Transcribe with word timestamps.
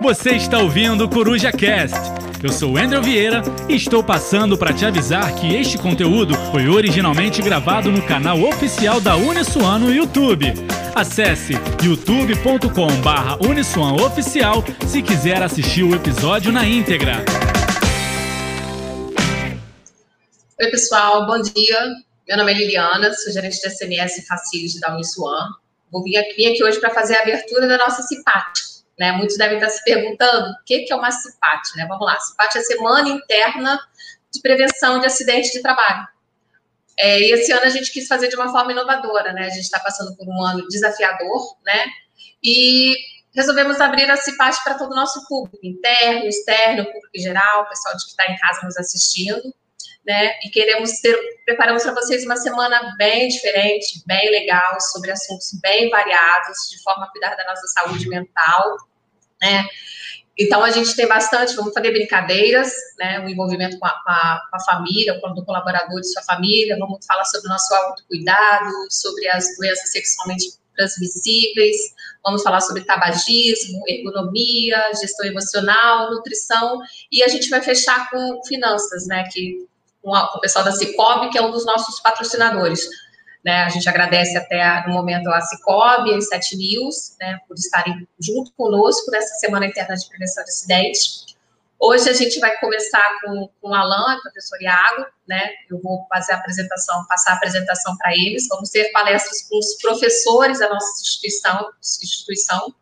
Você 0.00 0.32
está 0.32 0.58
ouvindo 0.58 1.04
o 1.04 1.08
Coruja 1.08 1.52
Cast. 1.52 1.96
Eu 2.42 2.52
sou 2.52 2.76
Andrew 2.76 3.02
Vieira 3.02 3.42
e 3.68 3.76
estou 3.76 4.02
passando 4.02 4.56
para 4.56 4.72
te 4.72 4.84
avisar 4.84 5.34
que 5.34 5.54
este 5.54 5.78
conteúdo 5.78 6.34
foi 6.50 6.68
originalmente 6.68 7.42
gravado 7.42 7.90
no 7.90 8.02
canal 8.02 8.40
oficial 8.42 9.00
da 9.00 9.16
Uniswan 9.16 9.80
no 9.80 9.92
YouTube. 9.92 10.52
Acesse 10.94 11.54
youtube.com/uniswan 11.82 13.94
oficial 14.02 14.64
se 14.86 15.02
quiser 15.02 15.42
assistir 15.42 15.82
o 15.82 15.94
episódio 15.94 16.52
na 16.52 16.66
íntegra. 16.66 17.24
Oi, 20.60 20.70
pessoal, 20.70 21.26
bom 21.26 21.40
dia. 21.40 21.78
Meu 22.26 22.38
nome 22.38 22.52
é 22.52 22.56
Liliana, 22.56 23.12
sou 23.12 23.32
gerente 23.32 23.60
de 23.60 23.70
SMS 23.70 24.26
Facility 24.26 24.80
da 24.80 24.94
Uniswan. 24.94 25.48
Vou 25.92 26.02
vir 26.02 26.16
aqui, 26.16 26.46
aqui 26.46 26.64
hoje 26.64 26.80
para 26.80 26.90
fazer 26.90 27.16
a 27.16 27.22
abertura 27.22 27.68
da 27.68 27.78
nossa 27.78 28.02
CIPAT, 28.02 28.52
né? 28.98 29.12
Muitos 29.12 29.36
devem 29.36 29.58
estar 29.58 29.70
se 29.70 29.82
perguntando 29.84 30.50
o 30.50 30.64
que 30.64 30.86
é 30.90 30.94
uma 30.94 31.10
CIPAT, 31.10 31.76
né? 31.76 31.86
Vamos 31.86 32.06
lá, 32.06 32.18
CIPAT 32.18 32.56
é 32.56 32.60
a 32.60 32.64
Semana 32.64 33.08
Interna 33.08 33.80
de 34.32 34.40
Prevenção 34.40 35.00
de 35.00 35.06
Acidente 35.06 35.52
de 35.52 35.62
Trabalho. 35.62 36.06
É, 36.98 37.20
e 37.20 37.32
esse 37.32 37.52
ano 37.52 37.64
a 37.64 37.68
gente 37.68 37.92
quis 37.92 38.06
fazer 38.06 38.28
de 38.28 38.36
uma 38.36 38.50
forma 38.50 38.72
inovadora, 38.72 39.32
né? 39.32 39.46
A 39.46 39.50
gente 39.50 39.64
está 39.64 39.78
passando 39.80 40.16
por 40.16 40.26
um 40.26 40.42
ano 40.42 40.66
desafiador, 40.68 41.56
né? 41.64 41.84
E 42.42 42.94
resolvemos 43.34 43.80
abrir 43.80 44.10
a 44.10 44.16
CIPAT 44.16 44.64
para 44.64 44.78
todo 44.78 44.92
o 44.92 44.96
nosso 44.96 45.26
público, 45.28 45.58
interno, 45.62 46.24
externo, 46.24 46.86
público 46.86 47.10
em 47.14 47.20
geral, 47.20 47.68
pessoal 47.68 47.94
que 47.94 48.08
está 48.08 48.24
em 48.30 48.36
casa 48.36 48.64
nos 48.64 48.76
assistindo 48.78 49.54
né? 50.06 50.38
E 50.44 50.50
queremos 50.50 51.00
ter, 51.00 51.18
preparamos 51.44 51.82
para 51.82 51.94
vocês 51.94 52.24
uma 52.24 52.36
semana 52.36 52.94
bem 52.96 53.28
diferente, 53.28 54.02
bem 54.06 54.30
legal, 54.30 54.80
sobre 54.80 55.10
assuntos 55.10 55.58
bem 55.60 55.90
variados, 55.90 56.56
de 56.70 56.82
forma 56.82 57.06
a 57.06 57.10
cuidar 57.10 57.34
da 57.34 57.44
nossa 57.44 57.66
saúde 57.68 58.08
mental, 58.08 58.76
né? 59.42 59.66
Então, 60.38 60.62
a 60.62 60.70
gente 60.70 60.94
tem 60.94 61.08
bastante, 61.08 61.56
vamos 61.56 61.72
fazer 61.72 61.90
brincadeiras, 61.92 62.70
né, 62.98 63.20
o 63.20 63.28
envolvimento 63.28 63.78
com 63.78 63.86
a, 63.86 63.90
com 63.90 64.10
a, 64.10 64.42
com 64.50 64.56
a 64.56 64.60
família, 64.60 65.18
com 65.18 65.28
o 65.28 65.44
colaborador 65.44 65.98
de 65.98 66.12
sua 66.12 66.22
família, 66.22 66.76
vamos 66.78 67.04
falar 67.06 67.24
sobre 67.24 67.46
o 67.46 67.50
nosso 67.50 67.74
autocuidado, 67.74 68.70
sobre 68.90 69.26
as 69.30 69.46
doenças 69.56 69.90
sexualmente 69.90 70.58
transmissíveis, 70.76 71.76
vamos 72.22 72.42
falar 72.42 72.60
sobre 72.60 72.84
tabagismo, 72.84 73.82
ergonomia, 73.88 74.92
gestão 75.00 75.24
emocional, 75.24 76.10
nutrição, 76.10 76.80
e 77.10 77.22
a 77.22 77.28
gente 77.28 77.48
vai 77.48 77.62
fechar 77.62 78.10
com 78.10 78.44
finanças, 78.46 79.06
né, 79.06 79.24
que 79.32 79.66
com, 80.06 80.14
a, 80.14 80.30
com 80.30 80.38
o 80.38 80.40
pessoal 80.40 80.64
da 80.64 80.70
Cicobi, 80.70 81.30
que 81.30 81.38
é 81.38 81.42
um 81.42 81.50
dos 81.50 81.66
nossos 81.66 81.98
patrocinadores. 81.98 82.88
Né, 83.44 83.62
a 83.62 83.68
gente 83.68 83.88
agradece 83.88 84.36
até 84.36 84.84
no 84.86 84.92
momento 84.92 85.28
a 85.28 85.38
e 86.06 86.14
a 86.14 86.20
Sete 86.20 86.56
News, 86.56 87.16
né, 87.20 87.38
por 87.46 87.54
estarem 87.54 88.06
junto 88.20 88.52
conosco 88.52 89.10
nessa 89.10 89.34
Semana 89.36 89.66
Interna 89.66 89.94
de 89.94 90.08
Prevenção 90.08 90.42
de 90.44 90.50
Acidentes. 90.50 91.26
Hoje 91.78 92.08
a 92.08 92.12
gente 92.12 92.40
vai 92.40 92.56
começar 92.58 93.20
com, 93.22 93.48
com 93.60 93.70
o 93.70 93.74
Alan, 93.74 94.16
o 94.16 94.22
professor 94.22 94.60
Iago, 94.60 95.06
né, 95.28 95.50
eu 95.70 95.80
vou 95.80 96.06
fazer 96.08 96.32
a 96.32 96.36
apresentação, 96.36 97.04
passar 97.06 97.32
a 97.32 97.36
apresentação 97.36 97.96
para 97.96 98.12
eles, 98.12 98.48
vamos 98.48 98.70
ter 98.70 98.90
palestras 98.90 99.48
com 99.48 99.58
os 99.58 99.76
professores 99.80 100.58
da 100.58 100.68
nossa 100.68 101.00
instituição, 101.00 101.70
instituição 101.80 102.74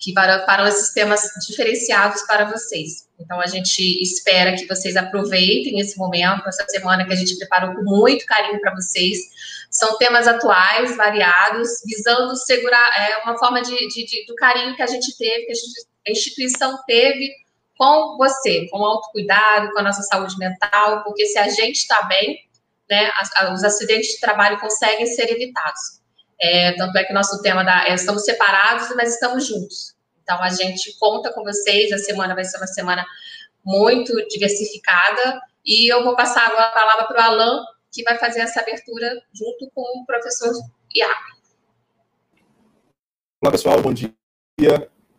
que 0.00 0.14
farão 0.14 0.66
esses 0.66 0.94
temas 0.94 1.20
diferenciados 1.46 2.22
para 2.22 2.46
vocês. 2.46 3.06
Então, 3.18 3.38
a 3.38 3.46
gente 3.46 3.82
espera 4.02 4.56
que 4.56 4.66
vocês 4.66 4.96
aproveitem 4.96 5.78
esse 5.78 5.98
momento, 5.98 6.48
essa 6.48 6.64
semana 6.68 7.04
que 7.04 7.12
a 7.12 7.16
gente 7.16 7.36
preparou 7.36 7.74
com 7.74 7.82
muito 7.82 8.24
carinho 8.24 8.58
para 8.62 8.74
vocês. 8.74 9.18
São 9.70 9.98
temas 9.98 10.26
atuais, 10.26 10.96
variados, 10.96 11.68
visando 11.84 12.34
segurar 12.34 12.90
é, 12.98 13.18
uma 13.24 13.38
forma 13.38 13.60
de, 13.60 13.76
de, 13.88 14.06
de, 14.06 14.24
do 14.24 14.34
carinho 14.36 14.74
que 14.74 14.82
a 14.82 14.86
gente 14.86 15.14
teve, 15.18 15.44
que 15.44 15.52
a 16.08 16.10
instituição 16.10 16.78
teve 16.86 17.30
com 17.76 18.16
você, 18.16 18.66
com 18.70 18.78
o 18.78 18.84
autocuidado, 18.84 19.70
com 19.72 19.80
a 19.80 19.82
nossa 19.82 20.02
saúde 20.02 20.36
mental, 20.38 21.04
porque 21.04 21.26
se 21.26 21.38
a 21.38 21.48
gente 21.48 21.76
está 21.76 22.02
bem, 22.02 22.38
né, 22.90 23.10
os 23.52 23.62
acidentes 23.62 24.14
de 24.14 24.20
trabalho 24.20 24.58
conseguem 24.58 25.06
ser 25.06 25.30
evitados. 25.30 25.99
É, 26.40 26.72
tanto 26.72 26.96
é 26.96 27.04
que 27.04 27.12
nosso 27.12 27.42
tema 27.42 27.62
da, 27.62 27.86
é, 27.86 27.94
estamos 27.94 28.24
separados, 28.24 28.88
mas 28.96 29.14
estamos 29.14 29.46
juntos. 29.46 29.94
Então, 30.22 30.42
a 30.42 30.48
gente 30.48 30.96
conta 30.98 31.32
com 31.32 31.44
vocês. 31.44 31.92
A 31.92 31.98
semana 31.98 32.34
vai 32.34 32.44
ser 32.44 32.56
uma 32.56 32.66
semana 32.66 33.04
muito 33.64 34.14
diversificada. 34.28 35.40
E 35.64 35.92
eu 35.92 36.02
vou 36.02 36.16
passar 36.16 36.46
agora 36.46 36.66
a 36.66 36.72
palavra 36.72 37.06
para 37.06 37.20
o 37.20 37.22
Alan, 37.22 37.64
que 37.92 38.02
vai 38.02 38.16
fazer 38.18 38.40
essa 38.40 38.60
abertura 38.60 39.22
junto 39.34 39.70
com 39.74 39.82
o 39.82 40.06
professor 40.06 40.54
Iaco. 40.96 41.40
Olá, 43.42 43.52
pessoal. 43.52 43.82
Bom 43.82 43.92
dia. 43.92 44.14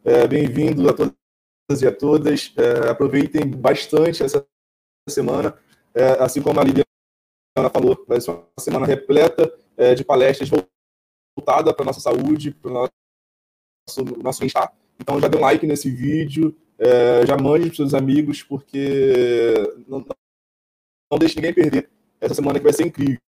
É, 0.03 0.25
Bem-vindo 0.27 0.89
a 0.89 0.93
todas 0.93 1.81
e 1.81 1.87
a 1.87 1.95
todas. 1.95 2.53
É, 2.57 2.89
aproveitem 2.89 3.47
bastante 3.47 4.23
essa 4.23 4.45
semana. 5.07 5.55
É, 5.93 6.23
assim 6.23 6.41
como 6.41 6.59
a 6.59 6.63
Liliana 6.63 6.85
falou, 7.71 8.03
vai 8.07 8.19
ser 8.19 8.31
uma 8.31 8.47
semana 8.59 8.85
repleta 8.85 9.51
é, 9.77 9.93
de 9.93 10.03
palestras 10.03 10.49
voltada 11.37 11.73
para 11.73 11.85
nossa 11.85 11.99
saúde, 11.99 12.51
para 12.51 12.69
o 12.69 12.73
nosso, 12.73 14.05
nosso 14.21 14.39
bem-estar. 14.39 14.73
Então 14.99 15.19
já 15.19 15.27
dê 15.27 15.37
um 15.37 15.41
like 15.41 15.65
nesse 15.65 15.89
vídeo, 15.89 16.55
é, 16.77 17.25
já 17.25 17.37
mande 17.37 17.67
para 17.67 17.75
seus 17.75 17.93
amigos, 17.93 18.43
porque 18.43 19.53
não, 19.87 20.05
não 21.11 21.19
deixe 21.19 21.35
ninguém 21.35 21.53
perder 21.53 21.89
essa 22.19 22.35
semana 22.35 22.59
que 22.59 22.63
vai 22.63 22.73
ser 22.73 22.85
incrível. 22.85 23.19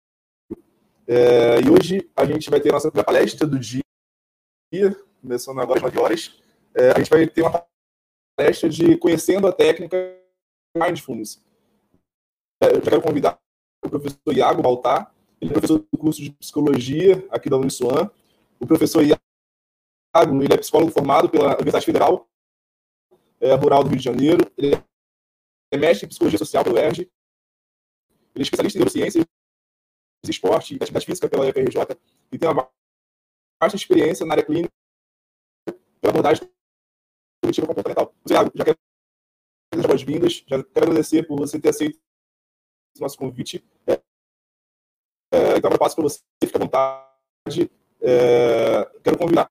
É, 1.08 1.60
e 1.62 1.70
hoje 1.70 2.10
a 2.16 2.26
gente 2.26 2.50
vai 2.50 2.62
ter 2.62 2.70
a 2.70 2.74
nossa 2.74 2.92
palestra 2.92 3.46
do 3.46 3.60
dia, 3.60 3.84
começando 5.22 5.60
agora 5.60 5.80
às 5.80 5.84
9 5.84 6.00
horas. 6.00 6.42
É, 6.76 6.92
a 6.92 6.98
gente 6.98 7.10
vai 7.10 7.28
ter 7.28 7.42
uma 7.42 7.66
palestra 8.38 8.70
de 8.70 8.98
Conhecendo 8.98 9.48
a 9.48 9.52
Técnica 9.52 9.98
Mindfulness. 10.76 11.44
É, 12.62 12.76
eu 12.76 12.82
quero 12.82 13.02
convidar 13.02 13.38
o 13.84 13.90
professor 13.90 14.36
Iago 14.36 14.62
Baltar, 14.62 15.13
ele 15.44 15.50
é 15.50 15.54
professor 15.54 15.80
do 15.80 15.98
curso 15.98 16.22
de 16.22 16.32
Psicologia 16.32 17.28
aqui 17.30 17.50
da 17.50 17.58
Uniswan. 17.58 18.10
O 18.60 18.66
professor 18.66 19.04
Iago 19.04 19.22
ele 20.42 20.54
é 20.54 20.58
psicólogo 20.58 20.90
formado 20.90 21.30
pela 21.30 21.48
Universidade 21.48 21.86
Federal 21.86 22.30
é, 23.42 23.54
Rural 23.54 23.84
do 23.84 23.90
Rio 23.90 23.98
de 23.98 24.04
Janeiro. 24.04 24.50
Ele 24.58 24.74
é 25.70 25.78
mestre 25.78 26.06
em 26.06 26.10
psicologia 26.10 26.40
social 26.40 26.64
pelo 26.64 26.78
UERJ. 26.78 27.02
Ele 27.02 27.12
é 28.38 28.42
especialista 28.42 28.78
em 28.78 28.80
neurociências, 28.80 29.26
esporte 30.26 30.76
e 30.76 30.78
atividade 30.78 31.06
física 31.06 31.28
pela 31.28 31.46
UFRJ. 31.46 32.00
E 32.32 32.38
tem 32.38 32.50
uma 32.50 32.70
vasta 33.62 33.76
experiência 33.76 34.26
na 34.26 34.36
área 34.36 34.46
clínica 34.46 34.72
pela 36.00 36.12
abordagem 36.12 36.50
cognitiva 37.42 37.68
comportamental. 37.68 38.16
Zé, 38.28 38.36
já 38.36 38.64
quero 38.64 38.78
as 39.76 39.86
boas-vindas, 39.86 40.34
já 40.48 40.64
quero 40.64 40.88
agradecer 40.88 41.24
por 41.28 41.38
você 41.38 41.60
ter 41.60 41.70
aceito 41.70 42.00
o 42.98 43.02
nosso 43.02 43.18
convite. 43.18 43.62
É, 43.86 44.03
então, 45.64 45.72
eu 45.72 45.80
passo 45.80 45.96
para 45.96 46.04
você, 46.04 46.20
fique 46.44 46.58
à 46.58 46.60
vontade. 46.60 47.72
É, 48.02 48.84
quero 49.02 49.18
convidar 49.18 49.50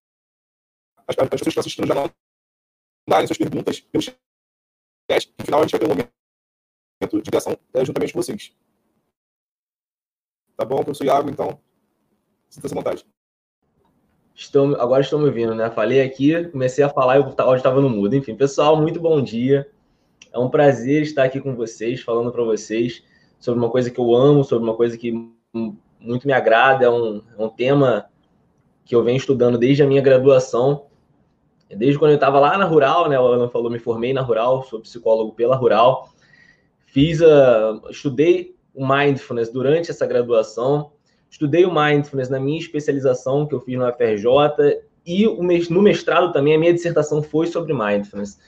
as, 1.09 1.17
as 1.19 1.28
pessoas 1.28 1.41
que 1.41 1.49
estão 1.49 1.61
assistindo 1.62 1.87
já 1.87 1.95
mandarem 1.95 3.27
suas 3.27 3.39
perguntas 3.39 3.81
pelo 3.81 4.03
chat. 4.03 4.15
No 5.39 5.45
final, 5.47 5.61
a 5.61 5.62
gente 5.62 5.71
vai 5.71 5.81
ter 5.81 5.87
um 5.87 5.89
momento 5.89 6.12
de 7.22 7.31
ligação 7.31 7.56
é, 7.72 7.83
juntamente 7.83 8.12
com 8.12 8.21
vocês. 8.21 8.55
Tá 10.55 10.67
bom, 10.67 10.84
professor 10.84 11.06
Iago? 11.06 11.31
Então, 11.31 11.59
sinta-se 12.51 12.75
à 12.75 12.77
vontade. 12.77 13.06
Estou, 14.34 14.78
agora 14.78 15.01
estou 15.01 15.19
me 15.19 15.28
ouvindo, 15.28 15.55
né? 15.55 15.71
Falei 15.71 16.03
aqui, 16.03 16.45
comecei 16.51 16.84
a 16.84 16.91
falar 16.91 17.17
e 17.17 17.21
o 17.21 17.25
áudio 17.25 17.56
estava 17.56 17.81
no 17.81 17.89
mudo. 17.89 18.15
Enfim, 18.15 18.37
pessoal, 18.37 18.77
muito 18.77 19.01
bom 19.01 19.22
dia. 19.22 19.67
É 20.31 20.39
um 20.39 20.51
prazer 20.51 21.05
estar 21.05 21.25
aqui 21.25 21.41
com 21.41 21.56
vocês, 21.56 22.03
falando 22.03 22.31
para 22.31 22.45
vocês 22.45 23.03
sobre 23.41 23.59
uma 23.59 23.71
coisa 23.71 23.91
que 23.91 23.99
eu 23.99 24.15
amo, 24.15 24.45
sobre 24.45 24.69
uma 24.69 24.77
coisa 24.77 24.99
que 24.99 25.11
muito 26.03 26.27
me 26.27 26.33
agrada. 26.33 26.85
É 26.85 26.91
um, 26.91 27.23
é 27.39 27.43
um 27.43 27.49
tema 27.49 28.07
que 28.85 28.95
eu 28.95 29.03
venho 29.03 29.17
estudando 29.17 29.57
desde 29.57 29.83
a 29.83 29.87
minha 29.87 30.03
graduação 30.03 30.87
Desde 31.77 31.99
quando 31.99 32.11
eu 32.11 32.17
estava 32.17 32.39
lá 32.39 32.59
na 32.59 32.65
Rural, 32.65 33.09
né? 33.09 33.19
O 33.19 33.27
Alan 33.27 33.49
falou, 33.49 33.71
me 33.71 33.78
formei 33.78 34.13
na 34.13 34.21
Rural, 34.21 34.63
sou 34.65 34.81
psicólogo 34.81 35.33
pela 35.33 35.57
Rural. 35.57 36.10
Fiz 36.87 37.22
a, 37.22 37.81
estudei 37.91 38.54
o 38.75 38.87
mindfulness 38.87 39.51
durante 39.51 39.91
essa 39.91 40.07
graduação. 40.07 40.93
Estudei 41.31 41.65
o 41.65 41.75
mindfulness 41.75 42.28
na 42.28 42.39
minha 42.39 42.59
especialização 42.59 43.47
que 43.47 43.55
eu 43.55 43.60
fiz 43.60 43.78
no 43.78 43.91
FRJ 43.93 44.83
e 45.07 45.27
no 45.71 45.83
mestrado 45.83 46.31
também 46.31 46.55
a 46.55 46.59
minha 46.59 46.75
dissertação 46.75 47.22
foi 47.22 47.47
sobre 47.47 47.72
mindfulness. 47.72 48.39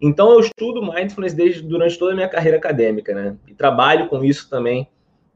Então 0.00 0.32
eu 0.32 0.40
estudo 0.40 0.82
mindfulness 0.82 1.32
desde 1.32 1.62
durante 1.62 1.98
toda 1.98 2.12
a 2.12 2.14
minha 2.14 2.28
carreira 2.28 2.58
acadêmica, 2.58 3.14
né? 3.14 3.36
E 3.48 3.54
trabalho 3.54 4.08
com 4.08 4.22
isso 4.22 4.48
também 4.50 4.86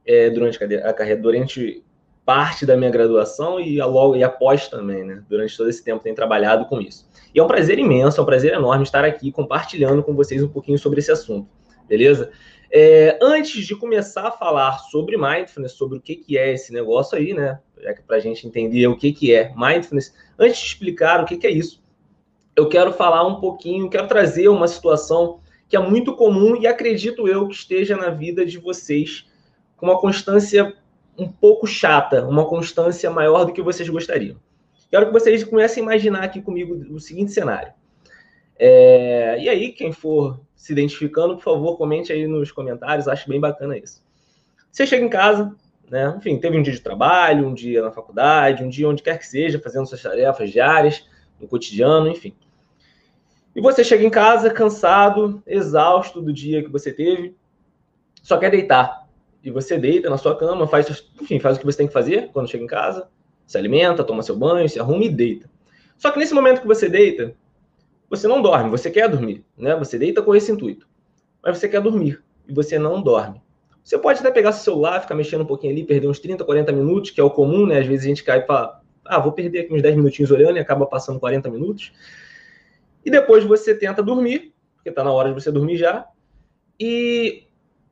é, 0.06 0.31
durante 0.31 0.62
a 0.62 0.93
carreira, 0.93 1.20
durante 1.20 1.84
parte 2.25 2.64
da 2.64 2.76
minha 2.76 2.90
graduação 2.90 3.58
e 3.58 3.81
logo 3.81 4.16
e 4.16 4.22
após 4.22 4.69
também, 4.69 5.04
né? 5.04 5.22
Durante 5.28 5.56
todo 5.56 5.69
esse 5.69 5.82
tempo 5.82 6.02
tenho 6.02 6.14
trabalhado 6.14 6.66
com 6.66 6.81
isso. 6.81 7.08
E 7.34 7.40
é 7.40 7.43
um 7.43 7.49
prazer 7.49 7.78
imenso, 7.78 8.20
é 8.20 8.22
um 8.22 8.26
prazer 8.26 8.52
enorme 8.52 8.84
estar 8.84 9.04
aqui 9.04 9.32
compartilhando 9.32 10.02
com 10.02 10.14
vocês 10.14 10.43
um 10.43 10.49
pouquinho 10.49 10.78
sobre 10.78 11.00
esse 11.00 11.10
assunto, 11.10 11.49
beleza? 11.88 12.31
É, 12.70 13.19
antes 13.20 13.66
de 13.66 13.76
começar 13.76 14.28
a 14.28 14.31
falar 14.31 14.78
sobre 14.78 15.16
mindfulness, 15.16 15.72
sobre 15.72 15.99
o 15.99 16.00
que, 16.00 16.16
que 16.16 16.38
é 16.38 16.52
esse 16.52 16.72
negócio 16.72 17.19
aí, 17.19 17.34
né? 17.34 17.58
É 17.81 17.93
para 17.93 18.16
a 18.16 18.20
gente 18.20 18.46
entender 18.46 18.87
o 18.87 18.96
que, 18.96 19.12
que 19.12 19.34
é 19.34 19.52
mindfulness, 19.56 20.14
antes 20.38 20.60
de 20.60 20.66
explicar 20.66 21.20
o 21.20 21.26
que, 21.26 21.37
que 21.37 21.46
é 21.46 21.50
isso, 21.50 21.82
eu 22.55 22.69
quero 22.69 22.93
falar 22.93 23.26
um 23.26 23.40
pouquinho, 23.40 23.90
quero 23.90 24.06
trazer 24.06 24.48
uma 24.48 24.69
situação 24.69 25.40
que 25.69 25.76
é 25.76 25.81
muito 25.81 26.14
comum 26.14 26.55
e 26.56 26.66
acredito 26.66 27.26
eu 27.26 27.48
que 27.48 27.55
esteja 27.55 27.96
na 27.96 28.10
vida 28.10 28.44
de 28.44 28.58
vocês 28.58 29.26
com 29.82 29.87
uma 29.87 29.99
constância 29.99 30.73
um 31.19 31.26
pouco 31.26 31.67
chata, 31.67 32.25
uma 32.25 32.46
constância 32.46 33.11
maior 33.11 33.44
do 33.44 33.52
que 33.52 33.61
vocês 33.61 33.88
gostariam. 33.88 34.37
Quero 34.88 35.06
que 35.06 35.12
vocês 35.12 35.43
comecem 35.43 35.82
a 35.82 35.87
imaginar 35.87 36.23
aqui 36.23 36.40
comigo 36.40 36.73
o 36.94 37.00
seguinte 37.00 37.32
cenário. 37.32 37.73
É, 38.56 39.38
e 39.40 39.49
aí, 39.49 39.73
quem 39.73 39.90
for 39.90 40.40
se 40.55 40.73
identificando, 40.73 41.34
por 41.34 41.43
favor, 41.43 41.76
comente 41.76 42.12
aí 42.12 42.29
nos 42.29 42.52
comentários, 42.52 43.08
acho 43.08 43.29
bem 43.29 43.40
bacana 43.40 43.76
isso. 43.76 44.05
Você 44.70 44.87
chega 44.87 45.05
em 45.05 45.08
casa, 45.08 45.52
né? 45.90 46.14
Enfim, 46.17 46.38
teve 46.38 46.56
um 46.56 46.62
dia 46.62 46.73
de 46.73 46.81
trabalho, 46.81 47.49
um 47.49 47.52
dia 47.52 47.82
na 47.82 47.90
faculdade, 47.90 48.62
um 48.62 48.69
dia 48.69 48.88
onde 48.88 49.02
quer 49.02 49.19
que 49.19 49.26
seja, 49.26 49.58
fazendo 49.58 49.88
suas 49.88 50.00
tarefas 50.00 50.49
diárias, 50.49 51.05
no 51.40 51.49
cotidiano, 51.49 52.06
enfim. 52.06 52.37
E 53.52 53.61
você 53.61 53.82
chega 53.82 54.05
em 54.05 54.11
casa 54.11 54.49
cansado, 54.49 55.43
exausto 55.44 56.23
do 56.23 56.32
dia 56.32 56.62
que 56.62 56.70
você 56.70 56.93
teve, 56.93 57.37
só 58.23 58.38
quer 58.38 58.52
deitar. 58.52 59.01
E 59.43 59.50
você 59.50 59.77
deita 59.77 60.09
na 60.09 60.17
sua 60.17 60.37
cama, 60.37 60.67
faz, 60.67 61.05
enfim, 61.21 61.41
faz 61.41 61.56
o 61.56 61.61
que 61.61 61.67
você 61.67 61.79
tem 61.79 61.87
que 61.87 61.93
fazer 61.93 62.31
quando 62.33 62.49
chega 62.49 62.62
em 62.62 62.69
casa, 62.69 63.09
se 63.47 63.59
alimenta, 63.59 64.05
toma 64.05 64.23
seu 64.23 64.37
banho, 64.37 64.69
se 64.69 64.79
arruma 64.79 65.05
e 65.05 65.09
deita. 65.09 65.50
Só 65.99 66.11
que 66.11 66.19
nesse 66.19 66.35
momento 66.35 66.61
que 66.61 66.67
você 66.67 66.89
deita, 66.89 67.35
você 68.09 68.29
não 68.29 68.43
dorme, 68.43 68.71
você 68.71 68.91
quer 68.91 69.09
dormir, 69.09 69.44
né? 69.56 69.75
Você 69.77 69.99
deita 69.99 70.23
com 70.23 70.35
esse 70.35 70.53
intuito. 70.53 70.87
Mas 71.43 71.59
você 71.59 71.69
quer 71.69 71.81
dormir 71.81 72.23
e 72.47 72.53
você 72.53 72.79
não 72.79 73.03
dorme. 73.03 73.43
Você 73.83 73.99
pode 73.99 74.21
até 74.21 74.31
pegar 74.31 74.53
seu 74.53 74.62
celular, 74.62 75.00
ficar 75.00 75.15
mexendo 75.15 75.43
um 75.43 75.47
pouquinho 75.47 75.73
ali, 75.73 75.85
perder 75.85 76.06
uns 76.06 76.21
30, 76.21 76.44
40 76.44 76.73
minutos, 76.73 77.11
que 77.11 77.21
é 77.21 77.25
o 77.25 77.31
comum, 77.31 77.67
né? 77.67 77.79
Às 77.79 77.87
vezes 77.87 78.05
a 78.05 78.09
gente 78.09 78.23
cai 78.23 78.44
para, 78.44 78.81
ah, 79.05 79.19
vou 79.19 79.33
perder 79.33 79.61
aqui 79.61 79.75
uns 79.75 79.83
10 79.83 79.97
minutinhos 79.97 80.31
olhando 80.31 80.56
e 80.56 80.61
acaba 80.61 80.87
passando 80.87 81.19
40 81.19 81.50
minutos. 81.50 81.93
E 83.05 83.11
depois 83.11 83.43
você 83.44 83.75
tenta 83.75 84.03
dormir, 84.03 84.55
porque 84.77 84.91
está 84.91 85.03
na 85.03 85.11
hora 85.11 85.31
de 85.31 85.35
você 85.35 85.50
dormir 85.50 85.77
já, 85.77 86.06
e 86.79 87.44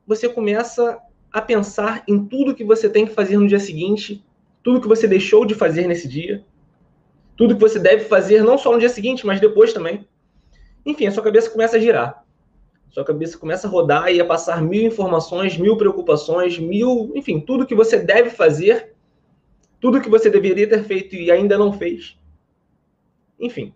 você 0.07 0.29
começa 0.29 0.97
a 1.31 1.41
pensar 1.41 2.03
em 2.07 2.25
tudo 2.25 2.55
que 2.55 2.63
você 2.63 2.89
tem 2.89 3.05
que 3.05 3.13
fazer 3.13 3.37
no 3.37 3.47
dia 3.47 3.59
seguinte, 3.59 4.23
tudo 4.63 4.81
que 4.81 4.87
você 4.87 5.07
deixou 5.07 5.45
de 5.45 5.55
fazer 5.55 5.87
nesse 5.87 6.07
dia, 6.07 6.43
tudo 7.37 7.55
que 7.55 7.61
você 7.61 7.79
deve 7.79 8.05
fazer 8.05 8.43
não 8.43 8.57
só 8.57 8.71
no 8.71 8.79
dia 8.79 8.89
seguinte, 8.89 9.25
mas 9.25 9.39
depois 9.39 9.73
também. 9.73 10.07
Enfim, 10.85 11.07
a 11.07 11.11
sua 11.11 11.23
cabeça 11.23 11.49
começa 11.49 11.77
a 11.77 11.79
girar. 11.79 12.25
Sua 12.91 13.05
cabeça 13.05 13.37
começa 13.37 13.67
a 13.67 13.69
rodar 13.69 14.11
e 14.11 14.19
a 14.19 14.25
passar 14.25 14.61
mil 14.61 14.83
informações, 14.83 15.57
mil 15.57 15.77
preocupações, 15.77 16.59
mil, 16.59 17.11
enfim, 17.15 17.39
tudo 17.39 17.65
que 17.65 17.73
você 17.73 17.97
deve 17.97 18.29
fazer, 18.29 18.93
tudo 19.79 20.01
que 20.01 20.09
você 20.09 20.29
deveria 20.29 20.67
ter 20.67 20.83
feito 20.83 21.15
e 21.15 21.31
ainda 21.31 21.57
não 21.57 21.71
fez. 21.71 22.17
Enfim, 23.39 23.73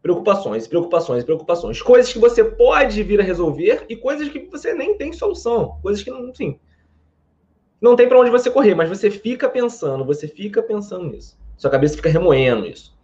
preocupações, 0.00 0.68
preocupações, 0.68 1.24
preocupações, 1.24 1.82
coisas 1.82 2.12
que 2.12 2.20
você 2.20 2.44
pode 2.44 3.02
vir 3.02 3.20
a 3.20 3.24
resolver 3.24 3.84
e 3.88 3.96
coisas 3.96 4.28
que 4.28 4.38
você 4.38 4.72
nem 4.72 4.96
tem 4.96 5.12
solução, 5.12 5.78
coisas 5.82 6.02
que, 6.02 6.10
enfim, 6.10 6.58
não 7.82 7.96
tem 7.96 8.08
para 8.08 8.20
onde 8.20 8.30
você 8.30 8.48
correr, 8.48 8.76
mas 8.76 8.88
você 8.88 9.10
fica 9.10 9.48
pensando, 9.48 10.04
você 10.04 10.28
fica 10.28 10.62
pensando 10.62 11.10
nisso. 11.10 11.36
Sua 11.56 11.68
cabeça 11.68 11.96
fica 11.96 12.08
remoendo 12.08 12.64
isso. 12.64 12.96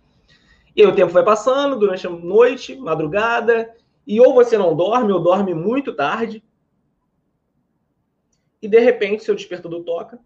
E 0.75 0.81
aí 0.81 0.87
o 0.87 0.95
tempo 0.95 1.13
vai 1.13 1.25
passando 1.25 1.77
durante 1.77 2.07
a 2.07 2.11
noite, 2.11 2.77
madrugada, 2.77 3.75
e 4.07 4.21
ou 4.21 4.33
você 4.33 4.57
não 4.57 4.77
dorme, 4.77 5.13
ou 5.13 5.21
dorme 5.21 5.53
muito 5.53 5.93
tarde. 5.93 6.45
E 8.63 8.69
de 8.69 8.79
repente 8.79 9.25
seu 9.25 9.35
despertador 9.35 9.83
toca. 9.83 10.21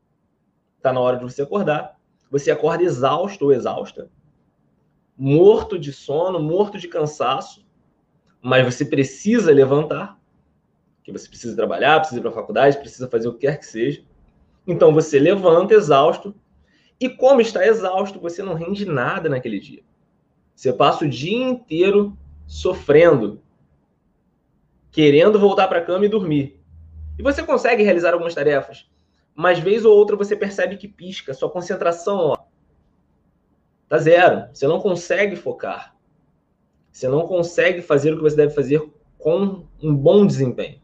Está 0.77 0.93
na 0.93 1.01
hora 1.01 1.17
de 1.17 1.25
você 1.25 1.41
acordar. 1.41 1.99
Você 2.31 2.51
acorda 2.51 2.83
exausto 2.83 3.47
ou 3.47 3.53
exausta, 3.53 4.11
morto 5.17 5.79
de 5.79 5.93
sono, 5.93 6.41
morto 6.41 6.79
de 6.79 6.89
cansaço, 6.89 7.65
mas 8.41 8.65
você 8.65 8.85
precisa 8.85 9.53
levantar, 9.53 10.19
que 11.03 11.13
você 11.13 11.29
precisa 11.29 11.55
trabalhar, 11.55 12.01
precisa 12.01 12.21
ir 12.21 12.23
para 12.23 12.31
a 12.31 12.35
faculdade, 12.35 12.79
precisa 12.79 13.09
fazer 13.09 13.29
o 13.29 13.35
que 13.35 13.47
quer 13.47 13.59
que 13.59 13.67
seja. 13.67 14.03
Então 14.67 14.93
você 14.93 15.19
levanta 15.19 15.75
exausto, 15.75 16.35
e 17.01 17.09
como 17.09 17.41
está 17.41 17.67
exausto, 17.67 18.21
você 18.21 18.43
não 18.43 18.55
rende 18.55 18.87
nada 18.87 19.29
naquele 19.29 19.59
dia. 19.59 19.83
Você 20.55 20.73
passa 20.73 21.05
o 21.05 21.09
dia 21.09 21.37
inteiro 21.37 22.17
sofrendo, 22.47 23.43
querendo 24.91 25.39
voltar 25.39 25.67
para 25.67 25.79
a 25.79 25.85
cama 25.85 26.05
e 26.05 26.09
dormir. 26.09 26.61
E 27.19 27.23
você 27.23 27.43
consegue 27.43 27.83
realizar 27.83 28.13
algumas 28.13 28.35
tarefas, 28.35 28.89
mas 29.35 29.59
vez 29.59 29.85
ou 29.85 29.97
outra 29.97 30.17
você 30.17 30.37
percebe 30.37 30.77
que 30.77 30.87
pisca, 30.87 31.35
sua 31.35 31.51
concentração 31.51 32.19
ó, 32.19 32.37
tá 33.89 33.99
zero. 33.99 34.49
Você 34.53 34.67
não 34.67 34.81
consegue 34.81 35.35
focar. 35.35 35.97
Você 36.91 37.09
não 37.09 37.27
consegue 37.27 37.81
fazer 37.81 38.13
o 38.13 38.17
que 38.17 38.23
você 38.23 38.37
deve 38.37 38.55
fazer 38.55 38.87
com 39.19 39.65
um 39.83 39.95
bom 39.95 40.27
desempenho. 40.27 40.82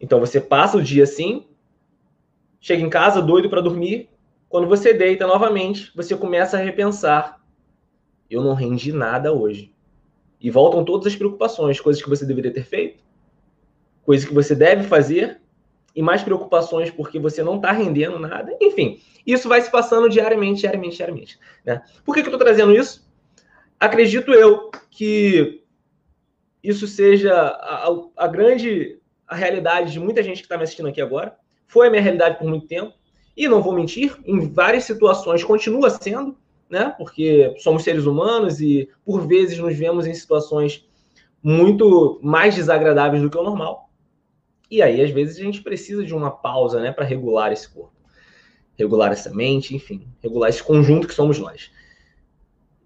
Então 0.00 0.18
você 0.18 0.40
passa 0.40 0.78
o 0.78 0.82
dia 0.82 1.04
assim, 1.04 1.46
chega 2.60 2.82
em 2.82 2.90
casa 2.90 3.20
doido 3.20 3.50
para 3.50 3.60
dormir. 3.60 4.08
Quando 4.48 4.66
você 4.66 4.92
deita 4.94 5.26
novamente, 5.26 5.92
você 5.94 6.16
começa 6.16 6.56
a 6.56 6.60
repensar: 6.60 7.40
eu 8.28 8.42
não 8.42 8.54
rendi 8.54 8.92
nada 8.92 9.32
hoje. 9.32 9.74
E 10.40 10.50
voltam 10.50 10.84
todas 10.84 11.06
as 11.06 11.16
preocupações, 11.16 11.80
coisas 11.80 12.02
que 12.02 12.08
você 12.08 12.24
deveria 12.24 12.52
ter 12.52 12.64
feito, 12.64 13.04
coisas 14.02 14.26
que 14.26 14.32
você 14.32 14.54
deve 14.54 14.84
fazer, 14.84 15.40
e 15.94 16.02
mais 16.02 16.22
preocupações 16.22 16.90
porque 16.90 17.18
você 17.18 17.42
não 17.42 17.56
está 17.56 17.72
rendendo 17.72 18.18
nada. 18.18 18.56
Enfim, 18.60 19.00
isso 19.26 19.48
vai 19.48 19.60
se 19.60 19.70
passando 19.70 20.08
diariamente, 20.08 20.60
diariamente, 20.60 20.96
diariamente. 20.96 21.38
Né? 21.64 21.82
Por 22.04 22.14
que, 22.14 22.22
que 22.22 22.28
eu 22.28 22.32
estou 22.32 22.46
trazendo 22.46 22.74
isso? 22.74 23.06
Acredito 23.78 24.32
eu 24.32 24.70
que 24.90 25.62
isso 26.62 26.86
seja 26.86 27.34
a, 27.34 27.88
a 28.16 28.26
grande 28.26 28.99
a 29.30 29.36
realidade 29.36 29.92
de 29.92 30.00
muita 30.00 30.22
gente 30.24 30.38
que 30.38 30.46
está 30.46 30.56
me 30.56 30.64
assistindo 30.64 30.88
aqui 30.88 31.00
agora. 31.00 31.36
Foi 31.68 31.86
a 31.86 31.90
minha 31.90 32.02
realidade 32.02 32.36
por 32.36 32.48
muito 32.48 32.66
tempo. 32.66 32.92
E 33.36 33.46
não 33.48 33.62
vou 33.62 33.72
mentir, 33.72 34.18
em 34.26 34.52
várias 34.52 34.84
situações 34.84 35.44
continua 35.44 35.88
sendo, 35.88 36.36
né? 36.68 36.92
Porque 36.98 37.54
somos 37.58 37.84
seres 37.84 38.04
humanos 38.04 38.60
e 38.60 38.90
por 39.04 39.26
vezes 39.26 39.56
nos 39.58 39.76
vemos 39.76 40.04
em 40.04 40.12
situações 40.12 40.84
muito 41.40 42.18
mais 42.22 42.56
desagradáveis 42.56 43.22
do 43.22 43.30
que 43.30 43.38
o 43.38 43.42
normal. 43.42 43.88
E 44.68 44.82
aí, 44.82 45.00
às 45.00 45.10
vezes, 45.10 45.38
a 45.38 45.42
gente 45.42 45.62
precisa 45.62 46.04
de 46.04 46.14
uma 46.14 46.30
pausa, 46.30 46.80
né, 46.80 46.92
para 46.92 47.04
regular 47.04 47.52
esse 47.52 47.68
corpo, 47.68 47.94
regular 48.78 49.10
essa 49.10 49.30
mente, 49.30 49.74
enfim, 49.74 50.06
regular 50.22 50.48
esse 50.48 50.62
conjunto 50.62 51.08
que 51.08 51.14
somos 51.14 51.38
nós. 51.38 51.70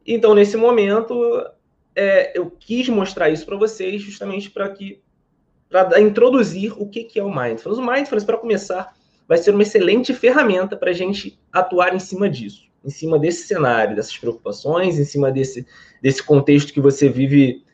Então, 0.07 0.35
nesse 0.35 0.57
momento, 0.57 1.15
é, 1.95 2.39
eu 2.39 2.51
quis 2.51 2.89
mostrar 2.89 3.29
isso 3.29 3.45
para 3.45 3.57
vocês, 3.57 4.01
justamente 4.01 4.51
para 4.51 4.69
que 4.71 5.03
para 5.69 6.01
introduzir 6.01 6.73
o 6.81 6.89
que, 6.89 7.05
que 7.05 7.19
é 7.19 7.23
o 7.23 7.35
Mindfulness. 7.35 7.79
O 7.79 7.87
Mindfulness, 7.87 8.25
para 8.25 8.37
começar, 8.37 8.95
vai 9.27 9.39
ser 9.39 9.51
uma 9.51 9.63
excelente 9.63 10.13
ferramenta 10.13 10.77
para 10.77 10.91
a 10.91 10.95
gente 10.95 11.39
atuar 11.53 11.95
em 11.95 11.99
cima 11.99 12.29
disso, 12.29 12.69
em 12.85 12.91
cima 12.91 13.19
desse 13.19 13.47
cenário, 13.47 13.97
dessas 13.97 14.17
preocupações, 14.17 14.99
em 14.99 15.05
cima 15.05 15.31
desse, 15.33 15.67
desse 16.03 16.23
contexto 16.23 16.73
que 16.73 16.81
você 16.81 17.09
vive, 17.09 17.65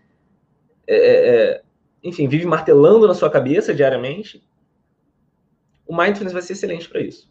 é, 0.87 0.97
é, 0.97 1.28
é 1.28 1.62
enfim, 2.02 2.28
vive 2.28 2.47
martelando 2.47 3.06
na 3.06 3.14
sua 3.14 3.30
cabeça 3.30 3.75
diariamente. 3.75 4.42
O 5.87 5.97
Mindfulness 5.97 6.32
vai 6.32 6.42
ser 6.42 6.54
excelente 6.54 6.88
para 6.88 7.00
isso. 7.00 7.28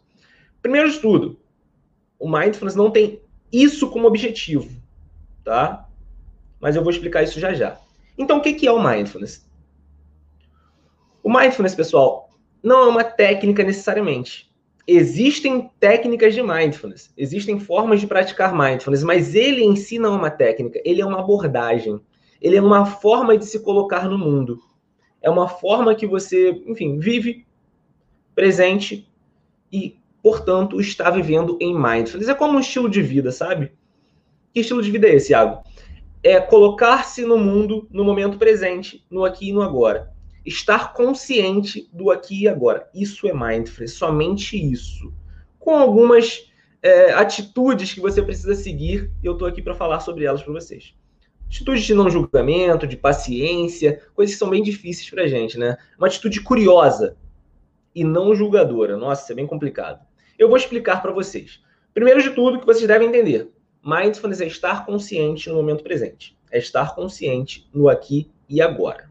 Primeiro 0.62 0.90
de 0.90 0.98
tudo, 1.00 1.40
o 2.18 2.30
Mindfulness 2.30 2.76
não 2.76 2.90
tem 2.90 3.22
isso 3.50 3.90
como 3.90 4.06
objetivo, 4.06 4.70
tá? 5.42 5.88
Mas 6.60 6.76
eu 6.76 6.82
vou 6.82 6.92
explicar 6.92 7.22
isso 7.22 7.40
já 7.40 7.54
já. 7.54 7.80
Então, 8.16 8.38
o 8.38 8.42
que, 8.42 8.52
que 8.52 8.66
é 8.66 8.72
o 8.72 8.82
Mindfulness? 8.82 9.49
Mindfulness, 11.32 11.76
pessoal, 11.76 12.28
não 12.60 12.82
é 12.82 12.88
uma 12.88 13.04
técnica 13.04 13.62
necessariamente. 13.62 14.50
Existem 14.84 15.70
técnicas 15.78 16.34
de 16.34 16.42
mindfulness, 16.42 17.12
existem 17.16 17.60
formas 17.60 18.00
de 18.00 18.08
praticar 18.08 18.52
mindfulness, 18.52 19.04
mas 19.04 19.36
ele 19.36 19.62
em 19.62 19.76
si 19.76 19.96
não 19.96 20.14
é 20.14 20.16
uma 20.16 20.30
técnica, 20.30 20.82
ele 20.84 21.00
é 21.00 21.06
uma 21.06 21.20
abordagem, 21.20 22.00
ele 22.42 22.56
é 22.56 22.60
uma 22.60 22.84
forma 22.84 23.38
de 23.38 23.46
se 23.46 23.60
colocar 23.60 24.08
no 24.08 24.18
mundo. 24.18 24.58
É 25.22 25.30
uma 25.30 25.46
forma 25.46 25.94
que 25.94 26.04
você, 26.04 26.50
enfim, 26.66 26.98
vive 26.98 27.46
presente 28.34 29.08
e, 29.72 30.00
portanto, 30.20 30.80
está 30.80 31.10
vivendo 31.10 31.56
em 31.60 31.72
mindfulness. 31.72 32.28
É 32.28 32.34
como 32.34 32.56
um 32.56 32.60
estilo 32.60 32.90
de 32.90 33.02
vida, 33.02 33.30
sabe? 33.30 33.70
Que 34.52 34.62
estilo 34.62 34.82
de 34.82 34.90
vida 34.90 35.06
é 35.06 35.14
esse, 35.14 35.30
Iago? 35.30 35.62
É 36.24 36.40
colocar-se 36.40 37.24
no 37.24 37.38
mundo, 37.38 37.86
no 37.88 38.02
momento 38.02 38.36
presente, 38.36 39.06
no 39.08 39.24
aqui 39.24 39.50
e 39.50 39.52
no 39.52 39.62
agora 39.62 40.10
estar 40.44 40.92
consciente 40.92 41.88
do 41.92 42.10
aqui 42.10 42.42
e 42.42 42.48
agora. 42.48 42.88
Isso 42.94 43.26
é 43.26 43.32
mindfulness, 43.32 43.94
somente 43.94 44.56
isso. 44.56 45.12
Com 45.58 45.76
algumas 45.76 46.50
é, 46.82 47.12
atitudes 47.12 47.92
que 47.92 48.00
você 48.00 48.22
precisa 48.22 48.54
seguir, 48.54 49.10
e 49.22 49.26
eu 49.26 49.34
estou 49.34 49.46
aqui 49.46 49.60
para 49.60 49.74
falar 49.74 50.00
sobre 50.00 50.24
elas 50.24 50.42
para 50.42 50.52
vocês. 50.52 50.94
Atitudes 51.46 51.84
de 51.84 51.94
não 51.94 52.08
julgamento, 52.08 52.86
de 52.86 52.96
paciência, 52.96 54.00
coisas 54.14 54.34
que 54.34 54.38
são 54.38 54.50
bem 54.50 54.62
difíceis 54.62 55.10
para 55.10 55.24
a 55.24 55.26
gente, 55.26 55.58
né? 55.58 55.76
Uma 55.98 56.06
atitude 56.06 56.40
curiosa 56.40 57.16
e 57.94 58.04
não 58.04 58.34
julgadora. 58.34 58.96
Nossa, 58.96 59.24
isso 59.24 59.32
é 59.32 59.34
bem 59.34 59.46
complicado. 59.46 60.00
Eu 60.38 60.48
vou 60.48 60.56
explicar 60.56 61.02
para 61.02 61.12
vocês. 61.12 61.60
Primeiro 61.92 62.22
de 62.22 62.30
tudo, 62.30 62.60
que 62.60 62.66
vocês 62.66 62.86
devem 62.86 63.08
entender: 63.08 63.50
Mindfulness 63.84 64.40
é 64.40 64.46
estar 64.46 64.86
consciente 64.86 65.48
no 65.48 65.56
momento 65.56 65.82
presente. 65.82 66.38
É 66.52 66.58
estar 66.58 66.94
consciente 66.94 67.68
no 67.74 67.88
aqui 67.88 68.30
e 68.48 68.62
agora. 68.62 69.09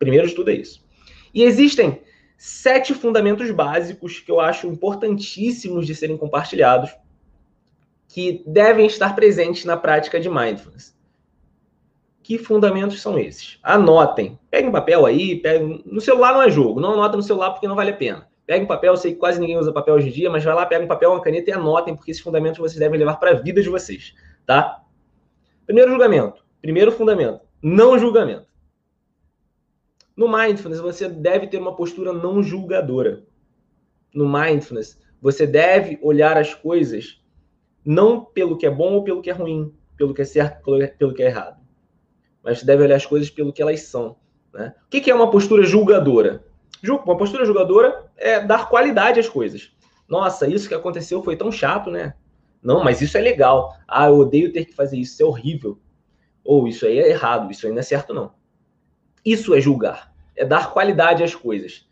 Primeiro 0.00 0.26
de 0.26 0.34
tudo 0.34 0.50
é 0.50 0.54
isso. 0.54 0.82
E 1.32 1.44
existem 1.44 2.00
sete 2.36 2.94
fundamentos 2.94 3.50
básicos 3.50 4.18
que 4.18 4.32
eu 4.32 4.40
acho 4.40 4.66
importantíssimos 4.66 5.86
de 5.86 5.94
serem 5.94 6.16
compartilhados, 6.16 6.90
que 8.08 8.42
devem 8.46 8.86
estar 8.86 9.14
presentes 9.14 9.66
na 9.66 9.76
prática 9.76 10.18
de 10.18 10.28
mindfulness. 10.28 10.98
Que 12.22 12.38
fundamentos 12.38 13.00
são 13.00 13.18
esses? 13.18 13.58
Anotem. 13.62 14.38
Peguem 14.50 14.70
um 14.70 14.72
papel 14.72 15.04
aí, 15.04 15.42
no 15.84 16.00
celular 16.00 16.32
não 16.32 16.42
é 16.42 16.50
jogo, 16.50 16.80
não 16.80 16.94
anota 16.94 17.18
no 17.18 17.22
celular 17.22 17.50
porque 17.50 17.68
não 17.68 17.76
vale 17.76 17.90
a 17.90 17.96
pena. 17.96 18.26
Pegue 18.46 18.64
um 18.64 18.68
papel, 18.68 18.94
eu 18.94 18.96
sei 18.96 19.12
que 19.12 19.18
quase 19.18 19.38
ninguém 19.38 19.58
usa 19.58 19.72
papel 19.72 19.94
hoje 19.94 20.08
em 20.08 20.12
dia, 20.12 20.30
mas 20.30 20.42
vai 20.42 20.54
lá, 20.54 20.64
pega 20.64 20.84
um 20.84 20.88
papel, 20.88 21.12
uma 21.12 21.20
caneta 21.20 21.50
e 21.50 21.52
anotem, 21.52 21.94
porque 21.94 22.10
esses 22.10 22.22
fundamentos 22.22 22.58
vocês 22.58 22.80
devem 22.80 22.98
levar 22.98 23.16
para 23.16 23.32
a 23.32 23.34
vida 23.34 23.62
de 23.62 23.68
vocês, 23.68 24.14
tá? 24.46 24.80
Primeiro 25.66 25.90
julgamento, 25.90 26.42
primeiro 26.60 26.90
fundamento, 26.90 27.42
não 27.62 27.98
julgamento. 27.98 28.49
No 30.20 30.28
mindfulness, 30.30 30.82
você 30.82 31.08
deve 31.08 31.46
ter 31.46 31.56
uma 31.56 31.74
postura 31.74 32.12
não 32.12 32.42
julgadora. 32.42 33.24
No 34.14 34.30
mindfulness, 34.30 35.00
você 35.18 35.46
deve 35.46 35.98
olhar 36.02 36.36
as 36.36 36.52
coisas 36.52 37.22
não 37.82 38.22
pelo 38.22 38.58
que 38.58 38.66
é 38.66 38.70
bom 38.70 38.96
ou 38.96 39.02
pelo 39.02 39.22
que 39.22 39.30
é 39.30 39.32
ruim, 39.32 39.74
pelo 39.96 40.12
que 40.12 40.20
é 40.20 40.24
certo, 40.26 40.62
pelo 40.98 41.14
que 41.14 41.22
é 41.22 41.26
errado. 41.28 41.58
Mas 42.44 42.62
deve 42.62 42.82
olhar 42.82 42.96
as 42.96 43.06
coisas 43.06 43.30
pelo 43.30 43.50
que 43.50 43.62
elas 43.62 43.80
são. 43.80 44.16
Né? 44.52 44.74
O 44.84 44.90
que 44.90 45.10
é 45.10 45.14
uma 45.14 45.30
postura 45.30 45.62
julgadora? 45.62 46.44
Uma 46.86 47.16
postura 47.16 47.46
julgadora 47.46 48.04
é 48.14 48.40
dar 48.40 48.68
qualidade 48.68 49.18
às 49.18 49.28
coisas. 49.28 49.72
Nossa, 50.06 50.46
isso 50.46 50.68
que 50.68 50.74
aconteceu 50.74 51.22
foi 51.22 51.34
tão 51.34 51.50
chato, 51.50 51.90
né? 51.90 52.12
Não, 52.62 52.84
mas 52.84 53.00
isso 53.00 53.16
é 53.16 53.22
legal. 53.22 53.74
Ah, 53.88 54.08
eu 54.08 54.18
odeio 54.18 54.52
ter 54.52 54.66
que 54.66 54.74
fazer 54.74 54.98
isso, 54.98 55.14
isso 55.14 55.22
é 55.22 55.24
horrível. 55.24 55.78
Ou 56.44 56.68
isso 56.68 56.84
aí 56.84 56.98
é 56.98 57.08
errado, 57.08 57.50
isso 57.50 57.66
aí 57.66 57.72
não 57.72 57.78
é 57.78 57.82
certo, 57.82 58.12
não. 58.12 58.38
Isso 59.24 59.54
é 59.54 59.60
julgar. 59.62 60.09
É 60.40 60.44
dar 60.46 60.72
qualidade 60.72 61.22
às 61.22 61.34
coisas. 61.34 61.86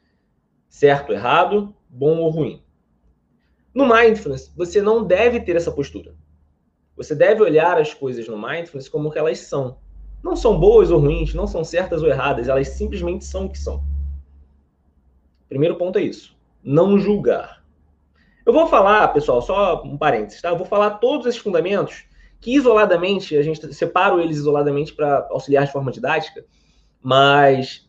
Certo, 0.70 1.12
errado, 1.12 1.76
bom 1.86 2.16
ou 2.16 2.30
ruim. 2.30 2.62
No 3.74 3.86
mindfulness, 3.86 4.50
você 4.56 4.80
não 4.80 5.04
deve 5.04 5.38
ter 5.38 5.54
essa 5.54 5.70
postura. 5.70 6.14
Você 6.96 7.14
deve 7.14 7.42
olhar 7.42 7.78
as 7.78 7.92
coisas 7.92 8.26
no 8.26 8.38
mindfulness 8.40 8.88
como 8.88 9.10
que 9.10 9.18
elas 9.18 9.40
são. 9.40 9.76
Não 10.24 10.34
são 10.34 10.58
boas 10.58 10.90
ou 10.90 10.98
ruins, 10.98 11.34
não 11.34 11.46
são 11.46 11.62
certas 11.62 12.02
ou 12.02 12.08
erradas, 12.08 12.48
elas 12.48 12.68
simplesmente 12.68 13.26
são 13.26 13.44
o 13.44 13.50
que 13.50 13.58
são. 13.58 13.84
Primeiro 15.46 15.76
ponto 15.76 15.98
é 15.98 16.02
isso. 16.02 16.34
Não 16.64 16.98
julgar. 16.98 17.62
Eu 18.46 18.52
vou 18.54 18.66
falar, 18.66 19.08
pessoal, 19.08 19.42
só 19.42 19.82
um 19.82 19.98
parênteses, 19.98 20.40
tá? 20.40 20.48
Eu 20.48 20.56
vou 20.56 20.66
falar 20.66 20.92
todos 20.92 21.26
esses 21.26 21.38
fundamentos 21.38 22.06
que 22.40 22.54
isoladamente, 22.54 23.36
a 23.36 23.42
gente 23.42 23.74
separa 23.74 24.22
eles 24.22 24.38
isoladamente 24.38 24.94
para 24.94 25.28
auxiliar 25.30 25.66
de 25.66 25.72
forma 25.72 25.92
didática, 25.92 26.46
mas 27.02 27.86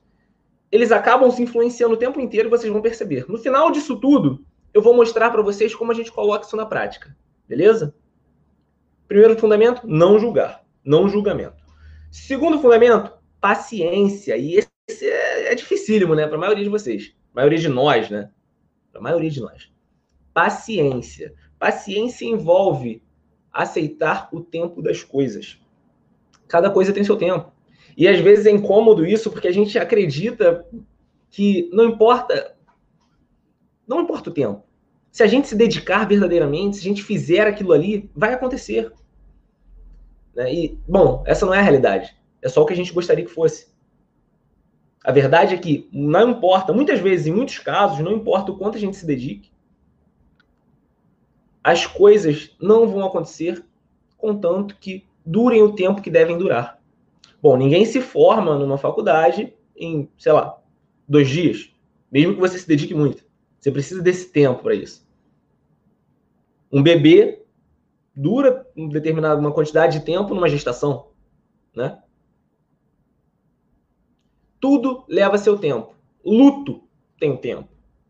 eles 0.72 0.92
acabam 0.92 1.30
se 1.32 1.42
influenciando 1.42 1.96
o 1.96 1.98
tempo 1.98 2.20
inteiro 2.20 2.48
e 2.48 2.52
vocês 2.52 2.72
vão 2.72 2.82
perceber. 2.82 3.26
No 3.28 3.38
final 3.38 3.72
disso 3.72 4.00
tudo, 4.00 4.46
eu 4.74 4.82
vou 4.82 4.96
mostrar 4.96 5.30
para 5.32 5.42
vocês 5.42 5.74
como 5.74 5.92
a 5.92 5.96
gente 5.96 6.12
coloca 6.12 6.46
isso 6.46 6.56
na 6.56 6.66
prática, 6.66 7.16
beleza? 7.48 7.96
Primeiro 9.08 9.38
fundamento, 9.38 9.88
não 9.88 10.20
julgar, 10.20 10.64
não 10.84 11.10
julgamento. 11.10 11.64
Segundo 12.12 12.60
fundamento, 12.60 13.12
paciência. 13.42 14.38
E 14.38 14.60
esse 14.88 15.06
é, 15.08 15.52
é 15.52 15.56
dificílimo, 15.56 16.14
né, 16.14 16.28
para 16.28 16.38
a 16.38 16.40
maioria 16.40 16.64
de 16.64 16.70
vocês, 16.70 17.16
a 17.34 17.36
maioria 17.36 17.60
de 17.60 17.70
nós, 17.70 18.10
né? 18.10 18.30
Para 18.92 19.00
a 19.00 19.04
maioria 19.04 19.30
de 19.30 19.40
nós. 19.40 19.72
Paciência. 20.34 21.34
Paciência 21.58 22.26
envolve 22.26 23.02
aceitar 23.52 24.30
o 24.32 24.42
tempo 24.42 24.82
das 24.82 25.04
coisas. 25.04 25.60
Cada 26.48 26.70
coisa 26.70 26.94
tem 26.94 27.04
seu 27.04 27.18
tempo. 27.18 27.52
E 28.00 28.08
às 28.08 28.18
vezes 28.22 28.46
é 28.46 28.50
incômodo 28.50 29.06
isso 29.06 29.30
porque 29.30 29.50
a 29.50 29.52
gente 29.52 29.78
acredita 29.78 30.66
que 31.30 31.70
não 31.74 31.84
importa 31.84 32.56
não 33.86 34.02
importa 34.02 34.30
o 34.30 34.34
tempo. 34.34 34.64
Se 35.12 35.22
a 35.22 35.28
gente 35.28 35.50
se 35.50 35.56
dedicar 35.56 36.08
verdadeiramente, 36.08 36.78
se 36.78 36.82
a 36.82 36.90
gente 36.90 37.04
fizer 37.04 37.46
aquilo 37.46 37.74
ali, 37.74 38.10
vai 38.16 38.34
acontecer. 38.34 38.94
Né? 40.34 40.54
E, 40.54 40.80
bom, 40.88 41.24
essa 41.26 41.46
não 41.46 41.54
é 41.54 41.60
a 41.60 41.64
realidade. 41.64 42.16
É 42.42 42.48
só 42.48 42.62
o 42.62 42.66
que 42.66 42.72
a 42.72 42.76
gente 42.76 42.94
gostaria 42.94 43.26
que 43.26 43.32
fosse. 43.32 43.68
A 45.04 45.12
verdade 45.12 45.56
é 45.56 45.58
que 45.58 45.90
não 45.92 46.30
importa, 46.30 46.72
muitas 46.72 47.00
vezes, 47.00 47.28
em 47.28 47.34
muitos 47.34 47.58
casos, 47.58 48.00
não 48.00 48.14
importa 48.14 48.52
o 48.52 48.58
quanto 48.58 48.78
a 48.78 48.80
gente 48.80 48.96
se 48.96 49.06
dedique, 49.06 49.52
as 51.62 51.86
coisas 51.86 52.56
não 52.62 52.88
vão 52.88 53.04
acontecer 53.06 53.66
contanto 54.18 54.78
que 54.80 55.06
durem 55.26 55.62
o 55.64 55.74
tempo 55.74 56.02
que 56.02 56.12
devem 56.12 56.38
durar. 56.38 56.79
Bom, 57.42 57.56
ninguém 57.58 57.86
se 57.86 58.02
forma 58.02 58.58
numa 58.58 58.78
faculdade 58.78 59.54
em, 59.76 60.10
sei 60.18 60.32
lá, 60.32 60.62
dois 61.08 61.30
dias, 61.30 61.74
mesmo 62.12 62.34
que 62.34 62.40
você 62.40 62.58
se 62.60 62.68
dedique 62.68 62.94
muito. 62.94 63.24
Você 63.60 63.72
precisa 63.72 64.02
desse 64.02 64.30
tempo 64.32 64.64
para 64.64 64.76
isso. 64.76 65.08
Um 66.72 66.84
bebê 66.84 67.44
dura 68.16 68.68
um 68.76 68.88
determinada 68.90 69.40
uma 69.40 69.52
quantidade 69.52 70.00
de 70.00 70.06
tempo 70.06 70.34
numa 70.34 70.50
gestação, 70.50 71.08
né? 71.76 72.02
Tudo 74.60 75.06
leva 75.08 75.38
seu 75.38 75.58
tempo. 75.58 75.96
Luto 76.24 76.84
tem 77.18 77.36
tempo. 77.38 77.70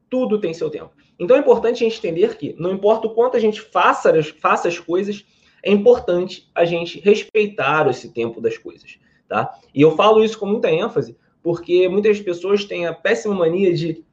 Tudo 0.10 0.40
tem 0.40 0.54
seu 0.54 0.70
tempo. 0.70 0.92
Então 1.20 1.38
é 1.38 1.40
importante 1.40 1.84
a 1.84 1.88
gente 1.88 2.00
entender 2.00 2.38
que 2.38 2.56
não 2.58 2.72
importa 2.72 3.08
o 3.08 3.14
quanto 3.14 3.38
a 3.38 3.40
gente 3.40 3.62
faça, 3.62 4.12
faça 4.40 4.68
as 4.68 4.80
coisas, 4.80 5.26
é 5.62 5.72
importante 5.72 6.50
a 6.56 6.66
gente 6.66 7.00
respeitar 7.00 7.88
esse 7.90 8.12
tempo 8.12 8.42
das 8.42 8.58
coisas, 8.58 8.98
tá? 9.30 9.58
E 9.74 9.82
eu 9.82 9.96
falo 9.96 10.24
isso 10.24 10.38
com 10.38 10.48
muita 10.48 10.70
ênfase, 10.70 11.16
porque 11.42 11.88
muitas 11.88 12.20
pessoas 12.20 12.66
têm 12.66 12.86
a 12.86 12.94
péssima 12.94 13.36
mania 13.36 13.74
de 13.74 14.04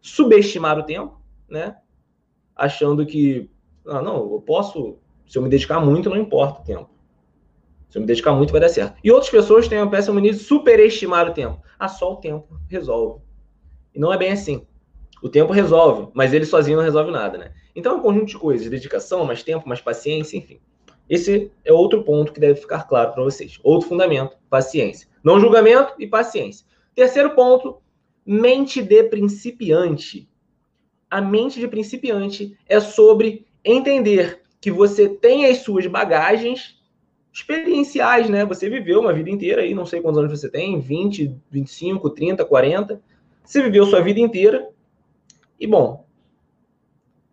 subestimar 0.00 0.78
o 0.78 0.84
tempo, 0.84 1.20
né? 1.48 1.76
Achando 2.54 3.04
que, 3.04 3.50
ah, 3.86 4.00
não, 4.00 4.32
eu 4.32 4.42
posso, 4.46 4.98
se 5.26 5.36
eu 5.36 5.42
me 5.42 5.48
dedicar 5.48 5.80
muito, 5.80 6.10
não 6.10 6.16
importa 6.16 6.60
o 6.60 6.64
tempo. 6.64 6.90
Se 7.88 7.98
eu 7.98 8.02
me 8.02 8.06
dedicar 8.06 8.32
muito, 8.32 8.52
vai 8.52 8.60
dar 8.60 8.68
certo. 8.68 8.98
E 9.02 9.10
outras 9.10 9.30
pessoas 9.30 9.66
têm 9.66 9.78
a 9.78 9.86
péssima 9.86 10.14
mania 10.14 10.32
de 10.32 10.38
superestimar 10.38 11.28
o 11.28 11.32
tempo. 11.32 11.60
Ah, 11.78 11.88
só 11.88 12.12
o 12.12 12.16
tempo 12.16 12.60
resolve. 12.68 13.22
E 13.94 13.98
não 13.98 14.12
é 14.12 14.18
bem 14.18 14.32
assim. 14.32 14.66
O 15.22 15.28
tempo 15.28 15.52
resolve, 15.52 16.10
mas 16.12 16.32
ele 16.34 16.44
sozinho 16.44 16.76
não 16.76 16.84
resolve 16.84 17.10
nada, 17.10 17.38
né? 17.38 17.52
Então 17.74 17.92
é 17.92 17.96
um 17.96 18.02
conjunto 18.02 18.26
de 18.26 18.38
coisas, 18.38 18.68
dedicação, 18.68 19.24
mais 19.24 19.42
tempo, 19.42 19.68
mais 19.68 19.80
paciência, 19.80 20.36
enfim. 20.36 20.60
Esse 21.08 21.50
é 21.64 21.72
outro 21.72 22.02
ponto 22.02 22.32
que 22.32 22.40
deve 22.40 22.60
ficar 22.60 22.84
claro 22.84 23.12
para 23.12 23.22
vocês. 23.22 23.58
Outro 23.62 23.88
fundamento, 23.88 24.36
paciência. 24.50 25.08
Não 25.22 25.40
julgamento 25.40 25.94
e 25.98 26.06
paciência. 26.06 26.66
Terceiro 26.94 27.34
ponto, 27.34 27.78
mente 28.24 28.82
de 28.82 29.04
principiante. 29.04 30.28
A 31.08 31.20
mente 31.20 31.60
de 31.60 31.68
principiante 31.68 32.58
é 32.68 32.80
sobre 32.80 33.46
entender 33.64 34.42
que 34.60 34.70
você 34.70 35.08
tem 35.08 35.46
as 35.46 35.58
suas 35.58 35.86
bagagens 35.86 36.76
experienciais, 37.32 38.30
né? 38.30 38.44
Você 38.46 38.68
viveu 38.68 39.00
uma 39.00 39.12
vida 39.12 39.30
inteira 39.30 39.62
aí, 39.62 39.74
não 39.74 39.84
sei 39.84 40.00
quantos 40.00 40.18
anos 40.18 40.40
você 40.40 40.48
tem, 40.48 40.80
20, 40.80 41.36
25, 41.50 42.10
30, 42.10 42.44
40. 42.44 43.00
Você 43.44 43.62
viveu 43.62 43.86
sua 43.86 44.00
vida 44.00 44.18
inteira. 44.18 44.68
E 45.60 45.66
bom, 45.66 46.06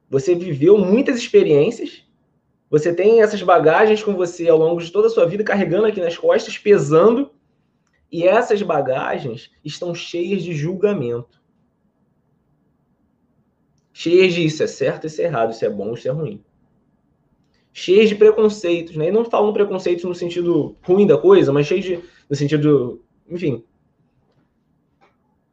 você 0.10 0.36
viveu 0.36 0.78
muitas 0.78 1.18
experiências. 1.18 2.03
Você 2.74 2.92
tem 2.92 3.22
essas 3.22 3.44
bagagens 3.44 4.02
com 4.02 4.16
você 4.16 4.50
ao 4.50 4.58
longo 4.58 4.82
de 4.82 4.92
toda 4.92 5.06
a 5.06 5.10
sua 5.12 5.28
vida 5.28 5.44
carregando 5.44 5.86
aqui 5.86 6.02
nas 6.02 6.18
costas, 6.18 6.58
pesando 6.58 7.30
e 8.12 8.28
essas 8.28 8.64
bagagens 8.64 9.52
estão 9.64 9.94
cheias 9.94 10.42
de 10.42 10.54
julgamento. 10.54 11.40
Cheias 13.94 14.34
de 14.34 14.44
isso 14.44 14.64
é 14.64 14.66
certo, 14.66 15.06
isso 15.06 15.22
é 15.22 15.26
errado, 15.26 15.52
isso 15.52 15.64
é 15.64 15.70
bom, 15.70 15.94
isso 15.94 16.08
é 16.08 16.12
ruim. 16.12 16.44
Cheias 17.72 18.10
de 18.10 18.16
preconceitos, 18.16 18.96
né? 18.96 19.10
E 19.10 19.12
não 19.12 19.24
falo 19.24 19.54
preconceitos 19.54 20.04
no 20.04 20.16
sentido 20.16 20.76
ruim 20.82 21.06
da 21.06 21.16
coisa, 21.16 21.54
mas 21.54 21.68
cheias 21.68 21.86
de. 21.86 22.00
no 22.28 22.36
sentido. 22.36 23.06
Enfim. 23.30 23.64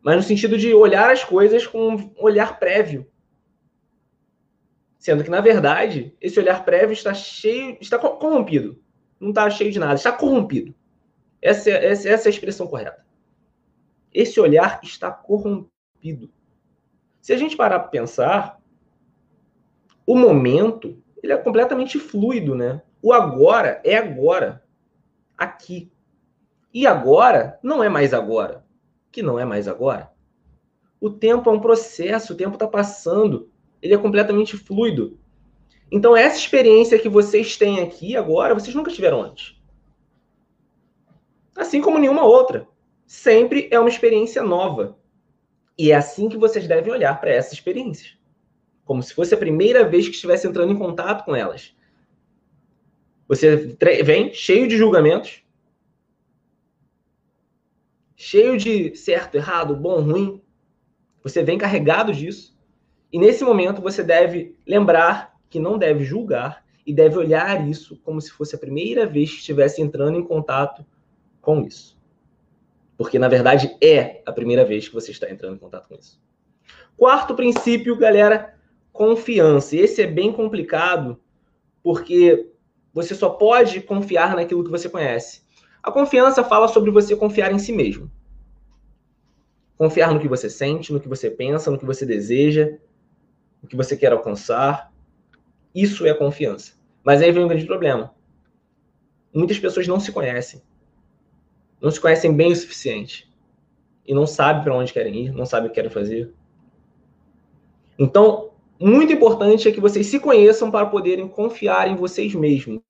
Mas 0.00 0.16
no 0.16 0.22
sentido 0.22 0.56
de 0.56 0.72
olhar 0.72 1.10
as 1.10 1.22
coisas 1.22 1.66
com 1.66 1.96
um 1.96 2.14
olhar 2.16 2.58
prévio. 2.58 3.09
Sendo 5.00 5.24
que, 5.24 5.30
na 5.30 5.40
verdade, 5.40 6.14
esse 6.20 6.38
olhar 6.38 6.62
prévio 6.62 6.92
está 6.92 7.14
cheio. 7.14 7.78
está 7.80 7.98
corrompido. 7.98 8.78
Não 9.18 9.30
está 9.30 9.48
cheio 9.48 9.72
de 9.72 9.78
nada, 9.78 9.94
está 9.94 10.12
corrompido. 10.12 10.74
Essa, 11.40 11.70
é, 11.70 11.86
essa, 11.86 12.08
essa 12.08 12.28
é 12.28 12.30
a 12.30 12.34
expressão 12.34 12.66
correta. 12.66 13.04
Esse 14.12 14.38
olhar 14.38 14.78
está 14.82 15.10
corrompido. 15.10 16.30
Se 17.22 17.32
a 17.32 17.38
gente 17.38 17.56
parar 17.56 17.80
para 17.80 17.88
pensar, 17.88 18.60
o 20.06 20.14
momento 20.14 21.02
ele 21.22 21.32
é 21.32 21.36
completamente 21.38 21.98
fluido, 21.98 22.54
né? 22.54 22.82
O 23.00 23.14
agora 23.14 23.80
é 23.82 23.96
agora, 23.96 24.62
aqui. 25.36 25.90
E 26.74 26.86
agora 26.86 27.58
não 27.62 27.82
é 27.82 27.88
mais 27.88 28.12
agora, 28.12 28.66
que 29.10 29.22
não 29.22 29.38
é 29.38 29.46
mais 29.46 29.66
agora. 29.66 30.12
O 31.00 31.08
tempo 31.08 31.48
é 31.48 31.52
um 31.52 31.60
processo, 31.60 32.34
o 32.34 32.36
tempo 32.36 32.54
está 32.54 32.66
passando, 32.66 33.49
ele 33.82 33.94
é 33.94 33.98
completamente 33.98 34.56
fluido. 34.56 35.18
Então, 35.90 36.16
essa 36.16 36.38
experiência 36.38 36.98
que 36.98 37.08
vocês 37.08 37.56
têm 37.56 37.80
aqui 37.80 38.16
agora, 38.16 38.54
vocês 38.54 38.74
nunca 38.74 38.92
tiveram 38.92 39.22
antes. 39.22 39.60
Assim 41.56 41.80
como 41.80 41.98
nenhuma 41.98 42.24
outra. 42.24 42.66
Sempre 43.06 43.68
é 43.70 43.78
uma 43.78 43.88
experiência 43.88 44.42
nova. 44.42 44.96
E 45.76 45.90
é 45.90 45.96
assim 45.96 46.28
que 46.28 46.36
vocês 46.36 46.68
devem 46.68 46.92
olhar 46.92 47.20
para 47.20 47.30
essas 47.30 47.54
experiências. 47.54 48.16
Como 48.84 49.02
se 49.02 49.14
fosse 49.14 49.34
a 49.34 49.38
primeira 49.38 49.88
vez 49.88 50.06
que 50.06 50.14
estivesse 50.14 50.46
entrando 50.46 50.72
em 50.72 50.78
contato 50.78 51.24
com 51.24 51.34
elas. 51.34 51.74
Você 53.26 53.76
vem 54.04 54.34
cheio 54.34 54.66
de 54.66 54.76
julgamentos, 54.76 55.44
cheio 58.16 58.58
de 58.58 58.94
certo, 58.96 59.36
errado, 59.36 59.76
bom, 59.76 60.00
ruim. 60.02 60.42
Você 61.22 61.42
vem 61.42 61.56
carregado 61.56 62.12
disso. 62.12 62.58
E 63.12 63.18
nesse 63.18 63.44
momento 63.44 63.82
você 63.82 64.02
deve 64.02 64.56
lembrar 64.66 65.36
que 65.48 65.58
não 65.58 65.76
deve 65.76 66.04
julgar 66.04 66.64
e 66.86 66.92
deve 66.92 67.18
olhar 67.18 67.68
isso 67.68 67.96
como 68.04 68.20
se 68.20 68.30
fosse 68.30 68.54
a 68.54 68.58
primeira 68.58 69.06
vez 69.06 69.30
que 69.30 69.38
estivesse 69.38 69.82
entrando 69.82 70.18
em 70.18 70.24
contato 70.24 70.84
com 71.40 71.62
isso. 71.62 71.98
Porque, 72.96 73.18
na 73.18 73.28
verdade, 73.28 73.76
é 73.82 74.22
a 74.26 74.32
primeira 74.32 74.64
vez 74.64 74.86
que 74.86 74.94
você 74.94 75.10
está 75.10 75.30
entrando 75.30 75.56
em 75.56 75.58
contato 75.58 75.88
com 75.88 75.94
isso. 75.94 76.20
Quarto 76.96 77.34
princípio, 77.34 77.96
galera, 77.96 78.54
confiança. 78.92 79.74
Esse 79.74 80.02
é 80.02 80.06
bem 80.06 80.30
complicado, 80.32 81.18
porque 81.82 82.50
você 82.92 83.14
só 83.14 83.30
pode 83.30 83.80
confiar 83.80 84.36
naquilo 84.36 84.62
que 84.62 84.70
você 84.70 84.88
conhece. 84.88 85.42
A 85.82 85.90
confiança 85.90 86.44
fala 86.44 86.68
sobre 86.68 86.90
você 86.90 87.16
confiar 87.16 87.52
em 87.52 87.58
si 87.58 87.72
mesmo. 87.72 88.10
Confiar 89.78 90.12
no 90.12 90.20
que 90.20 90.28
você 90.28 90.50
sente, 90.50 90.92
no 90.92 91.00
que 91.00 91.08
você 91.08 91.30
pensa, 91.30 91.70
no 91.70 91.78
que 91.78 91.86
você 91.86 92.04
deseja, 92.04 92.76
no 93.62 93.68
que 93.68 93.76
você 93.76 93.96
quer 93.96 94.12
alcançar. 94.12 94.92
Isso 95.74 96.06
é 96.06 96.14
confiança. 96.14 96.74
Mas 97.04 97.22
aí 97.22 97.30
vem 97.32 97.44
um 97.44 97.48
grande 97.48 97.66
problema. 97.66 98.14
Muitas 99.32 99.58
pessoas 99.58 99.86
não 99.86 100.00
se 100.00 100.12
conhecem 100.12 100.62
não 101.80 101.90
se 101.90 102.00
conhecem 102.00 102.34
bem 102.34 102.52
o 102.52 102.56
suficiente 102.56 103.28
e 104.06 104.12
não 104.12 104.26
sabem 104.26 104.62
para 104.62 104.74
onde 104.74 104.92
querem 104.92 105.26
ir, 105.26 105.32
não 105.32 105.46
sabem 105.46 105.66
o 105.66 105.70
que 105.70 105.76
querem 105.76 105.90
fazer. 105.90 106.32
Então, 107.98 108.50
muito 108.78 109.12
importante 109.12 109.68
é 109.68 109.72
que 109.72 109.80
vocês 109.80 110.06
se 110.06 110.20
conheçam 110.20 110.70
para 110.70 110.86
poderem 110.86 111.28
confiar 111.28 111.88
em 111.88 111.96
vocês 111.96 112.34
mesmos. 112.34 112.80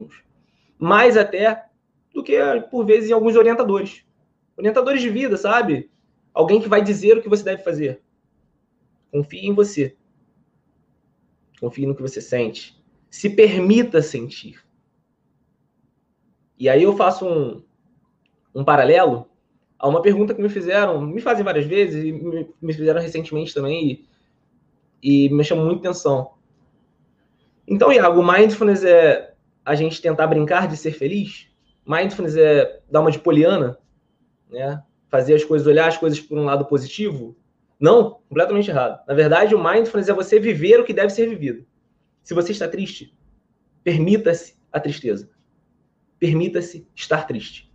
Mais 0.78 1.16
até 1.16 1.66
do 2.12 2.22
que, 2.22 2.38
por 2.70 2.84
vezes, 2.84 3.10
em 3.10 3.12
alguns 3.12 3.36
orientadores. 3.36 4.04
Orientadores 4.56 5.00
de 5.00 5.08
vida, 5.08 5.36
sabe? 5.36 5.90
Alguém 6.32 6.60
que 6.60 6.68
vai 6.68 6.82
dizer 6.82 7.18
o 7.18 7.22
que 7.22 7.28
você 7.28 7.42
deve 7.42 7.62
fazer. 7.62 8.00
Confie 9.12 9.46
em 9.46 9.54
você. 9.54 9.96
Confie 11.60 11.86
no 11.86 11.94
que 11.94 12.02
você 12.02 12.20
sente. 12.20 12.80
Se 13.10 13.28
permita 13.28 14.00
sentir. 14.00 14.64
E 16.58 16.68
aí 16.68 16.82
eu 16.82 16.96
faço 16.96 17.26
um, 17.26 17.62
um 18.54 18.64
paralelo 18.64 19.26
a 19.78 19.88
uma 19.88 20.02
pergunta 20.02 20.34
que 20.34 20.42
me 20.42 20.48
fizeram, 20.48 21.00
me 21.00 21.20
fazem 21.20 21.42
várias 21.42 21.64
vezes, 21.64 22.04
e 22.04 22.12
me, 22.12 22.74
fizeram 22.74 23.00
recentemente 23.00 23.54
também, 23.54 24.04
e, 25.02 25.26
e 25.26 25.28
me 25.30 25.42
chamou 25.42 25.64
muita 25.64 25.88
atenção. 25.88 26.32
Então, 27.66 27.90
Iago, 27.90 28.22
mindfulness 28.22 28.84
é 28.84 29.32
a 29.64 29.74
gente 29.74 30.02
tentar 30.02 30.26
brincar 30.26 30.68
de 30.68 30.76
ser 30.76 30.92
feliz? 30.92 31.48
Mindfulness 31.86 32.36
é 32.36 32.80
dar 32.90 33.00
uma 33.00 33.10
de 33.10 33.20
poliana, 33.20 33.78
né? 34.50 34.82
Fazer 35.08 35.34
as 35.34 35.44
coisas, 35.44 35.66
olhar 35.66 35.88
as 35.88 35.96
coisas 35.96 36.20
por 36.20 36.36
um 36.36 36.44
lado 36.44 36.66
positivo? 36.66 37.36
Não, 37.80 38.20
completamente 38.28 38.70
errado. 38.70 39.02
Na 39.08 39.14
verdade, 39.14 39.54
o 39.54 39.64
mindfulness 39.64 40.10
é 40.10 40.12
você 40.12 40.38
viver 40.38 40.78
o 40.78 40.84
que 40.84 40.92
deve 40.92 41.10
ser 41.10 41.26
vivido. 41.26 41.64
Se 42.22 42.34
você 42.34 42.52
está 42.52 42.68
triste, 42.68 43.16
permita-se 43.82 44.54
a 44.70 44.78
tristeza. 44.78 45.30
Permita-se 46.18 46.86
estar 46.94 47.26
triste. 47.26 47.72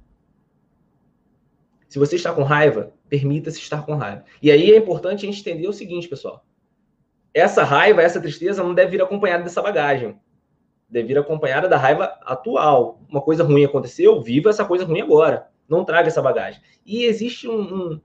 Se 1.89 1.97
você 1.97 2.17
está 2.17 2.31
com 2.31 2.43
raiva, 2.43 2.93
permita-se 3.09 3.57
estar 3.57 3.83
com 3.83 3.95
raiva. 3.95 4.23
E 4.41 4.51
aí 4.51 4.71
é 4.71 4.77
importante 4.77 5.25
a 5.25 5.31
gente 5.31 5.41
entender 5.41 5.67
o 5.67 5.73
seguinte, 5.73 6.07
pessoal. 6.07 6.45
Essa 7.33 7.63
raiva, 7.63 8.01
essa 8.01 8.21
tristeza 8.21 8.63
não 8.63 8.75
deve 8.75 8.91
vir 8.91 9.01
acompanhada 9.01 9.43
dessa 9.43 9.61
bagagem. 9.61 10.19
Deve 10.87 11.07
vir 11.07 11.17
acompanhada 11.17 11.67
da 11.67 11.77
raiva 11.77 12.17
atual. 12.21 13.01
Uma 13.09 13.21
coisa 13.21 13.43
ruim 13.43 13.65
aconteceu, 13.65 14.21
viva 14.21 14.51
essa 14.51 14.63
coisa 14.63 14.85
ruim 14.85 15.01
agora. 15.01 15.49
Não 15.67 15.83
traga 15.83 16.07
essa 16.07 16.21
bagagem. 16.21 16.61
E 16.85 17.05
existe 17.05 17.47
um, 17.47 17.61
um, 17.61 18.01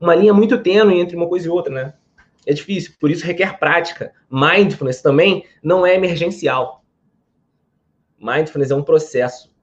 uma 0.00 0.14
linha 0.14 0.32
muito 0.32 0.62
tênue 0.62 0.98
entre 0.98 1.16
uma 1.16 1.28
coisa 1.28 1.46
e 1.46 1.50
outra, 1.50 1.72
né? 1.72 1.94
É 2.46 2.52
difícil, 2.52 2.94
por 2.98 3.10
isso 3.10 3.26
requer 3.26 3.58
prática. 3.58 4.12
Mindfulness 4.30 5.02
também 5.02 5.44
não 5.62 5.84
é 5.84 5.94
emergencial. 5.94 6.84
Mindfulness 8.18 8.70
é 8.70 8.74
um 8.74 8.82
processo. 8.82 9.54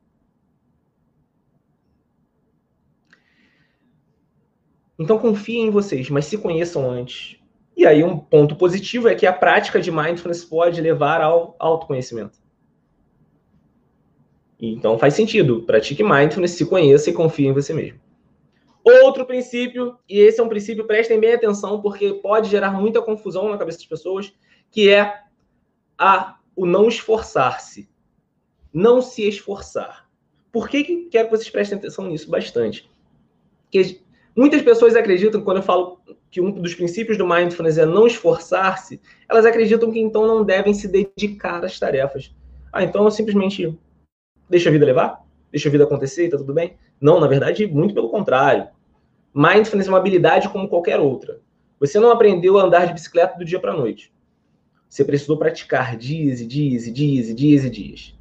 Então 4.98 5.18
confiem 5.18 5.68
em 5.68 5.72
vocês, 5.72 6.10
mas 6.10 6.26
se 6.26 6.38
conheçam 6.38 6.90
antes. 6.90 7.38
E 7.76 7.86
aí 7.86 8.04
um 8.04 8.18
ponto 8.18 8.56
positivo 8.56 9.10
é 9.10 9.16
que 9.16 9.26
a 9.26 9.34
prática 9.34 9.82
de 9.82 9.92
mindfulness 9.92 10.46
pode 10.46 10.80
levar 10.80 11.22
ao 11.22 11.56
autoconhecimento. 11.60 12.40
Então 14.60 14.98
faz 14.98 15.14
sentido. 15.14 15.64
Pratique 15.64 16.04
mindfulness, 16.04 16.52
se 16.52 16.66
conheça 16.66 17.10
e 17.10 17.14
confie 17.14 17.48
em 17.48 17.54
você 17.54 17.74
mesmo. 17.74 18.05
Outro 18.86 19.26
princípio, 19.26 19.98
e 20.08 20.20
esse 20.20 20.40
é 20.40 20.44
um 20.44 20.50
princípio, 20.50 20.86
prestem 20.86 21.20
bem 21.20 21.34
atenção, 21.34 21.82
porque 21.82 22.14
pode 22.14 22.50
gerar 22.50 22.72
muita 22.72 23.02
confusão 23.02 23.50
na 23.50 23.58
cabeça 23.58 23.80
das 23.80 23.88
pessoas, 23.88 24.32
que 24.70 24.92
é 24.92 25.22
a, 25.98 26.38
o 26.56 26.66
não 26.66 26.88
esforçar-se. 26.88 27.90
Não 28.72 29.02
se 29.02 29.28
esforçar. 29.28 30.08
Por 30.52 30.70
que, 30.70 30.84
que 30.84 31.06
quero 31.06 31.30
que 31.30 31.36
vocês 31.36 31.50
prestem 31.50 31.80
atenção 31.80 32.08
nisso 32.08 32.30
bastante? 32.30 32.90
Porque 33.64 34.00
Muitas 34.36 34.62
pessoas 34.62 34.98
acreditam, 34.98 35.42
quando 35.42 35.58
eu 35.58 35.64
falo 35.64 35.98
que 36.30 36.42
um 36.42 36.52
dos 36.52 36.76
princípios 36.76 37.18
do 37.18 37.26
mindfulness 37.26 37.78
é 37.78 37.86
não 37.86 38.06
esforçar-se, 38.06 39.00
elas 39.30 39.46
acreditam 39.46 39.90
que 39.90 40.00
então 40.00 40.28
não 40.28 40.44
devem 40.44 40.74
se 40.74 40.90
dedicar 40.90 41.64
às 41.64 41.80
tarefas. 41.80 42.36
Ah, 42.72 42.84
então 42.84 43.06
eu 43.06 43.12
simplesmente 43.12 43.80
deixa 44.50 44.68
a 44.68 44.72
vida 44.74 44.86
levar? 44.86 45.22
Deixa 45.50 45.70
a 45.70 45.72
vida 45.72 45.86
acontecer 45.86 46.26
e 46.26 46.30
tá 46.30 46.38
tudo 46.38 46.54
bem? 46.54 46.76
Não, 47.00 47.18
na 47.18 47.28
verdade, 47.28 47.66
muito 47.66 47.94
pelo 47.94 48.10
contrário. 48.10 48.68
Mindfulness 49.38 49.88
é 49.88 49.90
uma 49.90 49.98
habilidade 49.98 50.48
como 50.48 50.70
qualquer 50.70 50.98
outra. 50.98 51.42
Você 51.78 52.00
não 52.00 52.10
aprendeu 52.10 52.58
a 52.58 52.64
andar 52.64 52.88
de 52.88 52.94
bicicleta 52.94 53.38
do 53.38 53.44
dia 53.44 53.60
para 53.60 53.74
a 53.74 53.78
noite. 53.78 54.14
Você 54.88 55.04
precisou 55.04 55.38
praticar 55.38 55.98
dias 55.98 56.40
e 56.40 56.48
dias 56.48 56.88
e 56.88 56.92
dias 56.92 57.28
e 57.28 57.34
dias 57.34 57.66
e 57.66 57.70
dias. 57.70 58.18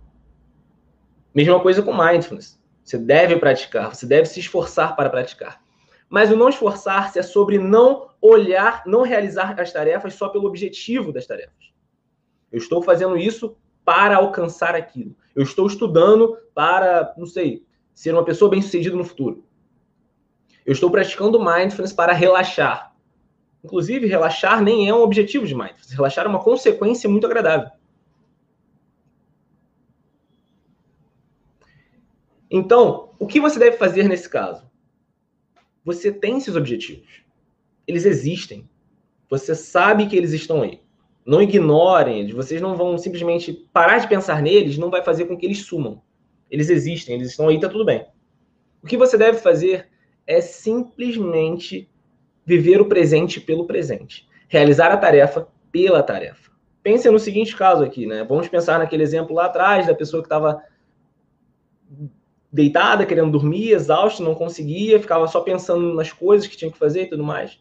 Mesma 1.32 1.60
coisa 1.60 1.82
com 1.82 1.96
mindfulness. 1.96 2.60
Você 2.82 2.98
deve 2.98 3.36
praticar, 3.36 3.94
você 3.94 4.04
deve 4.06 4.26
se 4.26 4.40
esforçar 4.40 4.96
para 4.96 5.08
praticar. 5.08 5.62
Mas 6.08 6.32
o 6.32 6.36
não 6.36 6.48
esforçar-se 6.48 7.16
é 7.16 7.22
sobre 7.22 7.60
não 7.60 8.08
olhar, 8.20 8.82
não 8.84 9.02
realizar 9.02 9.54
as 9.60 9.72
tarefas 9.72 10.14
só 10.14 10.28
pelo 10.28 10.46
objetivo 10.46 11.12
das 11.12 11.28
tarefas. 11.28 11.72
Eu 12.50 12.58
estou 12.58 12.82
fazendo 12.82 13.16
isso 13.16 13.56
para 13.84 14.16
alcançar 14.16 14.74
aquilo. 14.74 15.14
Eu 15.32 15.44
estou 15.44 15.68
estudando 15.68 16.36
para, 16.52 17.14
não 17.16 17.26
sei, 17.26 17.64
ser 17.94 18.12
uma 18.12 18.24
pessoa 18.24 18.50
bem-sucedida 18.50 18.96
no 18.96 19.04
futuro. 19.04 19.44
Eu 20.64 20.72
estou 20.72 20.90
praticando 20.90 21.42
mindfulness 21.42 21.92
para 21.92 22.12
relaxar. 22.12 22.94
Inclusive, 23.62 24.06
relaxar 24.06 24.62
nem 24.62 24.88
é 24.88 24.94
um 24.94 25.02
objetivo 25.02 25.46
de 25.46 25.54
mindfulness. 25.54 25.92
Relaxar 25.92 26.26
é 26.26 26.28
uma 26.28 26.42
consequência 26.42 27.08
muito 27.08 27.26
agradável. 27.26 27.70
Então, 32.50 33.14
o 33.18 33.26
que 33.26 33.40
você 33.40 33.58
deve 33.58 33.76
fazer 33.76 34.08
nesse 34.08 34.28
caso? 34.28 34.64
você 35.84 36.10
tem 36.10 36.38
esses 36.38 36.56
objetivos. 36.56 37.22
Eles 37.86 38.06
existem. 38.06 38.68
Você 39.28 39.54
sabe 39.54 40.06
que 40.06 40.16
eles 40.16 40.32
estão 40.32 40.62
aí. 40.62 40.80
Não 41.26 41.42
ignorem 41.42 42.20
eles. 42.20 42.34
Vocês 42.34 42.60
não 42.60 42.74
vão 42.74 42.96
simplesmente 42.96 43.52
parar 43.72 43.98
de 43.98 44.08
pensar 44.08 44.40
neles, 44.40 44.78
não 44.78 44.90
vai 44.90 45.02
fazer 45.02 45.26
com 45.26 45.36
que 45.36 45.44
eles 45.44 45.60
sumam. 45.60 46.02
Eles 46.50 46.70
existem, 46.70 47.14
eles 47.16 47.30
estão 47.30 47.48
aí, 47.48 47.60
tá 47.60 47.68
tudo 47.68 47.84
bem. 47.84 48.06
O 48.82 48.86
que 48.86 48.96
você 48.96 49.18
deve 49.18 49.38
fazer 49.38 49.88
é 50.26 50.40
simplesmente 50.40 51.88
viver 52.44 52.80
o 52.80 52.86
presente 52.86 53.40
pelo 53.40 53.66
presente. 53.66 54.28
Realizar 54.48 54.92
a 54.92 54.96
tarefa 54.96 55.48
pela 55.72 56.02
tarefa. 56.02 56.50
Pense 56.82 57.10
no 57.10 57.18
seguinte 57.18 57.56
caso 57.56 57.82
aqui, 57.82 58.06
né? 58.06 58.24
Vamos 58.24 58.48
pensar 58.48 58.78
naquele 58.78 59.02
exemplo 59.02 59.34
lá 59.34 59.46
atrás 59.46 59.86
da 59.86 59.94
pessoa 59.94 60.22
que 60.22 60.26
estava 60.26 60.62
deitada, 62.52 63.04
querendo 63.04 63.32
dormir, 63.32 63.72
exausta, 63.72 64.22
não 64.22 64.34
conseguia, 64.34 65.00
ficava 65.00 65.26
só 65.26 65.40
pensando 65.40 65.92
nas 65.94 66.12
coisas 66.12 66.46
que 66.46 66.56
tinha 66.56 66.70
que 66.70 66.78
fazer 66.78 67.02
e 67.02 67.08
tudo 67.08 67.24
mais. 67.24 67.58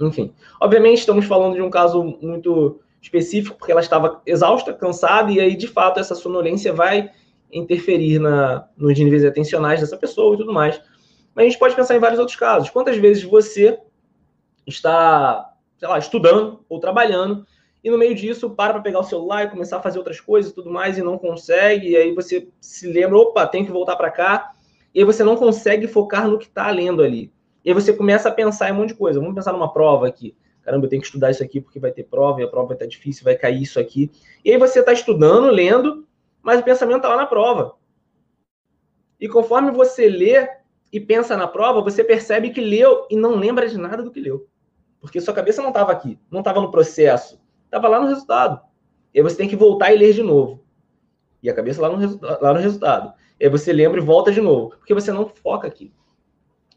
Enfim, 0.00 0.34
obviamente 0.60 0.98
estamos 0.98 1.24
falando 1.24 1.54
de 1.54 1.62
um 1.62 1.70
caso 1.70 2.18
muito 2.20 2.80
específico, 3.00 3.56
porque 3.56 3.72
ela 3.72 3.80
estava 3.80 4.20
exausta, 4.26 4.72
cansada, 4.72 5.30
e 5.30 5.40
aí, 5.40 5.56
de 5.56 5.68
fato, 5.68 6.00
essa 6.00 6.14
sonolência 6.14 6.72
vai 6.72 7.10
interferir 7.52 8.18
na, 8.18 8.66
nos 8.76 8.98
níveis 8.98 9.24
atencionais 9.24 9.80
dessa 9.80 9.96
pessoa 9.96 10.34
e 10.34 10.38
tudo 10.38 10.52
mais. 10.52 10.80
Mas 11.34 11.44
a 11.44 11.48
gente 11.48 11.58
pode 11.58 11.74
pensar 11.74 11.96
em 11.96 12.00
vários 12.00 12.18
outros 12.18 12.36
casos. 12.36 12.70
Quantas 12.70 12.96
vezes 12.96 13.22
você 13.22 13.78
está, 14.66 15.52
sei 15.76 15.88
lá, 15.88 15.98
estudando 15.98 16.64
ou 16.68 16.78
trabalhando 16.78 17.46
e 17.82 17.90
no 17.90 17.98
meio 17.98 18.14
disso 18.14 18.48
para 18.48 18.72
para 18.72 18.82
pegar 18.82 19.00
o 19.00 19.04
celular 19.04 19.44
e 19.44 19.50
começar 19.50 19.76
a 19.76 19.82
fazer 19.82 19.98
outras 19.98 20.18
coisas 20.18 20.50
e 20.50 20.54
tudo 20.54 20.70
mais 20.70 20.96
e 20.96 21.02
não 21.02 21.18
consegue, 21.18 21.90
e 21.90 21.96
aí 21.96 22.14
você 22.14 22.48
se 22.58 22.90
lembra, 22.90 23.18
opa, 23.18 23.46
tem 23.46 23.62
que 23.62 23.70
voltar 23.70 23.94
para 23.96 24.10
cá, 24.10 24.52
e 24.94 25.00
aí 25.00 25.04
você 25.04 25.22
não 25.22 25.36
consegue 25.36 25.86
focar 25.86 26.26
no 26.26 26.38
que 26.38 26.46
está 26.46 26.70
lendo 26.70 27.02
ali. 27.02 27.30
E 27.62 27.68
aí 27.68 27.74
você 27.74 27.92
começa 27.92 28.30
a 28.30 28.32
pensar 28.32 28.70
em 28.70 28.72
um 28.72 28.76
monte 28.76 28.88
de 28.88 28.94
coisa. 28.94 29.18
Vamos 29.20 29.34
pensar 29.34 29.52
numa 29.52 29.72
prova 29.72 30.06
aqui. 30.06 30.34
Caramba, 30.62 30.86
eu 30.86 30.88
tenho 30.88 31.02
que 31.02 31.08
estudar 31.08 31.30
isso 31.30 31.42
aqui 31.42 31.60
porque 31.60 31.78
vai 31.78 31.92
ter 31.92 32.04
prova, 32.04 32.40
e 32.40 32.44
a 32.44 32.48
prova 32.48 32.68
vai 32.68 32.76
estar 32.76 32.86
difícil, 32.86 33.22
vai 33.22 33.34
cair 33.34 33.60
isso 33.60 33.78
aqui. 33.78 34.10
E 34.42 34.50
aí 34.50 34.56
você 34.56 34.80
está 34.80 34.92
estudando, 34.92 35.50
lendo, 35.50 36.06
mas 36.42 36.60
o 36.60 36.62
pensamento 36.62 36.98
está 36.98 37.08
lá 37.10 37.16
na 37.16 37.26
prova. 37.26 37.74
E 39.20 39.28
conforme 39.28 39.70
você 39.70 40.08
lê 40.08 40.48
e 40.94 41.00
pensa 41.00 41.36
na 41.36 41.48
prova, 41.48 41.82
você 41.82 42.04
percebe 42.04 42.50
que 42.50 42.60
leu 42.60 43.06
e 43.10 43.16
não 43.16 43.34
lembra 43.34 43.68
de 43.68 43.76
nada 43.76 44.00
do 44.00 44.12
que 44.12 44.20
leu. 44.20 44.46
Porque 45.00 45.20
sua 45.20 45.34
cabeça 45.34 45.60
não 45.60 45.70
estava 45.70 45.90
aqui, 45.90 46.18
não 46.30 46.38
estava 46.38 46.60
no 46.60 46.70
processo 46.70 47.42
Estava 47.64 47.88
lá 47.88 48.00
no 48.00 48.06
resultado. 48.06 48.60
E 49.12 49.18
aí 49.18 49.22
você 49.24 49.36
tem 49.36 49.48
que 49.48 49.56
voltar 49.56 49.92
e 49.92 49.98
ler 49.98 50.14
de 50.14 50.22
novo. 50.22 50.62
E 51.42 51.50
a 51.50 51.54
cabeça 51.54 51.82
lá 51.82 51.88
no, 51.88 52.20
lá 52.40 52.54
no 52.54 52.60
resultado. 52.60 53.12
E 53.40 53.44
aí 53.44 53.50
você 53.50 53.72
lembra 53.72 53.98
e 54.00 54.04
volta 54.04 54.30
de 54.30 54.40
novo. 54.40 54.76
Porque 54.76 54.94
você 54.94 55.10
não 55.10 55.28
foca 55.28 55.66
aqui. 55.66 55.92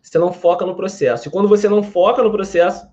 Você 0.01 0.17
não 0.17 0.33
foca 0.33 0.65
no 0.65 0.75
processo. 0.75 1.27
E 1.27 1.31
quando 1.31 1.47
você 1.47 1.69
não 1.69 1.83
foca 1.83 2.23
no 2.23 2.31
processo, 2.31 2.87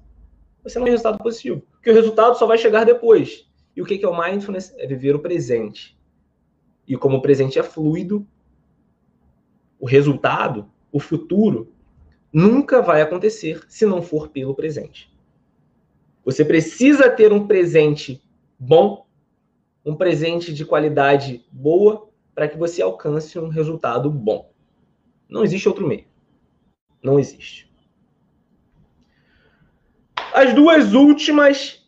você 0.63 0.79
não 0.79 0.85
tem 0.85 0.93
resultado 0.93 1.17
positivo. 1.17 1.63
Porque 1.73 1.91
o 1.91 1.95
resultado 1.95 2.37
só 2.37 2.45
vai 2.47 2.59
chegar 2.59 2.85
depois. 2.85 3.49
E 3.75 3.81
o 3.81 3.87
que 3.87 4.05
é 4.05 4.07
o 4.07 4.15
mindfulness? 4.15 4.75
É 4.77 4.87
viver 4.87 5.17
o 5.17 5.21
presente. 5.21 5.99
E 6.87 6.99
como 6.99 7.17
o 7.17 7.23
presente 7.23 7.59
é 7.59 7.63
fluido, 7.63 8.27
o 9.81 9.87
resultado, 9.87 10.71
o 10.95 11.01
futuro, 11.01 11.75
nunca 12.33 12.81
vai 12.81 13.03
acontecer 13.03 13.65
se 13.69 13.85
não 13.85 14.01
for 14.01 14.29
pelo 14.29 14.55
presente. 14.55 15.13
Você 16.25 16.45
precisa 16.45 17.11
ter 17.11 17.33
um 17.33 17.49
presente 17.49 18.23
bom, 18.57 19.05
um 19.85 19.97
presente 19.97 20.55
de 20.55 20.65
qualidade 20.65 21.45
boa, 21.51 22.09
para 22.33 22.47
que 22.47 22.57
você 22.57 22.81
alcance 22.81 23.37
um 23.41 23.49
resultado 23.49 24.09
bom. 24.09 24.53
Não 25.29 25.43
existe 25.43 25.69
outro 25.69 25.85
meio. 25.85 26.05
Não 27.03 27.19
existe. 27.19 27.69
As 30.33 30.55
duas 30.55 30.95
últimas, 30.95 31.85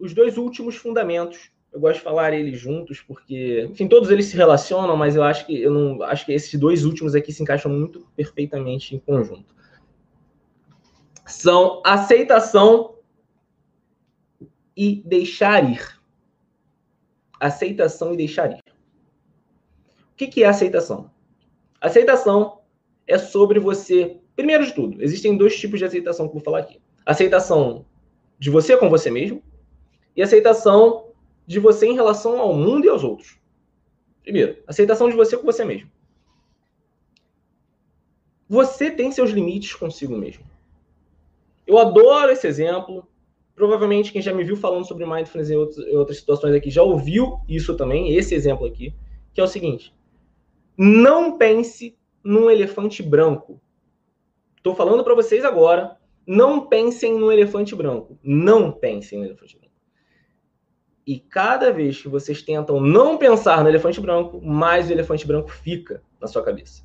os 0.00 0.12
dois 0.12 0.36
últimos 0.36 0.74
fundamentos, 0.74 1.52
eu 1.74 1.80
gosto 1.80 1.96
de 1.96 2.04
falar 2.04 2.32
eles 2.32 2.56
juntos 2.56 3.00
porque, 3.00 3.66
enfim, 3.68 3.88
todos 3.88 4.08
eles 4.08 4.26
se 4.26 4.36
relacionam, 4.36 4.96
mas 4.96 5.16
eu 5.16 5.24
acho 5.24 5.44
que 5.44 5.60
eu 5.60 5.72
não 5.72 6.00
acho 6.04 6.24
que 6.24 6.32
esses 6.32 6.58
dois 6.58 6.84
últimos 6.84 7.16
aqui 7.16 7.32
se 7.32 7.42
encaixam 7.42 7.70
muito 7.70 8.06
perfeitamente 8.14 8.94
em 8.94 9.00
conjunto. 9.00 9.52
São 11.26 11.82
aceitação 11.84 12.94
e 14.76 15.02
deixar 15.04 15.68
ir. 15.68 16.00
Aceitação 17.40 18.14
e 18.14 18.16
deixar 18.16 18.52
ir. 18.52 18.62
O 20.12 20.16
que, 20.16 20.44
é 20.44 20.46
aceitação? 20.46 21.10
Aceitação 21.80 22.60
é 23.04 23.18
sobre 23.18 23.58
você. 23.58 24.20
Primeiro 24.36 24.64
de 24.64 24.72
tudo, 24.72 25.02
existem 25.02 25.36
dois 25.36 25.58
tipos 25.58 25.80
de 25.80 25.84
aceitação 25.84 26.28
que 26.28 26.30
eu 26.30 26.34
vou 26.34 26.44
falar 26.44 26.60
aqui: 26.60 26.80
aceitação 27.04 27.84
de 28.38 28.48
você 28.48 28.76
com 28.76 28.88
você 28.88 29.10
mesmo 29.10 29.42
e 30.16 30.22
aceitação 30.22 31.13
de 31.46 31.58
você 31.58 31.86
em 31.86 31.94
relação 31.94 32.38
ao 32.38 32.54
mundo 32.54 32.86
e 32.86 32.88
aos 32.88 33.04
outros. 33.04 33.38
Primeiro, 34.22 34.62
aceitação 34.66 35.08
de 35.08 35.16
você 35.16 35.36
com 35.36 35.44
você 35.44 35.64
mesmo. 35.64 35.90
Você 38.48 38.90
tem 38.90 39.10
seus 39.12 39.30
limites 39.30 39.74
consigo 39.74 40.16
mesmo. 40.16 40.44
Eu 41.66 41.78
adoro 41.78 42.30
esse 42.30 42.46
exemplo 42.46 43.06
Provavelmente 43.54 44.10
quem 44.10 44.20
já 44.20 44.34
me 44.34 44.42
viu 44.42 44.56
falando 44.56 44.86
sobre 44.86 45.06
mindfulness 45.06 45.50
em, 45.50 45.56
outras 45.96 46.18
situações 46.18 46.54
aqui 46.54 46.70
já 46.70 46.82
ouviu 46.82 47.38
isso 47.48 47.76
também, 47.76 48.14
esse 48.14 48.34
exemplo 48.34 48.66
aqui, 48.66 48.92
que 49.32 49.40
é 49.40 49.44
o 49.44 49.48
seguinte: 49.48 49.94
não 50.76 51.38
pense 51.38 51.96
num 52.22 52.50
elefante 52.50 53.02
branco. 53.02 53.60
Estou 54.56 54.74
falando 54.74 55.04
para 55.04 55.14
vocês 55.14 55.44
agora, 55.44 55.96
não 56.26 56.66
pensem 56.66 57.16
no 57.16 57.30
elefante 57.30 57.76
branco. 57.76 58.18
Não 58.24 58.72
pensem 58.72 59.18
no 59.18 59.26
elefante 59.26 59.56
branco. 59.56 59.63
E 61.06 61.18
cada 61.18 61.70
vez 61.70 62.00
que 62.00 62.08
vocês 62.08 62.42
tentam 62.42 62.80
não 62.80 63.18
pensar 63.18 63.62
no 63.62 63.68
elefante 63.68 64.00
branco, 64.00 64.40
mais 64.40 64.88
o 64.88 64.92
elefante 64.92 65.26
branco 65.26 65.50
fica 65.50 66.02
na 66.20 66.26
sua 66.26 66.42
cabeça. 66.42 66.82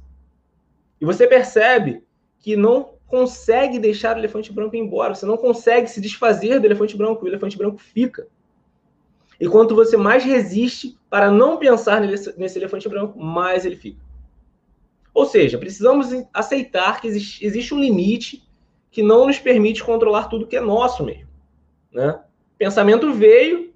E 1.00 1.06
você 1.06 1.26
percebe 1.26 2.04
que 2.40 2.56
não 2.56 2.96
consegue 3.08 3.80
deixar 3.80 4.16
o 4.16 4.20
elefante 4.20 4.52
branco 4.52 4.76
embora, 4.76 5.16
você 5.16 5.26
não 5.26 5.38
consegue 5.38 5.88
se 5.88 6.02
desfazer 6.02 6.60
do 6.60 6.68
elefante 6.68 6.96
branco, 6.96 7.24
o 7.24 7.28
elefante 7.28 7.58
branco 7.58 7.78
fica. 7.78 8.28
E 9.40 9.48
quanto 9.48 9.74
você 9.74 9.96
mais 9.96 10.24
resiste 10.24 10.98
para 11.10 11.32
não 11.32 11.58
pensar 11.58 12.02
nesse 12.02 12.60
elefante 12.60 12.90
branco, 12.90 13.18
mais 13.18 13.66
ele 13.66 13.78
fica. 13.78 14.02
Ou 15.14 15.26
seja, 15.26 15.58
precisamos 15.58 16.10
aceitar 16.34 17.02
que 17.02 17.08
existe, 17.08 17.74
um 17.74 17.80
limite 17.80 18.44
que 18.92 19.02
não 19.02 19.26
nos 19.26 19.40
permite 19.40 19.84
controlar 19.84 20.28
tudo 20.28 20.46
que 20.46 20.58
é 20.58 20.62
nosso 20.62 21.04
mesmo. 21.04 21.30
Né? 21.92 22.20
Pensamento 22.58 23.14
veio 23.14 23.69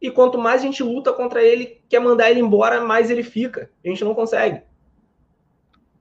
e 0.00 0.10
quanto 0.10 0.38
mais 0.38 0.60
a 0.60 0.64
gente 0.64 0.82
luta 0.82 1.12
contra 1.12 1.42
ele, 1.42 1.80
quer 1.88 2.00
mandar 2.00 2.30
ele 2.30 2.40
embora, 2.40 2.84
mais 2.84 3.10
ele 3.10 3.22
fica. 3.22 3.70
A 3.84 3.88
gente 3.88 4.04
não 4.04 4.14
consegue. 4.14 4.62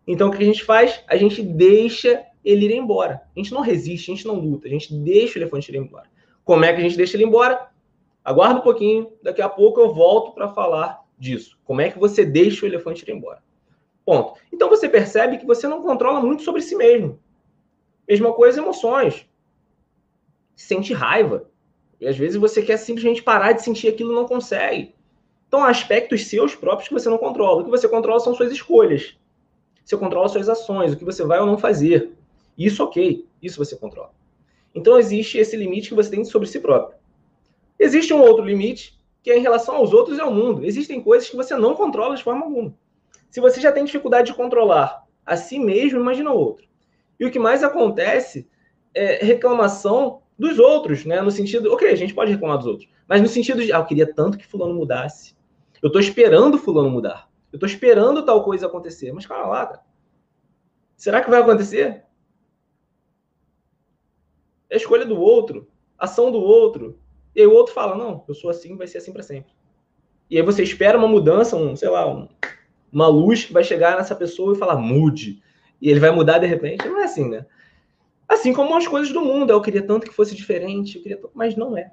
Então 0.07 0.29
o 0.29 0.31
que 0.31 0.41
a 0.41 0.45
gente 0.45 0.63
faz? 0.63 1.03
A 1.07 1.15
gente 1.15 1.41
deixa 1.41 2.23
ele 2.43 2.65
ir 2.65 2.75
embora. 2.75 3.21
A 3.35 3.39
gente 3.39 3.53
não 3.53 3.61
resiste, 3.61 4.11
a 4.11 4.15
gente 4.15 4.27
não 4.27 4.35
luta, 4.35 4.67
a 4.67 4.69
gente 4.69 4.93
deixa 4.93 5.39
o 5.39 5.41
elefante 5.41 5.71
ir 5.71 5.77
embora. 5.77 6.07
Como 6.43 6.63
é 6.63 6.71
que 6.71 6.79
a 6.79 6.83
gente 6.83 6.97
deixa 6.97 7.17
ele 7.17 7.25
embora? 7.25 7.69
Aguarda 8.23 8.59
um 8.59 8.63
pouquinho, 8.63 9.11
daqui 9.21 9.41
a 9.41 9.49
pouco 9.49 9.79
eu 9.79 9.93
volto 9.93 10.33
para 10.33 10.49
falar 10.49 11.03
disso. 11.17 11.57
Como 11.63 11.81
é 11.81 11.89
que 11.89 11.97
você 11.97 12.23
deixa 12.25 12.65
o 12.65 12.69
elefante 12.69 13.03
ir 13.07 13.13
embora? 13.13 13.43
Ponto. 14.05 14.39
Então 14.53 14.69
você 14.69 14.87
percebe 14.87 15.37
que 15.37 15.45
você 15.45 15.67
não 15.67 15.81
controla 15.81 16.19
muito 16.19 16.43
sobre 16.43 16.61
si 16.61 16.75
mesmo. 16.75 17.19
Mesma 18.07 18.31
coisa, 18.33 18.61
emoções. 18.61 19.27
Sente 20.55 20.93
raiva. 20.93 21.49
E 21.99 22.07
às 22.07 22.17
vezes 22.17 22.37
você 22.37 22.61
quer 22.61 22.77
simplesmente 22.77 23.23
parar 23.23 23.53
de 23.53 23.63
sentir 23.63 23.87
aquilo 23.87 24.11
e 24.11 24.15
não 24.15 24.25
consegue. 24.25 24.93
Então, 25.47 25.63
há 25.63 25.69
aspectos 25.69 26.27
seus 26.27 26.55
próprios 26.55 26.87
que 26.87 26.93
você 26.93 27.09
não 27.09 27.17
controla. 27.17 27.61
O 27.61 27.65
que 27.65 27.69
você 27.69 27.87
controla 27.87 28.19
são 28.19 28.35
suas 28.35 28.51
escolhas. 28.51 29.17
Você 29.83 29.95
controla 29.95 30.27
suas 30.27 30.49
ações, 30.49 30.93
o 30.93 30.97
que 30.97 31.05
você 31.05 31.23
vai 31.23 31.39
ou 31.39 31.45
não 31.45 31.57
fazer. 31.57 32.11
Isso 32.57 32.83
ok, 32.83 33.25
isso 33.41 33.63
você 33.63 33.75
controla. 33.75 34.11
Então 34.73 34.97
existe 34.97 35.37
esse 35.37 35.55
limite 35.55 35.89
que 35.89 35.95
você 35.95 36.09
tem 36.09 36.25
sobre 36.25 36.47
si 36.47 36.59
próprio. 36.59 36.97
Existe 37.79 38.13
um 38.13 38.21
outro 38.21 38.43
limite 38.43 38.97
que 39.21 39.31
é 39.31 39.37
em 39.37 39.41
relação 39.41 39.75
aos 39.75 39.93
outros 39.93 40.17
e 40.17 40.21
ao 40.21 40.31
mundo. 40.31 40.65
Existem 40.65 41.01
coisas 41.01 41.29
que 41.29 41.35
você 41.35 41.55
não 41.55 41.75
controla 41.75 42.15
de 42.15 42.23
forma 42.23 42.45
alguma. 42.45 42.75
Se 43.29 43.39
você 43.39 43.59
já 43.59 43.71
tem 43.71 43.83
dificuldade 43.83 44.27
de 44.27 44.37
controlar 44.37 45.03
a 45.25 45.35
si 45.35 45.59
mesmo, 45.59 45.99
imagina 45.99 46.31
o 46.31 46.37
outro. 46.37 46.67
E 47.19 47.25
o 47.25 47.31
que 47.31 47.39
mais 47.39 47.63
acontece 47.63 48.47
é 48.93 49.23
reclamação 49.25 50.21
dos 50.37 50.59
outros, 50.59 51.05
né? 51.05 51.21
No 51.21 51.31
sentido, 51.31 51.71
ok, 51.71 51.89
a 51.89 51.95
gente 51.95 52.13
pode 52.13 52.31
reclamar 52.31 52.57
dos 52.57 52.67
outros, 52.67 52.89
mas 53.07 53.21
no 53.21 53.27
sentido 53.27 53.63
de, 53.63 53.71
ah, 53.71 53.77
eu 53.77 53.85
queria 53.85 54.11
tanto 54.11 54.37
que 54.37 54.45
fulano 54.45 54.73
mudasse. 54.73 55.35
Eu 55.81 55.91
tô 55.91 55.99
esperando 55.99 56.57
fulano 56.57 56.89
mudar. 56.89 57.29
Eu 57.53 57.59
tô 57.59 57.65
esperando 57.65 58.25
tal 58.25 58.43
coisa 58.43 58.65
acontecer. 58.65 59.11
Mas 59.13 59.25
calma 59.25 59.47
lá, 59.47 59.65
cara. 59.67 59.81
Será 60.97 61.21
que 61.21 61.29
vai 61.29 61.41
acontecer? 61.41 62.03
É 64.69 64.73
a 64.73 64.77
escolha 64.77 65.05
do 65.05 65.19
outro, 65.19 65.67
ação 65.97 66.31
do 66.31 66.39
outro. 66.39 66.99
E 67.35 67.41
aí 67.41 67.47
o 67.47 67.53
outro 67.53 67.73
fala: 67.73 67.95
não, 67.95 68.23
eu 68.27 68.33
sou 68.33 68.49
assim, 68.49 68.75
vai 68.75 68.87
ser 68.87 68.97
assim 68.97 69.13
para 69.13 69.23
sempre. 69.23 69.53
E 70.29 70.37
aí 70.37 70.43
você 70.43 70.63
espera 70.63 70.97
uma 70.97 71.07
mudança, 71.07 71.55
um, 71.55 71.75
sei 71.75 71.89
lá, 71.89 72.11
um, 72.11 72.27
uma 72.91 73.07
luz 73.07 73.45
que 73.45 73.53
vai 73.53 73.63
chegar 73.63 73.95
nessa 73.95 74.15
pessoa 74.15 74.53
e 74.53 74.57
falar: 74.57 74.77
mude. 74.77 75.41
E 75.81 75.89
ele 75.89 75.99
vai 75.99 76.11
mudar 76.11 76.39
de 76.39 76.47
repente. 76.47 76.87
Não 76.87 76.99
é 76.99 77.03
assim, 77.03 77.29
né? 77.29 77.45
Assim 78.35 78.53
como 78.53 78.75
as 78.75 78.85
coisas 78.85 79.13
do 79.13 79.21
mundo. 79.21 79.51
Eu 79.51 79.61
queria 79.61 79.81
tanto 79.81 80.05
que 80.05 80.13
fosse 80.13 80.35
diferente, 80.35 80.99
tanto... 80.99 81.31
mas 81.33 81.55
não 81.55 81.77
é. 81.77 81.91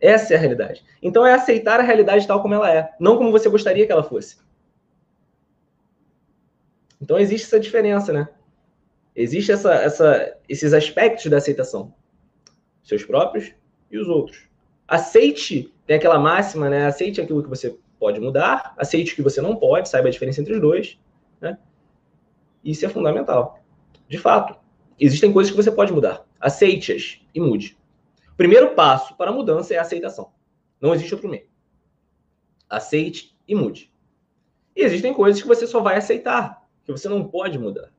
Essa 0.00 0.34
é 0.34 0.36
a 0.36 0.40
realidade. 0.40 0.84
Então 1.02 1.26
é 1.26 1.34
aceitar 1.34 1.80
a 1.80 1.82
realidade 1.82 2.26
tal 2.26 2.40
como 2.40 2.54
ela 2.54 2.72
é, 2.72 2.94
não 3.00 3.16
como 3.18 3.32
você 3.32 3.48
gostaria 3.48 3.84
que 3.84 3.90
ela 3.90 4.04
fosse. 4.04 4.38
Então 7.02 7.18
existe 7.18 7.46
essa 7.46 7.58
diferença, 7.58 8.12
né? 8.12 8.28
Existe 9.16 9.50
essa, 9.50 9.74
essa, 9.74 10.38
esses 10.48 10.72
aspectos 10.72 11.26
da 11.26 11.38
aceitação. 11.38 11.92
Seus 12.84 13.04
próprios 13.04 13.52
e 13.90 13.98
os 13.98 14.06
outros. 14.06 14.48
Aceite, 14.86 15.74
tem 15.84 15.96
aquela 15.96 16.20
máxima, 16.20 16.70
né? 16.70 16.86
Aceite 16.86 17.20
aquilo 17.20 17.42
que 17.42 17.48
você 17.48 17.76
pode 17.98 18.20
mudar, 18.20 18.74
aceite 18.78 19.12
o 19.12 19.16
que 19.16 19.22
você 19.22 19.40
não 19.40 19.56
pode, 19.56 19.88
saiba 19.88 20.06
a 20.06 20.10
diferença 20.12 20.40
entre 20.40 20.54
os 20.54 20.60
dois. 20.60 20.96
Né? 21.40 21.58
Isso 22.64 22.86
é 22.86 22.88
fundamental. 22.88 23.60
De 24.08 24.18
fato, 24.18 24.56
existem 24.98 25.32
coisas 25.32 25.50
que 25.50 25.56
você 25.56 25.70
pode 25.70 25.92
mudar. 25.92 26.24
Aceite-as 26.40 27.20
e 27.34 27.40
mude. 27.40 27.76
O 28.32 28.36
primeiro 28.36 28.74
passo 28.74 29.16
para 29.16 29.30
a 29.30 29.34
mudança 29.34 29.74
é 29.74 29.78
a 29.78 29.82
aceitação. 29.82 30.30
Não 30.80 30.94
existe 30.94 31.14
outro 31.14 31.28
meio. 31.28 31.46
Aceite 32.68 33.36
e 33.46 33.54
mude. 33.54 33.90
E 34.76 34.82
existem 34.82 35.12
coisas 35.12 35.40
que 35.42 35.48
você 35.48 35.66
só 35.66 35.80
vai 35.80 35.96
aceitar, 35.96 36.62
que 36.84 36.92
você 36.92 37.08
não 37.08 37.24
pode 37.24 37.58
mudar. 37.58 37.90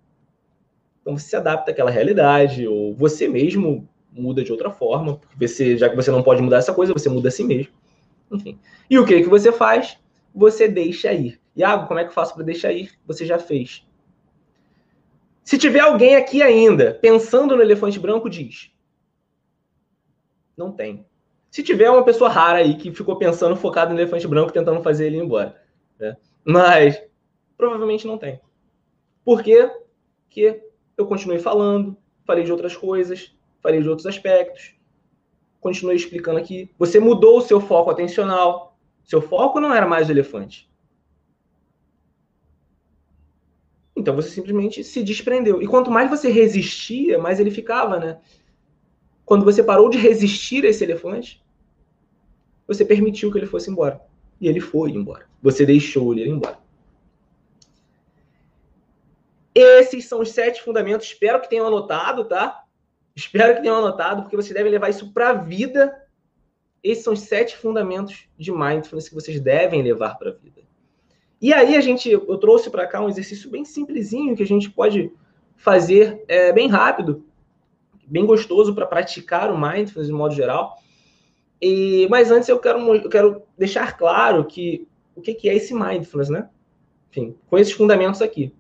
Então 1.02 1.18
você 1.18 1.28
se 1.28 1.36
adapta 1.36 1.72
àquela 1.72 1.92
realidade, 1.92 2.68
ou 2.68 2.94
você 2.94 3.28
mesmo 3.28 3.88
muda 4.12 4.44
de 4.44 4.52
outra 4.52 4.72
forma, 4.72 5.18
porque 5.18 5.48
você, 5.48 5.78
já 5.78 5.90
que 5.90 5.96
você 5.96 6.12
não 6.12 6.24
pode 6.24 6.42
mudar 6.42 6.58
essa 6.58 6.74
coisa, 6.74 6.94
você 6.94 7.10
muda 7.10 7.30
a 7.30 7.32
si 7.32 7.44
mesmo. 7.44 7.74
Enfim. 8.32 8.60
E 8.90 8.98
o 8.98 9.06
que 9.06 9.22
que 9.22 9.30
você 9.30 9.52
faz? 9.52 9.98
Você 10.34 10.68
deixa 10.68 11.12
ir. 11.12 11.40
Iago, 11.56 11.88
como 11.88 12.00
é 12.00 12.04
que 12.04 12.10
eu 12.10 12.14
faço 12.14 12.34
para 12.36 12.44
deixar 12.44 12.72
ir? 12.72 12.92
Você 13.06 13.26
já 13.26 13.38
fez. 13.38 13.86
Se 15.50 15.58
tiver 15.58 15.80
alguém 15.80 16.16
aqui 16.16 16.44
ainda 16.44 16.94
pensando 16.94 17.56
no 17.56 17.64
elefante 17.64 18.00
branco, 18.00 18.30
diz. 18.30 18.72
Não 20.56 20.72
tem. 20.72 21.08
Se 21.50 21.64
tiver 21.64 21.90
uma 21.90 22.06
pessoa 22.06 22.30
rara 22.30 22.60
aí 22.60 22.76
que 22.76 22.94
ficou 22.94 23.16
pensando 23.16 23.56
focado 23.56 23.92
no 23.92 24.00
elefante 24.00 24.28
branco, 24.28 24.54
tentando 24.54 24.84
fazer 24.84 25.08
ele 25.08 25.18
ir 25.18 25.24
embora. 25.24 25.60
Né? 25.98 26.16
Mas 26.46 27.02
provavelmente 27.58 28.06
não 28.06 28.16
tem. 28.16 28.40
Por 29.26 29.42
quê? 29.42 29.72
Porque 30.28 30.62
eu 30.96 31.08
continuei 31.08 31.40
falando, 31.40 31.98
falei 32.26 32.44
de 32.44 32.52
outras 32.52 32.78
coisas, 32.78 33.36
falei 33.60 33.82
de 33.82 33.90
outros 33.90 34.06
aspectos, 34.06 34.76
continuei 35.60 35.96
explicando 35.96 36.38
aqui. 36.38 36.72
Você 36.78 37.00
mudou 37.00 37.40
o 37.40 37.42
seu 37.42 37.60
foco 37.60 37.90
atencional. 37.90 38.78
Seu 39.04 39.20
foco 39.20 39.60
não 39.60 39.74
era 39.74 39.88
mais 39.88 40.10
o 40.10 40.12
elefante. 40.12 40.70
Então 44.00 44.16
você 44.16 44.30
simplesmente 44.30 44.84
se 44.84 45.04
desprendeu. 45.04 45.62
E 45.62 45.68
quanto 45.68 45.92
mais 45.92 46.10
você 46.10 46.30
resistia, 46.30 47.20
mais 47.20 47.40
ele 47.40 47.52
ficava, 47.52 48.00
né? 48.00 48.20
Quando 49.26 49.44
você 49.44 49.62
parou 49.62 49.90
de 49.90 49.98
resistir 49.98 50.66
a 50.66 50.70
esse 50.70 50.84
elefante, 50.84 51.44
você 52.66 52.86
permitiu 52.86 53.32
que 53.32 53.38
ele 53.38 53.46
fosse 53.46 53.70
embora. 53.70 54.02
E 54.40 54.48
ele 54.48 54.62
foi 54.62 54.92
embora. 54.92 55.28
Você 55.42 55.66
deixou 55.66 56.14
ele 56.14 56.24
ir 56.24 56.30
embora. 56.30 56.58
Esses 59.54 60.06
são 60.06 60.22
os 60.22 60.32
sete 60.32 60.62
fundamentos. 60.62 61.08
Espero 61.08 61.42
que 61.42 61.50
tenham 61.50 61.68
anotado, 61.68 62.24
tá? 62.24 62.64
Espero 63.14 63.56
que 63.56 63.62
tenham 63.62 63.78
anotado, 63.78 64.22
porque 64.22 64.38
vocês 64.38 64.54
devem 64.54 64.72
levar 64.72 64.90
isso 64.90 65.12
para 65.12 65.32
a 65.32 65.34
vida. 65.34 65.94
Esses 66.82 67.04
são 67.04 67.12
os 67.12 67.20
sete 67.20 67.58
fundamentos 67.58 68.30
de 68.38 68.50
mindfulness 68.50 69.10
que 69.10 69.16
vocês 69.16 69.42
devem 69.42 69.84
levar 69.84 70.18
para 70.18 70.30
a 70.30 70.34
vida. 70.34 70.62
E 71.41 71.54
aí 71.54 71.75
a 71.75 71.82
gente, 71.82 72.10
eu 72.10 72.38
trouxe 72.38 72.69
para 72.69 72.86
cá 72.86 73.02
um 73.02 73.08
exercício 73.08 73.49
bem 73.49 73.63
simplesinho 73.63 74.36
que 74.36 74.43
a 74.43 74.47
gente 74.47 74.69
pode 74.69 75.12
fazer 75.56 76.23
é, 76.28 76.52
bem 76.52 76.67
rápido, 76.67 77.25
bem 78.06 78.25
gostoso 78.25 78.73
para 78.73 78.86
praticar 78.86 79.52
o 79.52 79.58
mindfulness 79.60 80.08
de 80.08 80.13
modo 80.13 80.34
geral. 80.34 80.78
E, 81.62 82.08
mas 82.10 82.32
antes 82.32 82.49
eu 82.49 82.60
quero, 82.60 82.80
eu 82.95 83.10
quero 83.10 83.43
deixar 83.58 83.97
claro 83.97 84.45
que 84.45 84.88
o 85.15 85.21
que, 85.21 85.34
que 85.34 85.49
é 85.49 85.56
esse 85.56 85.73
mindfulness, 85.73 86.30
né? 86.30 86.49
Enfim, 87.10 87.36
com 87.47 87.58
esses 87.58 87.73
fundamentos 87.73 88.21
aqui. 88.21 88.54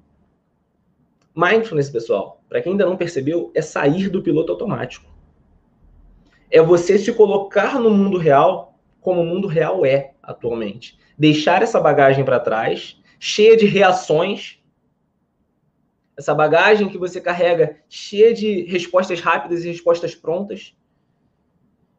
Mindfulness, 1.35 1.89
pessoal, 1.89 2.41
para 2.49 2.61
quem 2.61 2.73
ainda 2.73 2.85
não 2.85 2.97
percebeu, 2.97 3.51
é 3.53 3.61
sair 3.61 4.09
do 4.09 4.21
piloto 4.21 4.51
automático. 4.51 5.05
É 6.51 6.61
você 6.61 6.97
se 6.97 7.13
colocar 7.13 7.79
no 7.79 7.89
mundo 7.89 8.17
real 8.17 8.77
como 8.99 9.21
o 9.21 9.25
mundo 9.25 9.47
real 9.47 9.85
é 9.85 10.13
atualmente. 10.29 10.97
Deixar 11.17 11.63
essa 11.63 11.79
bagagem 11.81 12.23
para 12.23 12.39
trás, 12.39 13.01
cheia 13.19 13.57
de 13.57 13.65
reações. 13.65 14.59
Essa 16.15 16.35
bagagem 16.35 16.87
que 16.87 16.97
você 16.97 17.19
carrega 17.19 17.77
cheia 17.89 18.33
de 18.33 18.63
respostas 18.65 19.19
rápidas 19.19 19.65
e 19.65 19.69
respostas 19.69 20.13
prontas. 20.13 20.75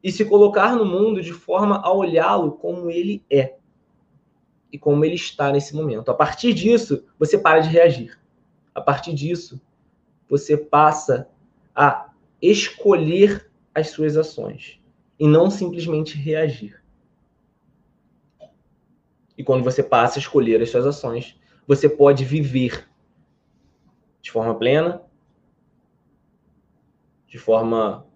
E 0.02 0.12
se 0.12 0.24
colocar 0.24 0.76
no 0.76 0.86
mundo 0.86 1.20
de 1.20 1.32
forma 1.32 1.80
a 1.82 1.92
olhá-lo 1.92 2.52
como 2.52 2.88
ele 2.88 3.24
é. 3.28 3.56
E 4.72 4.78
como 4.78 5.04
ele 5.04 5.16
está 5.16 5.50
nesse 5.50 5.74
momento. 5.74 6.10
A 6.10 6.14
partir 6.14 6.54
disso, 6.54 7.04
você 7.18 7.36
para 7.36 7.60
de 7.60 7.68
reagir. 7.68 8.18
A 8.72 8.80
partir 8.80 9.12
disso, 9.12 9.60
você 10.28 10.56
passa 10.56 11.28
a 11.74 12.10
escolher 12.40 13.50
as 13.74 13.90
suas 13.90 14.16
ações 14.16 14.80
e 15.18 15.26
não 15.26 15.50
simplesmente 15.50 16.16
reagir. 16.16 16.79
E 19.40 19.42
quando 19.42 19.64
você 19.64 19.82
passa 19.82 20.18
a 20.18 20.20
escolher 20.20 20.60
as 20.60 20.68
suas 20.68 20.84
ações, 20.84 21.34
você 21.66 21.88
pode 21.88 22.26
viver 22.26 22.86
de 24.20 24.30
forma 24.30 24.54
plena, 24.54 25.00
de 27.26 27.38
forma 27.38 28.06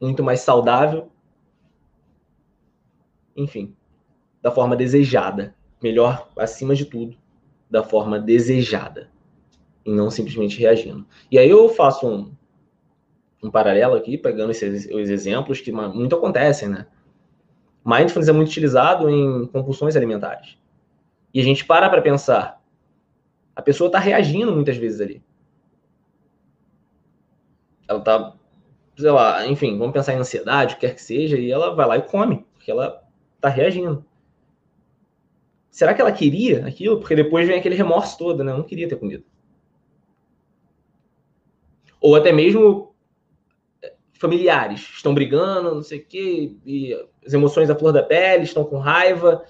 muito 0.00 0.24
mais 0.24 0.40
saudável, 0.40 1.08
enfim, 3.36 3.76
da 4.42 4.50
forma 4.50 4.74
desejada. 4.74 5.54
Melhor, 5.80 6.28
acima 6.36 6.74
de 6.74 6.84
tudo, 6.84 7.16
da 7.70 7.84
forma 7.84 8.18
desejada 8.18 9.08
e 9.84 9.92
não 9.92 10.10
simplesmente 10.10 10.58
reagindo. 10.58 11.06
E 11.30 11.38
aí 11.38 11.48
eu 11.48 11.68
faço 11.68 12.08
um, 12.08 12.34
um 13.40 13.52
paralelo 13.52 13.94
aqui, 13.94 14.18
pegando 14.18 14.50
esses 14.50 14.86
os 14.86 15.10
exemplos 15.10 15.60
que 15.60 15.70
muito 15.70 16.16
acontecem, 16.16 16.68
né? 16.68 16.88
Mindfulness 17.86 18.28
é 18.28 18.32
muito 18.32 18.48
utilizado 18.48 19.08
em 19.08 19.46
compulsões 19.46 19.94
alimentares. 19.94 20.58
E 21.32 21.40
a 21.40 21.44
gente 21.44 21.64
para 21.64 21.88
para 21.88 22.02
pensar, 22.02 22.60
a 23.54 23.62
pessoa 23.62 23.86
está 23.86 23.98
reagindo 23.98 24.52
muitas 24.52 24.76
vezes 24.76 25.00
ali. 25.00 25.22
Ela 27.86 28.00
está, 28.00 28.34
sei 28.96 29.10
lá, 29.10 29.46
enfim, 29.46 29.78
vamos 29.78 29.92
pensar 29.92 30.12
em 30.14 30.18
ansiedade, 30.18 30.74
o 30.74 30.76
que 30.78 30.86
quer 30.86 30.94
que 30.94 31.02
seja, 31.02 31.38
e 31.38 31.50
ela 31.50 31.74
vai 31.74 31.86
lá 31.86 31.96
e 31.96 32.02
come, 32.02 32.44
porque 32.54 32.70
ela 32.70 33.02
está 33.36 33.48
reagindo. 33.48 34.04
Será 35.70 35.94
que 35.94 36.00
ela 36.00 36.10
queria 36.10 36.66
aquilo? 36.66 36.98
Porque 36.98 37.14
depois 37.14 37.46
vem 37.46 37.58
aquele 37.58 37.76
remorso 37.76 38.18
todo, 38.18 38.42
né? 38.42 38.52
Não 38.52 38.62
queria 38.64 38.88
ter 38.88 38.96
comido 38.96 39.24
ou 42.06 42.14
até 42.14 42.32
mesmo 42.32 42.94
familiares 44.18 44.80
estão 44.94 45.14
brigando, 45.14 45.74
não 45.74 45.82
sei 45.82 45.98
o 45.98 46.04
quê, 46.04 46.56
e 46.64 46.94
as 47.24 47.32
emoções 47.32 47.70
à 47.70 47.74
flor 47.74 47.92
da 47.92 48.02
pele, 48.02 48.44
estão 48.44 48.64
com 48.64 48.78
raiva, 48.78 49.44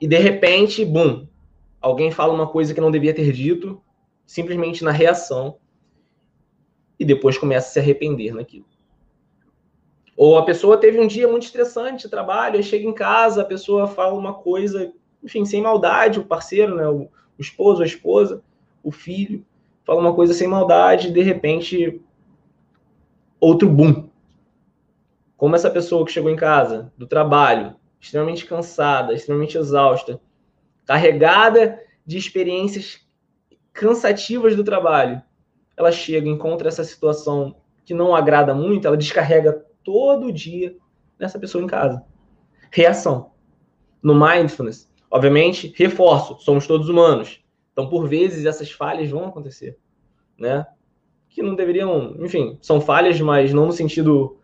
e 0.00 0.06
de 0.06 0.18
repente, 0.18 0.84
bum, 0.84 1.26
alguém 1.80 2.10
fala 2.10 2.32
uma 2.32 2.46
coisa 2.46 2.74
que 2.74 2.80
não 2.80 2.90
devia 2.90 3.14
ter 3.14 3.32
dito, 3.32 3.80
simplesmente 4.26 4.82
na 4.82 4.90
reação, 4.90 5.58
e 6.98 7.04
depois 7.04 7.36
começa 7.36 7.68
a 7.68 7.72
se 7.72 7.78
arrepender 7.78 8.34
naquilo. 8.34 8.66
Ou 10.16 10.38
a 10.38 10.44
pessoa 10.44 10.76
teve 10.76 11.00
um 11.00 11.06
dia 11.06 11.26
muito 11.26 11.44
estressante, 11.44 12.08
trabalho, 12.08 12.56
aí 12.56 12.62
chega 12.62 12.86
em 12.86 12.94
casa, 12.94 13.42
a 13.42 13.44
pessoa 13.44 13.86
fala 13.86 14.14
uma 14.14 14.32
coisa, 14.32 14.92
enfim, 15.22 15.44
sem 15.44 15.60
maldade, 15.60 16.20
o 16.20 16.24
parceiro, 16.24 16.76
né, 16.76 16.88
o, 16.88 17.08
o 17.36 17.40
esposo, 17.40 17.82
a 17.82 17.86
esposa, 17.86 18.42
o 18.82 18.92
filho, 18.92 19.44
fala 19.84 20.00
uma 20.00 20.14
coisa 20.14 20.32
sem 20.32 20.46
maldade 20.46 21.08
e 21.08 21.12
de 21.12 21.22
repente 21.22 22.00
outro 23.44 23.68
boom. 23.68 24.08
Como 25.36 25.54
essa 25.54 25.70
pessoa 25.70 26.04
que 26.04 26.12
chegou 26.12 26.30
em 26.30 26.36
casa 26.36 26.92
do 26.96 27.06
trabalho, 27.06 27.76
extremamente 28.00 28.46
cansada, 28.46 29.12
extremamente 29.12 29.58
exausta, 29.58 30.20
carregada 30.86 31.80
de 32.06 32.16
experiências 32.16 33.00
cansativas 33.72 34.54
do 34.56 34.64
trabalho, 34.64 35.22
ela 35.76 35.90
chega, 35.90 36.28
encontra 36.28 36.68
essa 36.68 36.84
situação 36.84 37.56
que 37.84 37.92
não 37.92 38.14
agrada 38.14 38.54
muito, 38.54 38.86
ela 38.86 38.96
descarrega 38.96 39.64
todo 39.82 40.32
dia 40.32 40.76
nessa 41.18 41.38
pessoa 41.38 41.62
em 41.62 41.66
casa. 41.66 42.02
Reação. 42.70 43.32
No 44.02 44.14
mindfulness, 44.14 44.90
obviamente, 45.10 45.72
reforço, 45.76 46.38
somos 46.40 46.66
todos 46.66 46.88
humanos. 46.88 47.42
Então, 47.72 47.88
por 47.88 48.08
vezes, 48.08 48.46
essas 48.46 48.70
falhas 48.70 49.10
vão 49.10 49.26
acontecer, 49.26 49.78
né? 50.38 50.66
Que 51.34 51.42
não 51.42 51.54
deveriam, 51.54 52.16
enfim, 52.20 52.56
são 52.62 52.80
falhas, 52.80 53.20
mas 53.20 53.52
não 53.52 53.66
no 53.66 53.72
sentido 53.72 54.38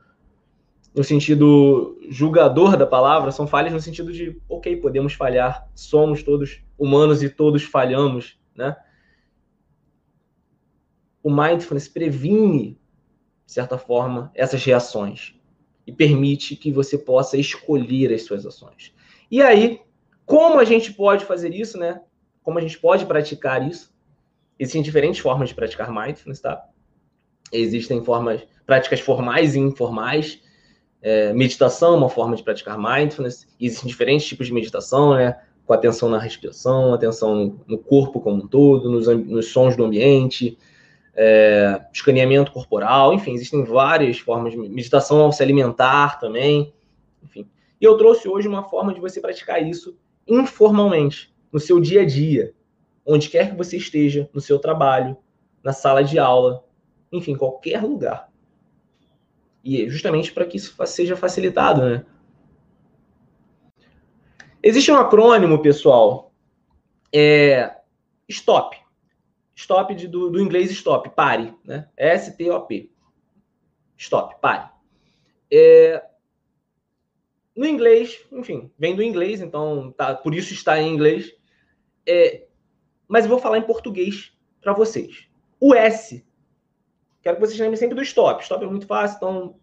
no 0.93 1.05
sentido 1.05 1.97
julgador 2.09 2.77
da 2.77 2.85
palavra, 2.85 3.31
são 3.31 3.47
falhas 3.47 3.73
no 3.73 3.81
sentido 3.81 4.13
de, 4.13 4.43
ok, 4.49 4.77
podemos 4.77 5.13
falhar, 5.15 5.71
somos 5.73 6.21
todos 6.21 6.65
humanos 6.77 7.23
e 7.23 7.31
todos 7.31 7.63
falhamos, 7.63 8.37
né? 8.57 8.77
O 11.23 11.31
mindfulness 11.31 11.87
previne, 11.87 12.77
de 13.47 13.53
certa 13.53 13.79
forma, 13.79 14.33
essas 14.35 14.65
reações 14.65 15.37
e 15.87 15.93
permite 15.93 16.57
que 16.57 16.73
você 16.73 16.99
possa 16.99 17.37
escolher 17.37 18.13
as 18.13 18.25
suas 18.25 18.45
ações. 18.45 18.93
E 19.31 19.41
aí, 19.41 19.81
como 20.27 20.59
a 20.59 20.65
gente 20.65 20.93
pode 20.93 21.25
fazer 21.25 21.55
isso, 21.55 21.79
né? 21.79 22.03
como 22.43 22.59
a 22.59 22.63
gente 22.63 22.79
pode 22.79 23.07
praticar 23.07 23.67
isso. 23.67 23.95
Existem 24.59 24.83
diferentes 24.83 25.21
formas 25.21 25.49
de 25.49 25.55
praticar 25.55 25.93
mindfulness, 25.93 26.41
tá? 26.41 26.69
Existem 27.53 28.05
formas, 28.05 28.43
práticas 28.67 29.01
formais 29.01 29.55
e 29.55 29.59
informais. 29.59 30.41
É, 31.03 31.33
meditação 31.33 31.95
é 31.95 31.97
uma 31.97 32.09
forma 32.09 32.37
de 32.37 32.43
praticar 32.43 32.79
mindfulness. 32.79 33.47
Existem 33.61 33.89
diferentes 33.89 34.27
tipos 34.27 34.47
de 34.47 34.53
meditação, 34.53 35.15
né? 35.15 35.39
Com 35.67 35.73
atenção 35.73 36.09
na 36.09 36.19
respiração, 36.19 36.93
atenção 36.93 37.61
no, 37.67 37.79
corpo 37.79 38.21
como 38.21 38.43
um 38.43 38.47
todo, 38.47 38.91
nos, 38.91 39.07
nos 39.07 39.47
sons 39.49 39.77
do 39.77 39.85
ambiente, 39.85 40.59
é, 41.15 41.81
escaneamento 41.93 42.53
corporal, 42.53 43.13
enfim, 43.13 43.35
existem 43.35 43.65
várias 43.65 44.19
formas 44.19 44.53
de 44.53 44.59
meditação 44.59 45.21
ao 45.21 45.33
se 45.33 45.43
alimentar 45.43 46.19
também, 46.19 46.73
enfim. 47.23 47.47
E 47.81 47.85
eu 47.85 47.97
trouxe 47.97 48.29
hoje 48.29 48.49
uma 48.49 48.65
forma 48.65 48.95
de 48.95 49.01
você 49.01 49.21
praticar 49.21 49.63
isso 49.63 49.97
informalmente 50.27 51.33
no 51.53 51.59
seu 51.59 51.81
dia 51.81 52.03
a 52.03 52.07
dia, 52.07 52.55
onde 53.05 53.29
quer 53.29 53.51
que 53.51 53.57
você 53.57 53.77
esteja, 53.77 54.29
no 54.33 54.41
seu 54.41 54.59
trabalho, 54.59 55.17
na 55.63 55.73
sala 55.73 56.03
de 56.03 56.19
aula, 56.19 56.65
enfim, 57.13 57.37
qualquer 57.37 57.83
lugar. 57.83 58.31
E 59.63 59.89
justamente 59.89 60.33
para 60.33 60.47
que 60.47 60.57
isso 60.57 60.75
seja 60.87 61.17
facilitado, 61.17 61.85
né? 61.85 62.07
Existe 64.63 64.93
um 64.93 64.97
acrônimo, 64.97 65.63
pessoal, 65.63 66.33
é 67.13 67.77
STOP. 68.31 68.77
Stop 69.55 69.95
de, 69.95 70.09
do, 70.09 70.31
do, 70.31 70.41
inglês 70.41 70.71
stop, 70.71 71.11
pare, 71.11 71.55
né? 71.65 71.89
S-T-O-P. 71.97 72.91
Stop, 73.97 74.41
pare. 74.41 74.71
É, 75.53 76.03
no 77.55 77.67
inglês, 77.67 78.25
enfim, 78.33 78.71
vem 78.79 78.97
do 78.97 79.03
inglês, 79.03 79.41
então 79.41 79.93
tá, 79.93 80.15
por 80.15 80.35
isso 80.35 80.55
está 80.55 80.81
em 80.81 80.91
inglês. 80.91 81.35
É, 82.07 82.47
mas 83.07 83.25
eu 83.25 83.31
vou 83.31 83.39
falar 83.39 83.59
em 83.59 83.63
português 83.63 84.33
para 84.63 84.73
vocês. 84.73 85.29
O 85.59 85.75
S, 85.75 86.25
quero 87.23 87.37
que 87.37 87.47
vocês 87.47 87.59
lembrem 87.59 87.77
sempre 87.77 87.95
do 87.95 88.03
stop. 88.03 88.43
Stop 88.43 88.65
é 88.65 88.69
muito 88.69 88.87
fácil, 88.87 89.17
então 89.17 89.57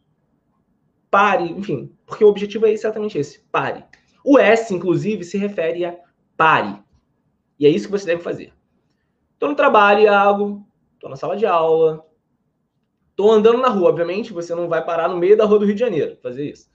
pare, 1.10 1.52
enfim, 1.52 1.96
porque 2.06 2.24
o 2.24 2.28
objetivo 2.28 2.66
é 2.66 2.72
exatamente 2.72 3.18
esse, 3.18 3.40
pare. 3.52 3.84
O 4.24 4.38
S, 4.38 4.74
inclusive, 4.74 5.24
se 5.24 5.38
refere 5.38 5.86
a 5.86 5.98
pare. 6.36 6.82
E 7.60 7.66
é 7.66 7.70
isso 7.70 7.86
que 7.86 7.92
você 7.92 8.06
deve 8.06 8.22
fazer. 8.22 8.54
Estou 9.34 9.50
no 9.50 9.56
trabalho, 9.56 10.02
Iago, 10.02 10.68
estou 10.96 11.10
na 11.10 11.16
sala 11.16 11.38
de 11.38 11.46
aula, 11.46 12.06
estou 13.12 13.32
andando 13.32 13.60
na 13.60 13.70
rua. 13.70 13.90
Obviamente, 13.90 14.34
você 14.34 14.54
não 14.54 14.68
vai 14.68 14.84
parar 14.84 15.08
no 15.08 15.18
meio 15.18 15.38
da 15.38 15.46
rua 15.46 15.60
do 15.60 15.66
Rio 15.66 15.76
de 15.76 15.80
Janeiro 15.80 16.18
fazer 16.22 16.50
isso. 16.50 16.70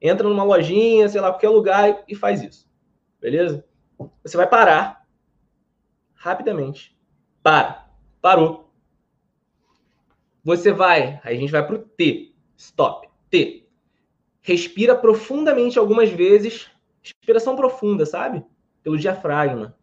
Entra 0.00 0.28
numa 0.28 0.44
lojinha, 0.44 1.08
sei 1.08 1.20
lá, 1.20 1.30
qualquer 1.30 1.48
lugar 1.50 2.04
e 2.08 2.14
faz 2.14 2.42
isso. 2.42 2.68
Beleza? 3.20 3.64
Você 4.22 4.36
vai 4.36 4.48
parar 4.48 5.06
rapidamente. 6.14 6.96
Para. 7.42 7.88
Parou. 8.20 8.65
Você 10.46 10.70
vai, 10.70 11.20
aí 11.24 11.36
a 11.36 11.40
gente 11.40 11.50
vai 11.50 11.66
para 11.66 11.74
o 11.74 11.78
T. 11.80 12.32
Stop. 12.56 13.08
T. 13.28 13.66
Respira 14.40 14.94
profundamente 14.94 15.76
algumas 15.76 16.08
vezes. 16.08 16.70
Respiração 17.02 17.56
profunda, 17.56 18.06
sabe? 18.06 18.46
Pelo 18.80 18.96
diafragma. 18.96 19.76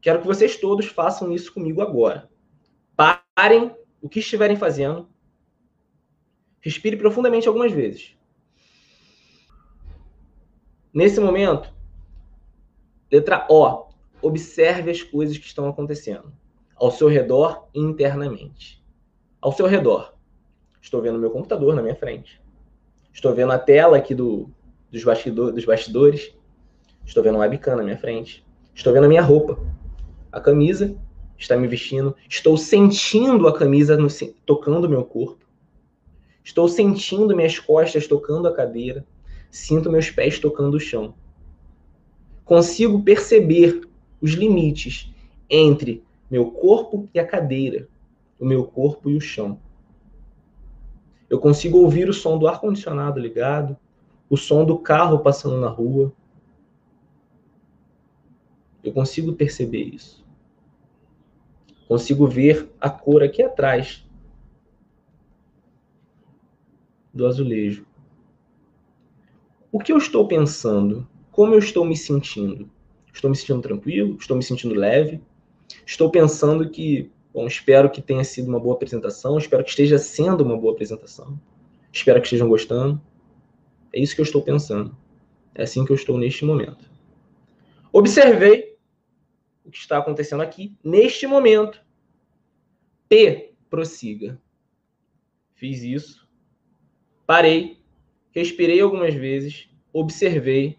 Quero 0.00 0.22
que 0.22 0.26
vocês 0.26 0.56
todos 0.56 0.86
façam 0.86 1.30
isso 1.30 1.54
comigo 1.54 1.80
agora. 1.80 2.28
Parem 2.96 3.72
o 4.02 4.08
que 4.08 4.18
estiverem 4.18 4.56
fazendo. 4.56 5.08
Respire 6.60 6.96
profundamente 6.96 7.46
algumas 7.46 7.70
vezes. 7.70 8.18
Nesse 10.92 11.20
momento, 11.20 11.72
letra 13.08 13.46
O, 13.48 13.93
observe 14.26 14.90
as 14.90 15.02
coisas 15.02 15.38
que 15.38 15.46
estão 15.46 15.68
acontecendo 15.68 16.32
ao 16.76 16.90
seu 16.90 17.08
redor 17.08 17.68
internamente 17.74 18.84
ao 19.44 19.52
seu 19.52 19.66
redor. 19.66 20.14
Estou 20.80 21.02
vendo 21.02 21.18
meu 21.18 21.30
computador 21.30 21.74
na 21.74 21.82
minha 21.82 21.94
frente. 21.94 22.40
Estou 23.12 23.34
vendo 23.34 23.52
a 23.52 23.58
tela 23.58 23.98
aqui 23.98 24.14
do, 24.14 24.48
dos, 24.90 25.04
bastidor, 25.04 25.52
dos 25.52 25.66
bastidores. 25.66 26.34
Estou 27.04 27.22
vendo 27.22 27.34
uma 27.34 27.44
webcam 27.44 27.76
na 27.76 27.82
minha 27.82 27.98
frente. 27.98 28.42
Estou 28.74 28.90
vendo 28.94 29.04
a 29.04 29.08
minha 29.08 29.20
roupa. 29.20 29.58
A 30.32 30.40
camisa 30.40 30.96
está 31.36 31.58
me 31.58 31.68
vestindo. 31.68 32.16
Estou 32.26 32.56
sentindo 32.56 33.46
a 33.46 33.52
camisa 33.52 33.98
no, 33.98 34.08
tocando 34.46 34.88
meu 34.88 35.04
corpo. 35.04 35.44
Estou 36.42 36.66
sentindo 36.66 37.36
minhas 37.36 37.58
costas 37.58 38.06
tocando 38.06 38.48
a 38.48 38.54
cadeira. 38.54 39.06
Sinto 39.50 39.90
meus 39.90 40.08
pés 40.08 40.38
tocando 40.38 40.78
o 40.78 40.80
chão. 40.80 41.14
Consigo 42.46 43.02
perceber 43.02 43.82
os 44.24 44.32
limites 44.32 45.14
entre 45.50 46.02
meu 46.30 46.50
corpo 46.50 47.08
e 47.12 47.20
a 47.20 47.26
cadeira 47.26 47.88
o 48.38 48.44
meu 48.46 48.64
corpo 48.64 49.10
e 49.10 49.16
o 49.16 49.20
chão. 49.20 49.58
Eu 51.28 51.38
consigo 51.38 51.78
ouvir 51.78 52.08
o 52.08 52.12
som 52.12 52.38
do 52.38 52.46
ar-condicionado 52.46 53.18
ligado, 53.20 53.76
o 54.28 54.36
som 54.36 54.64
do 54.64 54.78
carro 54.78 55.20
passando 55.20 55.60
na 55.60 55.68
rua. 55.68 56.12
Eu 58.82 58.92
consigo 58.92 59.32
perceber 59.32 59.84
isso. 59.84 60.24
Consigo 61.86 62.26
ver 62.26 62.70
a 62.80 62.90
cor 62.90 63.22
aqui 63.22 63.42
atrás 63.42 64.06
do 67.12 67.26
azulejo. 67.26 67.86
O 69.70 69.78
que 69.78 69.92
eu 69.92 69.98
estou 69.98 70.26
pensando? 70.26 71.06
Como 71.30 71.54
eu 71.54 71.58
estou 71.58 71.84
me 71.84 71.96
sentindo? 71.96 72.70
Estou 73.14 73.30
me 73.30 73.36
sentindo 73.36 73.62
tranquilo? 73.62 74.18
Estou 74.20 74.36
me 74.36 74.42
sentindo 74.42 74.74
leve? 74.74 75.22
Estou 75.86 76.10
pensando 76.10 76.68
que 76.68 77.10
Bom, 77.34 77.48
espero 77.48 77.90
que 77.90 78.00
tenha 78.00 78.22
sido 78.22 78.46
uma 78.46 78.60
boa 78.60 78.76
apresentação, 78.76 79.36
espero 79.36 79.64
que 79.64 79.70
esteja 79.70 79.98
sendo 79.98 80.44
uma 80.44 80.56
boa 80.56 80.72
apresentação. 80.72 81.36
Espero 81.92 82.20
que 82.20 82.28
estejam 82.28 82.48
gostando. 82.48 83.02
É 83.92 83.98
isso 83.98 84.14
que 84.14 84.20
eu 84.20 84.24
estou 84.24 84.40
pensando. 84.40 84.96
É 85.52 85.64
assim 85.64 85.84
que 85.84 85.90
eu 85.90 85.96
estou 85.96 86.16
neste 86.16 86.44
momento. 86.44 86.88
Observei 87.92 88.76
o 89.64 89.70
que 89.70 89.78
está 89.78 89.98
acontecendo 89.98 90.44
aqui 90.44 90.78
neste 90.84 91.26
momento. 91.26 91.82
P, 93.08 93.52
prossiga. 93.68 94.40
Fiz 95.54 95.82
isso. 95.82 96.28
Parei. 97.26 97.80
Respirei 98.30 98.80
algumas 98.80 99.12
vezes. 99.12 99.68
Observei. 99.92 100.78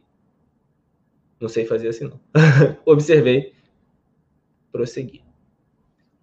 Não 1.40 1.50
sei 1.50 1.66
fazer 1.66 1.90
assim, 1.90 2.06
não. 2.06 2.20
Observei. 2.86 3.54
Prossegui. 4.72 5.24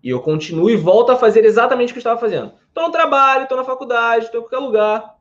E 0.02 0.08
eu 0.08 0.20
continuo 0.20 0.68
e 0.68 0.76
volto 0.76 1.12
a 1.12 1.16
fazer 1.16 1.44
exatamente 1.44 1.90
o 1.90 1.92
que 1.92 1.98
eu 1.98 2.00
estava 2.00 2.18
fazendo. 2.18 2.52
Estou 2.68 2.84
no 2.84 2.92
trabalho, 2.92 3.44
estou 3.44 3.56
na 3.56 3.64
faculdade, 3.64 4.26
estou 4.26 4.40
em 4.40 4.44
qualquer 4.44 4.58
lugar. 4.58 5.18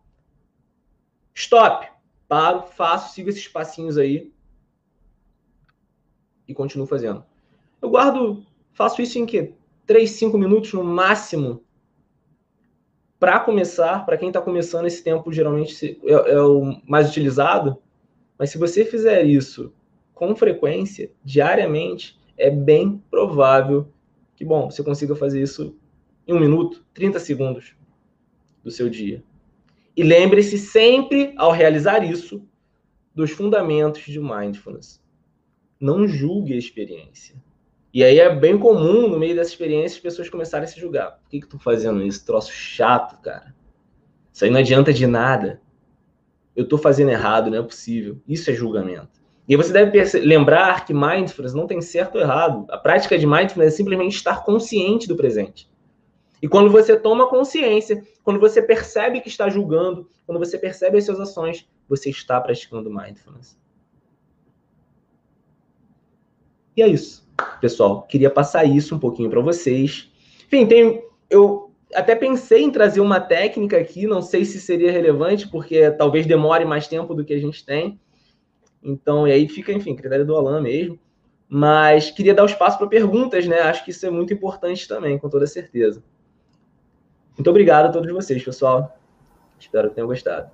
Stop. 1.33 1.87
Paro, 2.27 2.63
faço, 2.63 3.13
sigo 3.13 3.29
esses 3.29 3.47
passinhos 3.47 3.97
aí. 3.97 4.31
E 6.47 6.53
continuo 6.53 6.87
fazendo. 6.87 7.23
Eu 7.81 7.89
guardo, 7.89 8.45
faço 8.73 9.01
isso 9.01 9.19
em 9.19 9.25
que? 9.25 9.53
3, 9.85 10.09
5 10.09 10.37
minutos 10.37 10.73
no 10.73 10.83
máximo. 10.83 11.63
Para 13.19 13.39
começar, 13.39 14.05
para 14.05 14.17
quem 14.17 14.29
está 14.29 14.41
começando, 14.41 14.87
esse 14.87 15.03
tempo 15.03 15.31
geralmente 15.31 15.99
é, 16.03 16.31
é 16.31 16.41
o 16.41 16.81
mais 16.87 17.09
utilizado. 17.09 17.77
Mas 18.37 18.49
se 18.49 18.57
você 18.57 18.83
fizer 18.83 19.23
isso 19.23 19.71
com 20.21 20.35
frequência, 20.35 21.11
diariamente, 21.25 22.15
é 22.37 22.51
bem 22.51 23.03
provável 23.09 23.91
que 24.35 24.45
bom, 24.45 24.69
você 24.69 24.83
consiga 24.83 25.15
fazer 25.15 25.41
isso 25.41 25.75
em 26.27 26.33
um 26.33 26.39
minuto, 26.39 26.85
30 26.93 27.19
segundos 27.19 27.75
do 28.63 28.69
seu 28.69 28.87
dia. 28.87 29.23
E 29.97 30.03
lembre-se 30.03 30.59
sempre, 30.59 31.33
ao 31.37 31.51
realizar 31.51 32.03
isso, 32.03 32.47
dos 33.15 33.31
fundamentos 33.31 34.03
de 34.03 34.19
mindfulness. 34.19 35.03
Não 35.79 36.07
julgue 36.07 36.53
a 36.53 36.57
experiência. 36.57 37.35
E 37.91 38.03
aí 38.03 38.19
é 38.19 38.33
bem 38.33 38.59
comum, 38.59 39.07
no 39.07 39.17
meio 39.17 39.35
dessa 39.35 39.49
experiência, 39.49 39.97
as 39.97 40.03
pessoas 40.03 40.29
começarem 40.29 40.65
a 40.65 40.67
se 40.67 40.79
julgar. 40.79 41.13
Por 41.13 41.29
que, 41.31 41.41
que 41.41 41.47
tu 41.47 41.57
fazendo 41.57 42.03
isso? 42.03 42.23
Troço 42.23 42.51
chato, 42.51 43.19
cara. 43.23 43.55
Isso 44.31 44.45
aí 44.45 44.51
não 44.51 44.59
adianta 44.59 44.93
de 44.93 45.07
nada. 45.07 45.59
Eu 46.55 46.67
tô 46.67 46.77
fazendo 46.77 47.09
errado, 47.09 47.49
não 47.49 47.57
é 47.57 47.63
possível. 47.63 48.21
Isso 48.27 48.51
é 48.51 48.53
julgamento. 48.53 49.20
E 49.51 49.57
você 49.57 49.73
deve 49.73 50.01
lembrar 50.19 50.85
que 50.85 50.93
mindfulness 50.93 51.53
não 51.53 51.67
tem 51.67 51.81
certo 51.81 52.15
ou 52.15 52.21
errado. 52.21 52.65
A 52.69 52.77
prática 52.77 53.19
de 53.19 53.27
mindfulness 53.27 53.73
é 53.73 53.75
simplesmente 53.75 54.15
estar 54.15 54.45
consciente 54.45 55.09
do 55.09 55.17
presente. 55.17 55.69
E 56.41 56.47
quando 56.47 56.71
você 56.71 56.95
toma 56.95 57.27
consciência, 57.27 58.01
quando 58.23 58.39
você 58.39 58.61
percebe 58.61 59.19
que 59.19 59.27
está 59.27 59.49
julgando, 59.49 60.07
quando 60.25 60.39
você 60.39 60.57
percebe 60.57 60.99
as 60.99 61.03
suas 61.03 61.19
ações, 61.19 61.67
você 61.89 62.09
está 62.09 62.39
praticando 62.39 62.89
mindfulness. 62.89 63.59
E 66.77 66.81
é 66.81 66.87
isso, 66.87 67.29
pessoal. 67.59 68.03
Queria 68.03 68.29
passar 68.29 68.63
isso 68.63 68.95
um 68.95 68.99
pouquinho 68.99 69.29
para 69.29 69.41
vocês. 69.41 70.09
Enfim, 70.47 70.65
tem, 70.65 71.03
eu 71.29 71.73
até 71.93 72.15
pensei 72.15 72.63
em 72.63 72.71
trazer 72.71 73.01
uma 73.01 73.19
técnica 73.19 73.77
aqui, 73.77 74.07
não 74.07 74.21
sei 74.21 74.45
se 74.45 74.61
seria 74.61 74.93
relevante, 74.93 75.45
porque 75.49 75.91
talvez 75.91 76.25
demore 76.25 76.63
mais 76.63 76.87
tempo 76.87 77.13
do 77.13 77.25
que 77.25 77.33
a 77.33 77.39
gente 77.39 77.65
tem. 77.65 77.99
Então, 78.83 79.27
e 79.27 79.31
aí 79.31 79.47
fica, 79.47 79.71
enfim, 79.71 79.95
critério 79.95 80.25
do 80.25 80.35
Alan 80.35 80.61
mesmo. 80.61 80.99
Mas 81.47 82.09
queria 82.09 82.33
dar 82.33 82.43
o 82.43 82.47
espaço 82.47 82.77
para 82.77 82.87
perguntas, 82.87 83.45
né? 83.45 83.59
Acho 83.59 83.83
que 83.83 83.91
isso 83.91 84.05
é 84.05 84.09
muito 84.09 84.33
importante 84.33 84.87
também, 84.87 85.19
com 85.19 85.29
toda 85.29 85.45
certeza. 85.45 86.01
Muito 87.37 87.49
obrigado 87.49 87.87
a 87.87 87.91
todos 87.91 88.11
vocês, 88.11 88.43
pessoal. 88.43 88.97
Espero 89.59 89.89
que 89.89 89.95
tenham 89.95 90.07
gostado. 90.07 90.49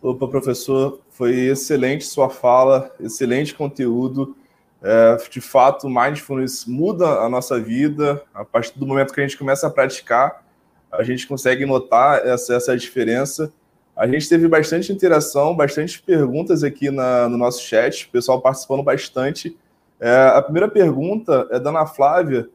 Opa, 0.00 0.26
professor, 0.26 1.00
foi 1.10 1.32
excelente 1.32 2.04
sua 2.04 2.28
fala, 2.28 2.90
excelente 2.98 3.54
conteúdo. 3.54 4.36
É, 4.82 5.16
de 5.30 5.40
fato, 5.40 5.88
mindfulness 5.88 6.66
muda 6.66 7.20
a 7.20 7.28
nossa 7.28 7.60
vida. 7.60 8.24
A 8.34 8.44
partir 8.44 8.76
do 8.76 8.84
momento 8.84 9.14
que 9.14 9.20
a 9.20 9.22
gente 9.22 9.38
começa 9.38 9.68
a 9.68 9.70
praticar, 9.70 10.44
a 10.90 11.04
gente 11.04 11.26
consegue 11.26 11.64
notar 11.64 12.26
essa, 12.26 12.54
essa 12.54 12.76
diferença. 12.76 13.52
A 14.02 14.06
gente 14.08 14.28
teve 14.28 14.48
bastante 14.48 14.92
interação, 14.92 15.54
bastante 15.54 16.02
perguntas 16.02 16.64
aqui 16.64 16.90
na, 16.90 17.28
no 17.28 17.38
nosso 17.38 17.62
chat, 17.62 18.08
pessoal 18.08 18.40
participando 18.40 18.82
bastante. 18.82 19.56
É, 20.00 20.10
a 20.34 20.42
primeira 20.42 20.68
pergunta 20.68 21.46
é 21.52 21.60
da 21.60 21.70
Ana 21.70 21.86
Flávia. 21.86 22.48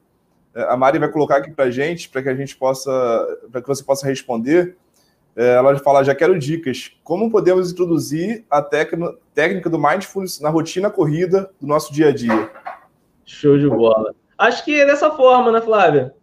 É, 0.53 0.63
a 0.63 0.75
Mari 0.75 0.99
vai 0.99 1.09
colocar 1.09 1.37
aqui 1.37 1.49
para 1.49 1.71
gente, 1.71 2.09
para 2.09 2.21
que 2.21 2.27
a 2.27 2.35
gente 2.35 2.53
possa, 2.57 2.91
para 3.49 3.61
que 3.61 3.67
você 3.69 3.81
possa 3.81 4.05
responder. 4.05 4.75
É, 5.37 5.53
ela 5.53 5.71
vai 5.71 5.81
falar: 5.81 6.03
já 6.03 6.13
quero 6.13 6.37
dicas. 6.37 6.91
Como 7.01 7.31
podemos 7.31 7.71
introduzir 7.71 8.43
a 8.49 8.61
técnica 8.61 9.69
do 9.69 9.79
mindfulness 9.79 10.41
na 10.41 10.49
rotina 10.49 10.89
corrida 10.89 11.49
do 11.61 11.65
nosso 11.65 11.93
dia 11.93 12.09
a 12.09 12.11
dia? 12.11 12.51
Show 13.23 13.57
de 13.57 13.69
bola. 13.69 14.13
Acho 14.37 14.65
que 14.65 14.81
é 14.81 14.85
dessa 14.85 15.11
forma, 15.11 15.49
né, 15.49 15.61
Flávia? 15.61 16.13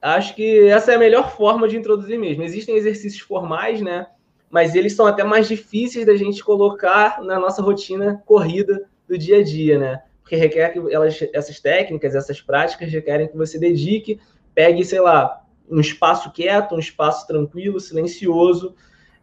Acho 0.00 0.34
que 0.34 0.66
essa 0.68 0.92
é 0.92 0.94
a 0.94 0.98
melhor 0.98 1.36
forma 1.36 1.68
de 1.68 1.76
introduzir 1.76 2.18
mesmo. 2.18 2.42
Existem 2.42 2.74
exercícios 2.74 3.20
formais, 3.20 3.82
né? 3.82 4.06
Mas 4.52 4.74
eles 4.74 4.94
são 4.94 5.06
até 5.06 5.24
mais 5.24 5.48
difíceis 5.48 6.04
da 6.04 6.14
gente 6.14 6.44
colocar 6.44 7.22
na 7.24 7.40
nossa 7.40 7.62
rotina 7.62 8.22
corrida 8.26 8.86
do 9.08 9.16
dia 9.16 9.38
a 9.38 9.42
dia, 9.42 9.78
né? 9.78 10.02
Porque 10.20 10.36
requer 10.36 10.68
que 10.68 10.78
elas, 10.92 11.18
essas 11.32 11.58
técnicas, 11.58 12.14
essas 12.14 12.38
práticas 12.42 12.92
requerem 12.92 13.28
que 13.28 13.36
você 13.36 13.58
dedique, 13.58 14.20
pegue, 14.54 14.84
sei 14.84 15.00
lá, 15.00 15.42
um 15.70 15.80
espaço 15.80 16.30
quieto, 16.32 16.74
um 16.74 16.78
espaço 16.78 17.26
tranquilo, 17.26 17.80
silencioso, 17.80 18.74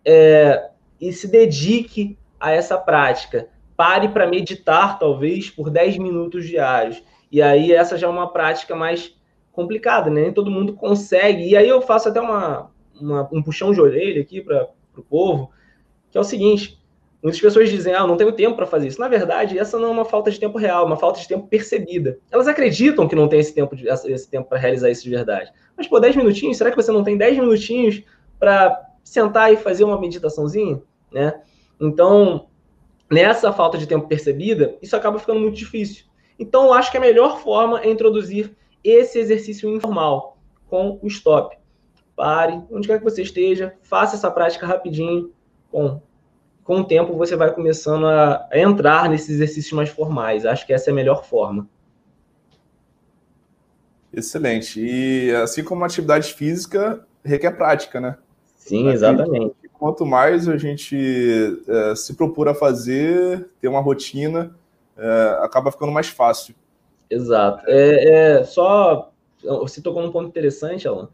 é, 0.03 0.71
e 0.99 1.13
se 1.13 1.27
dedique 1.27 2.17
a 2.39 2.51
essa 2.51 2.75
prática. 2.75 3.49
Pare 3.77 4.09
para 4.09 4.25
meditar, 4.25 4.97
talvez, 4.97 5.51
por 5.51 5.69
10 5.69 5.99
minutos 5.99 6.47
diários. 6.47 7.03
E 7.31 7.39
aí, 7.39 7.71
essa 7.71 7.99
já 7.99 8.07
é 8.07 8.09
uma 8.09 8.33
prática 8.33 8.75
mais 8.75 9.15
complicada, 9.51 10.09
né? 10.09 10.23
Nem 10.23 10.33
todo 10.33 10.49
mundo 10.49 10.73
consegue. 10.73 11.47
E 11.47 11.55
aí, 11.55 11.69
eu 11.69 11.83
faço 11.83 12.09
até 12.09 12.19
uma, 12.19 12.71
uma 12.99 13.29
um 13.31 13.43
puxão 13.43 13.71
de 13.71 13.79
orelha 13.79 14.23
aqui 14.23 14.41
para 14.41 14.67
o 14.99 15.03
povo, 15.03 15.51
que 16.11 16.17
é 16.17 16.21
o 16.21 16.23
seguinte: 16.23 16.79
Muitas 17.21 17.41
pessoas 17.41 17.69
dizem, 17.69 17.93
ah, 17.93 17.99
eu 17.99 18.07
não 18.07 18.15
tenho 18.15 18.31
tempo 18.31 18.55
para 18.55 18.65
fazer 18.65 18.87
isso. 18.87 18.99
Na 18.99 19.09
verdade, 19.09 19.59
essa 19.59 19.77
não 19.77 19.89
é 19.89 19.91
uma 19.91 20.05
falta 20.05 20.31
de 20.31 20.39
tempo 20.39 20.57
real, 20.57 20.83
é 20.83 20.85
uma 20.85 20.95
falta 20.95 21.19
de 21.19 21.27
tempo 21.27 21.47
percebida. 21.47 22.17
Elas 22.31 22.47
acreditam 22.47 23.09
que 23.09 23.15
não 23.15 23.27
tem 23.27 23.41
esse 23.41 23.53
tempo, 23.53 23.75
esse 23.75 24.29
tempo 24.29 24.47
para 24.47 24.57
realizar 24.57 24.89
isso 24.89 25.03
de 25.03 25.09
verdade. 25.09 25.51
Mas, 25.75 25.85
pô, 25.85 25.99
10 25.99 26.15
minutinhos, 26.15 26.57
será 26.57 26.71
que 26.71 26.77
você 26.77 26.91
não 26.93 27.03
tem 27.03 27.17
10 27.17 27.39
minutinhos 27.39 28.01
para 28.39 28.89
sentar 29.03 29.51
e 29.51 29.57
fazer 29.57 29.83
uma 29.83 29.99
meditaçãozinha? 29.99 30.81
Né? 31.11 31.41
Então, 31.79 32.47
nessa 33.11 33.51
falta 33.51 33.77
de 33.77 33.85
tempo 33.85 34.07
percebida, 34.07 34.77
isso 34.81 34.95
acaba 34.95 35.19
ficando 35.19 35.41
muito 35.41 35.57
difícil. 35.57 36.05
Então, 36.37 36.67
eu 36.67 36.73
acho 36.73 36.89
que 36.89 36.97
a 36.97 37.01
melhor 37.01 37.41
forma 37.41 37.81
é 37.81 37.89
introduzir 37.89 38.55
esse 38.81 39.19
exercício 39.19 39.69
informal 39.69 40.37
com 40.69 40.97
o 41.01 41.07
stop. 41.07 41.58
Pare, 42.19 42.61
onde 42.69 42.85
quer 42.85 42.97
que 42.97 43.03
você 43.05 43.21
esteja, 43.21 43.73
faça 43.81 44.17
essa 44.17 44.29
prática 44.29 44.67
rapidinho. 44.67 45.31
Bom, 45.71 46.01
com 46.65 46.81
o 46.81 46.83
tempo 46.83 47.15
você 47.15 47.33
vai 47.37 47.49
começando 47.53 48.05
a, 48.05 48.45
entrar 48.51 49.09
nesses 49.09 49.29
exercícios 49.29 49.71
mais 49.71 49.87
formais. 49.87 50.45
Acho 50.45 50.67
que 50.67 50.73
essa 50.73 50.89
é 50.89 50.91
a 50.91 50.95
melhor 50.95 51.23
forma. 51.23 51.65
Excelente. 54.11 54.81
E 54.81 55.33
assim 55.33 55.63
como 55.63 55.81
a 55.81 55.85
atividade 55.85 56.33
física 56.33 57.07
requer 57.23 57.51
prática, 57.51 58.01
né? 58.01 58.17
Sim, 58.57 58.89
exatamente. 58.89 59.55
Quanto 59.71 60.05
mais 60.05 60.49
a 60.49 60.57
gente 60.57 61.63
é, 61.69 61.95
se 61.95 62.15
propor 62.15 62.49
a 62.49 62.53
fazer, 62.53 63.47
ter 63.61 63.69
uma 63.69 63.79
rotina, 63.79 64.53
é, 64.97 65.37
acaba 65.39 65.71
ficando 65.71 65.93
mais 65.93 66.09
fácil. 66.09 66.53
Exato. 67.09 67.63
É, 67.65 68.39
é, 68.39 68.43
só 68.43 69.09
você 69.41 69.81
tocou 69.81 70.03
num 70.03 70.11
ponto 70.11 70.27
interessante, 70.27 70.85
Alan, 70.85 71.07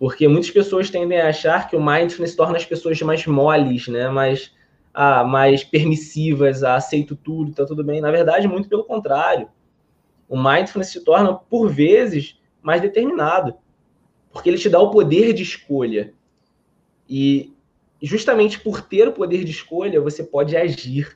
porque 0.00 0.26
muitas 0.26 0.50
pessoas 0.50 0.88
tendem 0.88 1.20
a 1.20 1.28
achar 1.28 1.68
que 1.68 1.76
o 1.76 1.84
mindfulness 1.84 2.34
torna 2.34 2.56
as 2.56 2.64
pessoas 2.64 2.98
mais 3.02 3.26
moles, 3.26 3.86
né? 3.86 4.08
Mas 4.08 4.50
ah, 4.94 5.22
mais 5.24 5.62
permissivas, 5.62 6.62
ah, 6.62 6.76
aceito 6.76 7.14
tudo, 7.14 7.52
tá 7.52 7.66
tudo 7.66 7.84
bem. 7.84 8.00
Na 8.00 8.10
verdade, 8.10 8.48
muito 8.48 8.66
pelo 8.66 8.82
contrário. 8.82 9.50
O 10.26 10.42
mindfulness 10.42 10.88
se 10.88 11.04
torna, 11.04 11.34
por 11.34 11.68
vezes, 11.68 12.40
mais 12.62 12.80
determinado, 12.80 13.56
porque 14.32 14.48
ele 14.48 14.56
te 14.56 14.70
dá 14.70 14.80
o 14.80 14.90
poder 14.90 15.34
de 15.34 15.42
escolha. 15.42 16.14
E 17.06 17.52
justamente 18.00 18.58
por 18.58 18.80
ter 18.80 19.06
o 19.06 19.12
poder 19.12 19.44
de 19.44 19.50
escolha, 19.50 20.00
você 20.00 20.24
pode 20.24 20.56
agir. 20.56 21.14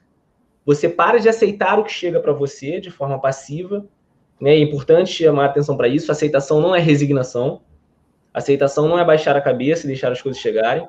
Você 0.66 0.91
para 0.91 1.18
de 1.18 1.28
aceitar 1.30 1.78
o 1.78 1.85
que 1.85 1.93
chega 1.93 2.20
para 2.20 2.35
você 2.35 2.80
de 2.80 2.91
forma 2.91 3.18
passiva. 3.18 3.87
Né? 4.39 4.57
É 4.57 4.59
importante 4.59 5.11
chamar 5.11 5.47
atenção 5.47 5.74
para 5.74 5.89
isso. 5.89 6.12
Aceitação 6.12 6.61
não 6.61 6.74
é 6.74 6.80
resignação. 6.80 7.62
Aceitação 8.35 8.89
não 8.89 8.99
é 8.99 9.05
baixar 9.05 9.37
a 9.37 9.41
cabeça 9.41 9.85
e 9.85 9.87
deixar 9.87 10.11
as 10.11 10.20
coisas 10.20 10.43
chegarem. 10.43 10.89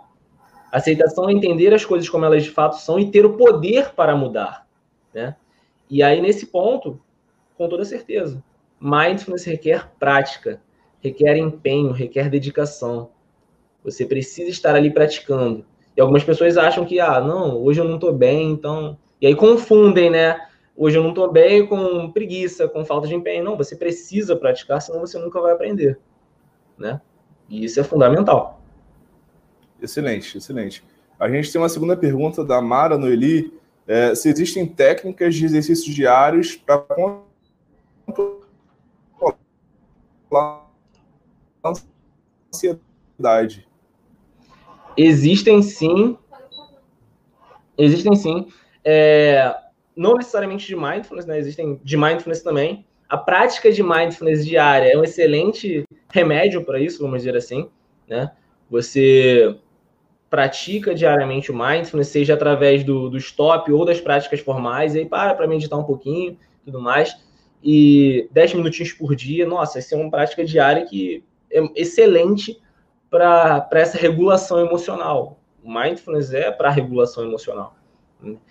Aceitação 0.71 1.29
é 1.29 1.31
entender 1.31 1.71
as 1.75 1.85
coisas 1.85 2.09
como 2.09 2.25
elas 2.25 2.43
de 2.43 2.49
fato 2.49 2.77
são 2.77 2.99
e 2.99 3.11
ter 3.11 3.23
o 3.23 3.37
poder 3.37 3.93
para 3.93 4.15
mudar, 4.15 4.67
né? 5.13 5.35
E 5.87 6.01
aí, 6.01 6.19
nesse 6.19 6.47
ponto, 6.47 6.99
com 7.55 7.69
toda 7.69 7.85
certeza, 7.85 8.43
mindfulness 8.79 9.45
requer 9.45 9.91
prática, 9.99 10.59
requer 10.99 11.37
empenho, 11.37 11.91
requer 11.91 12.29
dedicação. 12.29 13.11
Você 13.83 14.05
precisa 14.05 14.49
estar 14.49 14.73
ali 14.73 14.91
praticando. 14.91 15.63
E 15.95 16.01
algumas 16.01 16.23
pessoas 16.23 16.57
acham 16.57 16.83
que, 16.83 16.99
ah, 16.99 17.21
não, 17.21 17.63
hoje 17.63 17.79
eu 17.79 17.85
não 17.85 17.95
estou 17.95 18.11
bem, 18.11 18.49
então. 18.49 18.97
E 19.21 19.27
aí 19.27 19.35
confundem, 19.35 20.09
né? 20.09 20.47
Hoje 20.75 20.97
eu 20.97 21.03
não 21.03 21.11
estou 21.11 21.31
bem 21.31 21.65
com 21.67 22.11
preguiça, 22.11 22.67
com 22.67 22.83
falta 22.83 23.07
de 23.07 23.15
empenho. 23.15 23.43
Não, 23.43 23.55
você 23.55 23.75
precisa 23.75 24.35
praticar, 24.35 24.81
senão 24.81 24.99
você 24.99 25.17
nunca 25.19 25.39
vai 25.39 25.53
aprender, 25.53 25.99
né? 26.77 26.99
E 27.49 27.63
isso 27.63 27.79
é 27.79 27.83
fundamental. 27.83 28.61
Excelente, 29.81 30.37
excelente. 30.37 30.83
A 31.19 31.29
gente 31.29 31.51
tem 31.51 31.61
uma 31.61 31.69
segunda 31.69 31.95
pergunta 31.95 32.43
da 32.43 32.61
Mara 32.61 32.97
Noeli. 32.97 33.53
É, 33.87 34.15
se 34.15 34.29
existem 34.29 34.65
técnicas 34.65 35.35
de 35.35 35.45
exercícios 35.45 35.93
diários 35.93 36.55
para 36.55 36.79
controlar 40.27 40.65
a 41.63 41.73
ansiedade? 42.51 43.67
Existem 44.97 45.61
sim. 45.61 46.17
Existem 47.77 48.15
sim. 48.15 48.47
É, 48.83 49.55
não 49.95 50.15
necessariamente 50.15 50.67
de 50.67 50.75
mindfulness, 50.75 51.25
né? 51.25 51.37
Existem 51.37 51.79
de 51.83 51.97
mindfulness 51.97 52.41
também. 52.41 52.85
A 53.07 53.17
prática 53.17 53.71
de 53.71 53.83
mindfulness 53.83 54.45
diária 54.45 54.91
é 54.91 54.97
um 54.97 55.03
excelente 55.03 55.83
remédio 56.11 56.63
para 56.63 56.79
isso, 56.79 57.01
vamos 57.01 57.19
dizer 57.19 57.35
assim, 57.35 57.69
né? 58.07 58.31
Você 58.69 59.55
pratica 60.29 60.95
diariamente 60.95 61.51
o 61.51 61.57
mindfulness, 61.57 62.07
seja 62.07 62.33
através 62.33 62.83
do, 62.83 63.09
do 63.09 63.17
stop 63.17 63.71
ou 63.71 63.85
das 63.85 64.01
práticas 64.01 64.39
formais, 64.39 64.95
e 64.95 64.99
aí 64.99 65.05
para 65.05 65.33
para 65.33 65.47
meditar 65.47 65.79
um 65.79 65.83
pouquinho, 65.83 66.37
tudo 66.63 66.81
mais, 66.81 67.15
e 67.63 68.27
10 68.31 68.55
minutinhos 68.55 68.91
por 68.91 69.15
dia, 69.15 69.45
nossa, 69.45 69.79
essa 69.79 69.95
é 69.95 69.97
uma 69.97 70.09
prática 70.09 70.43
diária 70.43 70.85
que 70.85 71.23
é 71.51 71.63
excelente 71.75 72.59
para 73.09 73.67
essa 73.71 73.97
regulação 73.97 74.59
emocional. 74.59 75.39
O 75.63 75.73
mindfulness 75.73 76.33
é 76.33 76.51
para 76.51 76.69
regulação 76.69 77.23
emocional. 77.23 77.75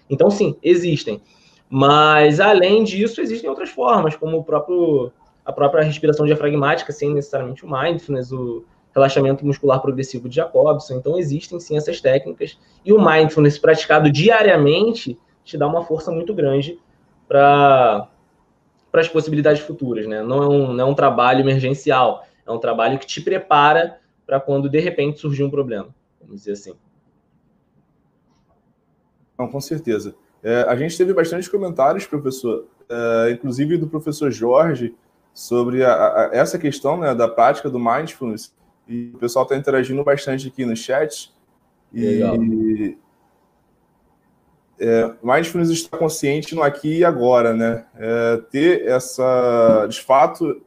Então, 0.09 0.31
sim, 0.31 0.57
existem. 0.63 1.21
Mas, 1.69 2.41
além 2.41 2.85
disso, 2.85 3.21
existem 3.21 3.49
outras 3.49 3.71
formas, 3.71 4.15
como 4.17 4.39
o 4.39 4.45
próprio, 4.45 5.13
a 5.45 5.53
própria 5.53 5.83
respiração 5.83 6.27
diafragmática, 6.27 6.93
sem 6.93 7.13
necessariamente 7.13 7.65
o 7.65 7.71
mindfulness, 7.71 8.33
o, 8.33 8.65
relaxamento 8.95 9.45
muscular 9.45 9.81
progressivo 9.81 10.29
de 10.29 10.37
Jacobson. 10.37 10.95
Então, 10.95 11.19
existem 11.19 11.59
sim 11.59 11.77
essas 11.77 12.01
técnicas. 12.01 12.57
E 12.85 12.93
o 12.93 13.05
mindfulness 13.05 13.59
praticado 13.59 14.11
diariamente 14.11 15.19
te 15.45 15.59
dá 15.59 15.67
uma 15.67 15.85
força 15.85 16.13
muito 16.13 16.33
grande 16.33 16.79
para 17.27 18.09
as 18.93 19.09
possibilidades 19.09 19.63
futuras. 19.63 20.07
Né? 20.07 20.23
Não, 20.23 20.43
é 20.43 20.49
um, 20.49 20.73
não 20.73 20.87
é 20.87 20.91
um 20.91 20.95
trabalho 20.95 21.41
emergencial, 21.41 22.25
é 22.47 22.53
um 22.53 22.59
trabalho 22.59 22.99
que 22.99 23.07
te 23.07 23.21
prepara 23.21 23.99
para 24.25 24.39
quando 24.41 24.69
de 24.69 24.79
repente 24.79 25.19
surgir 25.19 25.43
um 25.43 25.51
problema, 25.51 25.89
vamos 26.21 26.37
dizer 26.37 26.53
assim. 26.53 26.75
Não, 29.39 29.49
com 29.49 29.61
certeza. 29.61 30.15
É, 30.45 30.67
a 30.69 30.77
gente 30.77 30.97
teve 30.97 31.15
bastante 31.15 31.51
comentários, 31.51 32.07
professor, 32.07 32.67
é, 32.89 33.31
inclusive 33.31 33.79
do 33.79 33.89
professor 33.89 34.31
Jorge, 34.31 34.95
sobre 35.33 35.83
a, 35.83 35.95
a, 35.95 36.31
essa 36.33 36.59
questão 36.59 36.99
né, 36.99 37.15
da 37.15 37.27
prática 37.27 37.71
do 37.71 37.81
mindfulness. 37.81 38.55
E 38.87 39.11
o 39.15 39.19
pessoal 39.19 39.45
está 39.45 39.57
interagindo 39.57 40.05
bastante 40.05 40.47
aqui 40.49 40.67
no 40.67 40.77
chat. 40.77 41.33
Legal. 41.93 42.37
E 42.37 42.99
é, 44.79 45.15
mindfulness 45.23 45.71
está 45.71 45.97
consciente 45.97 46.55
no 46.55 46.63
aqui 46.63 46.99
e 46.99 47.05
agora, 47.05 47.55
né? 47.55 47.87
É, 47.97 48.37
ter 48.51 48.87
essa, 48.87 49.87
de 49.89 50.01
fato, 50.03 50.61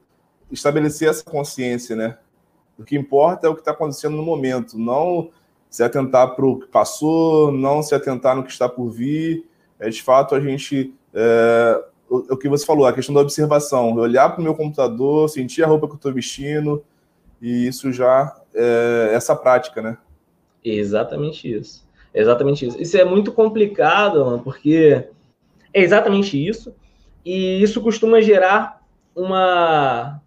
estabelecer 0.52 1.10
essa 1.10 1.24
consciência, 1.24 1.96
né? 1.96 2.18
O 2.80 2.84
que 2.84 2.98
importa 2.98 3.46
é 3.46 3.50
o 3.50 3.54
que 3.54 3.62
está 3.62 3.72
acontecendo 3.72 4.16
no 4.16 4.24
momento, 4.24 4.78
não 4.78 5.30
se 5.70 5.84
atentar 5.84 6.36
para 6.36 6.46
o 6.46 6.60
que 6.60 6.68
passou, 6.68 7.52
não 7.52 7.84
se 7.84 7.94
atentar 7.94 8.36
no 8.36 8.44
que 8.44 8.52
está 8.52 8.70
por 8.70 8.90
vir. 8.90 9.46
É 9.80 9.90
de 9.90 10.02
fato 10.02 10.36
a 10.36 10.40
gente 10.40 10.94
é, 11.14 11.84
o, 12.10 12.34
o, 12.34 12.38
que 12.38 12.50
você 12.50 12.66
falou, 12.66 12.86
a 12.86 12.94
questão 12.94 13.14
da 13.14 13.22
observação, 13.22 13.94
olhar 13.96 14.30
para 14.30 14.40
o 14.40 14.44
meu 14.44 14.56
computador, 14.56 15.30
sentir 15.30 15.64
a 15.64 15.68
roupa 15.68 15.88
que 15.88 15.94
eu 15.94 15.98
estou 15.98 16.14
vestindo, 16.14 16.84
e 17.42 17.68
isso 17.68 17.92
já 17.92 18.36
é 18.54 19.12
essa 19.14 19.36
prática, 19.36 19.82
né? 19.82 19.98
Exatamente 20.64 21.52
isso. 21.52 21.88
Exatamente 22.14 22.66
isso. 22.66 22.82
Isso 22.82 22.98
é 22.98 23.06
muito 23.06 23.32
complicado, 23.32 24.42
porque 24.44 25.08
é 25.74 25.82
exatamente 25.82 26.36
isso. 26.36 26.74
E 27.24 27.62
isso 27.62 27.82
costuma 27.82 28.22
gerar 28.22 28.82
uma, 29.16 30.22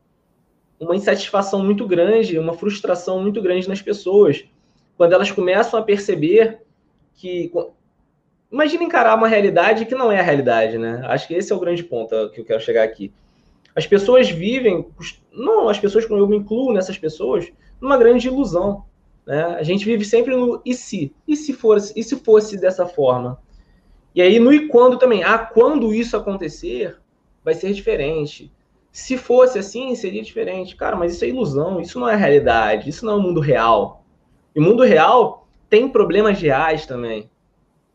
uma 0.78 0.94
insatisfação 0.94 1.64
muito 1.64 1.86
grande, 1.86 2.38
uma 2.38 2.54
frustração 2.54 3.20
muito 3.20 3.40
grande 3.40 3.68
nas 3.68 3.82
pessoas, 3.82 4.44
quando 4.96 5.12
elas 5.14 5.30
começam 5.30 5.78
a 5.78 5.82
perceber 5.82 6.60
que. 7.14 7.50
Imagina 8.50 8.82
encarar 8.82 9.16
uma 9.16 9.28
realidade 9.28 9.86
que 9.86 9.94
não 9.94 10.10
é 10.10 10.18
a 10.18 10.22
realidade, 10.22 10.76
né? 10.76 11.02
Acho 11.04 11.28
que 11.28 11.34
esse 11.34 11.52
é 11.52 11.54
o 11.54 11.60
grande 11.60 11.84
ponto 11.84 12.30
que 12.30 12.40
eu 12.40 12.44
quero 12.44 12.60
chegar 12.60 12.82
aqui. 12.82 13.12
As 13.74 13.86
pessoas 13.86 14.28
vivem, 14.28 14.86
não, 15.32 15.68
as 15.68 15.78
pessoas, 15.78 16.04
como 16.04 16.18
eu 16.18 16.26
me 16.26 16.36
incluo 16.36 16.72
nessas 16.72 16.98
pessoas, 16.98 17.52
numa 17.80 17.96
grande 17.96 18.26
ilusão. 18.26 18.84
Né? 19.24 19.42
A 19.42 19.62
gente 19.62 19.84
vive 19.84 20.04
sempre 20.04 20.34
no 20.34 20.60
e 20.64 20.74
se? 20.74 21.14
E 21.26 21.36
se 21.36 21.52
fosse, 21.52 21.92
e 21.96 22.02
se 22.02 22.16
fosse 22.16 22.58
dessa 22.58 22.84
forma? 22.86 23.38
E 24.14 24.20
aí 24.20 24.40
no 24.40 24.52
e 24.52 24.66
quando 24.66 24.98
também. 24.98 25.22
Ah, 25.22 25.38
quando 25.38 25.94
isso 25.94 26.16
acontecer, 26.16 26.98
vai 27.44 27.54
ser 27.54 27.72
diferente. 27.72 28.52
Se 28.90 29.16
fosse 29.16 29.58
assim, 29.58 29.94
seria 29.94 30.22
diferente. 30.22 30.74
Cara, 30.74 30.96
mas 30.96 31.14
isso 31.14 31.24
é 31.24 31.28
ilusão, 31.28 31.80
isso 31.80 32.00
não 32.00 32.08
é 32.08 32.16
realidade, 32.16 32.90
isso 32.90 33.06
não 33.06 33.12
é 33.12 33.16
o 33.16 33.20
mundo 33.20 33.40
real. 33.40 34.04
E 34.54 34.58
o 34.58 34.62
mundo 34.62 34.82
real 34.82 35.46
tem 35.68 35.88
problemas 35.88 36.40
reais 36.40 36.84
também, 36.86 37.30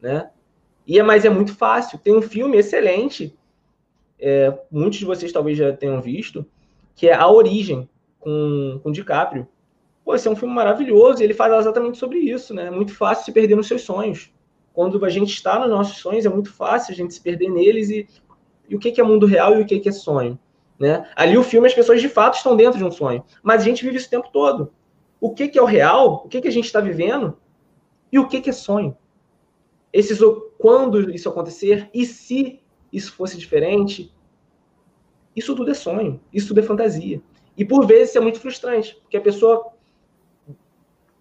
né? 0.01 0.29
E 0.85 0.99
é, 0.99 1.03
mas 1.03 1.25
é 1.25 1.29
muito 1.29 1.55
fácil. 1.55 1.97
Tem 1.97 2.15
um 2.15 2.21
filme 2.21 2.57
excelente, 2.57 3.35
é, 4.19 4.57
muitos 4.71 4.99
de 4.99 5.05
vocês 5.05 5.31
talvez 5.31 5.57
já 5.57 5.73
tenham 5.73 6.01
visto, 6.01 6.45
que 6.95 7.07
é 7.07 7.13
A 7.13 7.27
Origem, 7.27 7.89
com, 8.19 8.79
com 8.81 8.91
DiCaprio. 8.91 9.47
Pô, 10.03 10.13
esse 10.13 10.27
é 10.27 10.31
um 10.31 10.35
filme 10.35 10.53
maravilhoso 10.53 11.21
e 11.21 11.23
ele 11.23 11.33
fala 11.33 11.57
exatamente 11.57 11.97
sobre 11.97 12.19
isso, 12.19 12.53
né? 12.53 12.67
É 12.67 12.71
muito 12.71 12.93
fácil 12.93 13.25
se 13.25 13.31
perder 13.31 13.55
nos 13.55 13.67
seus 13.67 13.81
sonhos. 13.81 14.31
Quando 14.73 15.03
a 15.03 15.09
gente 15.09 15.33
está 15.33 15.57
nos 15.59 15.69
nossos 15.69 15.97
sonhos, 15.97 16.25
é 16.25 16.29
muito 16.29 16.53
fácil 16.53 16.93
a 16.93 16.95
gente 16.95 17.13
se 17.13 17.21
perder 17.21 17.49
neles 17.49 17.89
e, 17.89 18.07
e 18.69 18.75
o 18.75 18.79
que, 18.79 18.99
é 18.99 19.03
mundo 19.03 19.25
real 19.25 19.57
e 19.57 19.61
o 19.61 19.65
que, 19.65 19.87
é 19.87 19.91
sonho. 19.91 20.37
Né? 20.77 21.09
Ali 21.15 21.37
o 21.37 21.43
filme, 21.43 21.67
as 21.67 21.73
pessoas 21.73 22.01
de 22.01 22.09
fato 22.09 22.35
estão 22.35 22.55
dentro 22.55 22.77
de 22.77 22.83
um 22.83 22.91
sonho, 22.91 23.23
mas 23.41 23.61
a 23.61 23.63
gente 23.63 23.83
vive 23.83 23.97
isso 23.97 24.07
o 24.07 24.09
tempo 24.11 24.29
todo. 24.31 24.71
O 25.19 25.33
que, 25.33 25.57
é 25.57 25.61
o 25.61 25.65
real, 25.65 26.23
o 26.25 26.27
que, 26.27 26.45
a 26.45 26.51
gente 26.51 26.65
está 26.65 26.79
vivendo 26.79 27.37
e 28.11 28.19
o 28.19 28.27
que 28.27 28.47
é 28.47 28.53
sonho. 28.53 28.95
Esses, 29.93 30.19
quando 30.57 31.09
isso 31.11 31.29
acontecer 31.29 31.89
e 31.93 32.05
se 32.05 32.59
isso 32.91 33.13
fosse 33.13 33.37
diferente, 33.37 34.13
isso 35.35 35.55
tudo 35.55 35.71
é 35.71 35.73
sonho, 35.73 36.19
isso 36.33 36.47
tudo 36.47 36.59
é 36.61 36.63
fantasia. 36.63 37.21
E 37.57 37.65
por 37.65 37.85
vezes 37.85 38.15
é 38.15 38.19
muito 38.19 38.39
frustrante, 38.39 38.95
porque 39.01 39.17
a 39.17 39.21
pessoa 39.21 39.73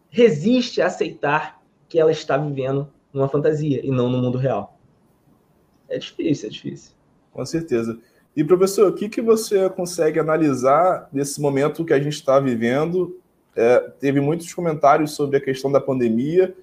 resiste 0.09 0.81
a 0.81 0.87
aceitar 0.87 1.61
que 1.89 1.99
ela 1.99 2.13
está 2.13 2.37
vivendo 2.37 2.89
numa 3.13 3.29
fantasia 3.29 3.85
e 3.85 3.91
não 3.91 4.09
no 4.09 4.19
mundo 4.19 4.39
real. 4.39 4.79
É 5.89 5.99
difícil, 5.99 6.49
é 6.49 6.53
difícil. 6.53 6.93
Com 7.33 7.45
certeza. 7.45 7.99
E, 8.37 8.43
professor, 8.43 8.89
o 8.89 8.95
que, 8.95 9.09
que 9.09 9.23
você 9.23 9.69
consegue 9.71 10.19
analisar 10.19 11.09
desse 11.13 11.41
momento 11.41 11.85
que 11.85 11.93
a 11.93 12.01
gente 12.01 12.15
está 12.15 12.41
vivendo? 12.41 13.21
É, 13.55 13.79
teve 14.01 14.21
muitos 14.21 14.53
comentários 14.53 15.13
sobre 15.13 15.37
a 15.37 15.41
questão 15.41 15.71
da 15.71 15.81
pandemia, 15.81 16.55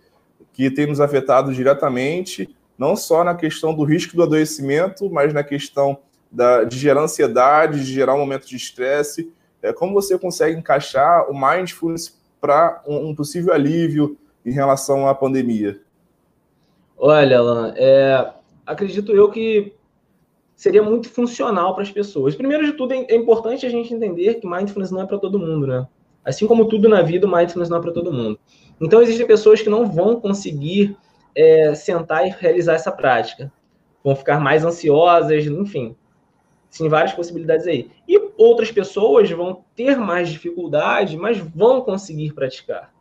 que 0.52 0.70
tem 0.70 0.88
nos 0.88 1.00
afetado 1.00 1.54
diretamente, 1.54 2.54
não 2.82 2.96
só 2.96 3.24
na 3.24 3.36
questão 3.36 3.76
do 3.76 3.84
risco 3.84 4.16
do 4.16 4.24
adoecimento, 4.24 5.08
mas 5.08 5.32
na 5.32 5.44
questão 5.44 6.00
da, 6.32 6.64
de 6.64 6.80
gerar 6.80 7.04
ansiedade, 7.04 7.86
de 7.86 7.94
gerar 7.94 8.16
um 8.16 8.18
momento 8.18 8.48
de 8.48 8.56
estresse. 8.56 9.32
É, 9.62 9.72
como 9.72 9.94
você 9.94 10.18
consegue 10.18 10.58
encaixar 10.58 11.30
o 11.30 11.34
mindfulness 11.40 12.20
para 12.42 12.82
um, 12.88 13.10
um, 13.10 13.16
possível 13.16 13.54
alívio 13.54 14.18
em 14.44 14.52
relação 14.52 15.08
à 15.08 15.14
pandemia? 15.14 15.80
Olha, 16.98 17.38
Alan, 17.38 17.72
é, 17.78 18.28
acredito 18.66 19.12
eu 19.12 19.30
que 19.30 19.76
seria 20.56 20.82
muito 20.82 21.08
funcional 21.08 21.76
para 21.76 21.84
as 21.84 21.92
pessoas. 21.92 22.34
Primeiro 22.34 22.66
de 22.66 22.74
tudo, 22.74 22.94
é 22.96 23.16
importante 23.16 23.64
a 23.64 23.70
gente 23.70 23.94
entender 23.94 24.40
que 24.40 24.48
mindfulness 24.48 24.90
não 24.90 25.04
é 25.04 25.06
para 25.06 25.20
todo 25.20 25.38
mundo, 25.38 25.68
né? 25.68 25.86
Assim 26.26 26.48
como 26.48 26.66
tudo 26.66 26.90
na 26.90 27.04
vida, 27.04 27.28
o 27.28 27.32
mindfulness 27.32 27.70
não 27.70 27.78
é 27.78 27.82
para 27.82 27.92
todo 27.92 28.12
mundo. 28.12 28.40
Então, 28.82 29.04
existem 29.04 29.28
pessoas 29.28 29.62
que 29.62 29.70
não 29.70 29.86
vão 29.86 30.20
conseguir 30.20 30.98
é, 31.36 31.74
sentar 31.76 32.26
e 32.26 32.30
realizar 32.30 32.74
essa 32.74 32.92
prática. 32.92 33.52
Vão 34.04 34.16
ficar 34.16 34.40
mais 34.40 34.66
ansiosas, 34.66 35.46
enfim. 35.46 35.96
Tem 36.76 36.88
várias 36.88 37.14
possibilidades 37.14 37.68
aí. 37.68 37.92
E 38.08 38.18
outras 38.38 38.72
pessoas 38.72 39.30
vão 39.30 39.64
ter 39.76 39.98
mais 39.98 40.30
dificuldade, 40.30 41.18
mas 41.18 41.38
vão 41.38 41.82
conseguir 41.82 42.34
praticar. 42.34 42.94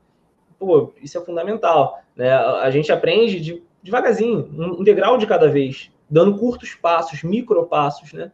Pô, 0.58 0.92
isso 1.00 1.16
é 1.16 1.24
fundamental. 1.24 2.00
Né? 2.14 2.32
A 2.32 2.70
gente 2.70 2.92
aprende 2.92 3.40
de, 3.40 3.62
devagarzinho, 3.82 4.50
um 4.78 4.82
degrau 4.82 5.16
de 5.16 5.26
cada 5.26 5.48
vez 5.48 5.90
dando 6.10 6.36
curtos 6.36 6.74
passos, 6.74 7.22
micro 7.22 7.64
passos, 7.66 8.12
né? 8.12 8.32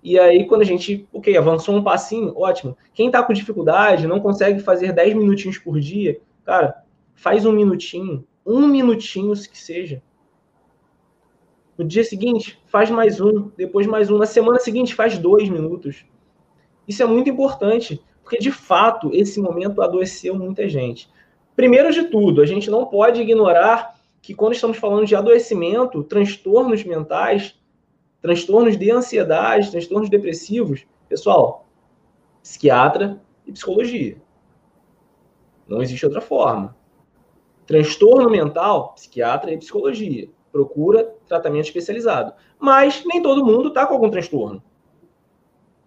E 0.00 0.16
aí, 0.18 0.46
quando 0.46 0.62
a 0.62 0.64
gente, 0.64 1.08
ok, 1.12 1.36
avançou 1.36 1.74
um 1.74 1.82
passinho, 1.82 2.32
ótimo. 2.36 2.76
Quem 2.94 3.10
tá 3.10 3.20
com 3.22 3.32
dificuldade, 3.32 4.06
não 4.06 4.20
consegue 4.20 4.60
fazer 4.60 4.92
10 4.92 5.14
minutinhos 5.14 5.58
por 5.58 5.80
dia, 5.80 6.20
cara, 6.44 6.84
faz 7.16 7.44
um 7.44 7.50
minutinho, 7.50 8.24
um 8.48 8.66
minutinho 8.66 9.34
que 9.34 9.58
seja. 9.58 10.02
No 11.76 11.84
dia 11.84 12.02
seguinte, 12.02 12.58
faz 12.66 12.90
mais 12.90 13.20
um, 13.20 13.50
depois 13.56 13.86
mais 13.86 14.10
um. 14.10 14.16
Na 14.16 14.24
semana 14.24 14.58
seguinte, 14.58 14.94
faz 14.94 15.18
dois 15.18 15.50
minutos. 15.50 16.06
Isso 16.88 17.02
é 17.02 17.06
muito 17.06 17.28
importante, 17.28 18.02
porque 18.22 18.38
de 18.38 18.50
fato, 18.50 19.10
esse 19.12 19.38
momento 19.38 19.82
adoeceu 19.82 20.34
muita 20.34 20.66
gente. 20.66 21.10
Primeiro 21.54 21.92
de 21.92 22.04
tudo, 22.04 22.40
a 22.40 22.46
gente 22.46 22.70
não 22.70 22.86
pode 22.86 23.20
ignorar 23.20 23.94
que 24.22 24.34
quando 24.34 24.54
estamos 24.54 24.78
falando 24.78 25.06
de 25.06 25.14
adoecimento, 25.14 26.02
transtornos 26.02 26.82
mentais, 26.84 27.54
transtornos 28.22 28.78
de 28.78 28.90
ansiedade, 28.90 29.70
transtornos 29.70 30.08
depressivos, 30.08 30.86
pessoal, 31.06 31.66
psiquiatra 32.42 33.20
e 33.46 33.52
psicologia. 33.52 34.16
Não 35.68 35.82
existe 35.82 36.06
outra 36.06 36.22
forma. 36.22 36.77
Transtorno 37.68 38.28
mental, 38.28 38.94
psiquiatra 38.94 39.52
e 39.52 39.58
psicologia. 39.58 40.28
Procura 40.50 41.14
tratamento 41.28 41.66
especializado. 41.66 42.32
Mas 42.58 43.04
nem 43.04 43.22
todo 43.22 43.44
mundo 43.44 43.68
está 43.68 43.86
com 43.86 43.94
algum 43.94 44.10
transtorno. 44.10 44.60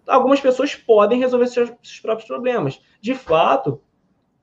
Algumas 0.06 0.40
pessoas 0.40 0.74
podem 0.74 1.18
resolver 1.18 1.46
seus, 1.48 1.68
seus 1.82 2.00
próprios 2.00 2.26
problemas. 2.26 2.80
De 3.02 3.14
fato, 3.14 3.80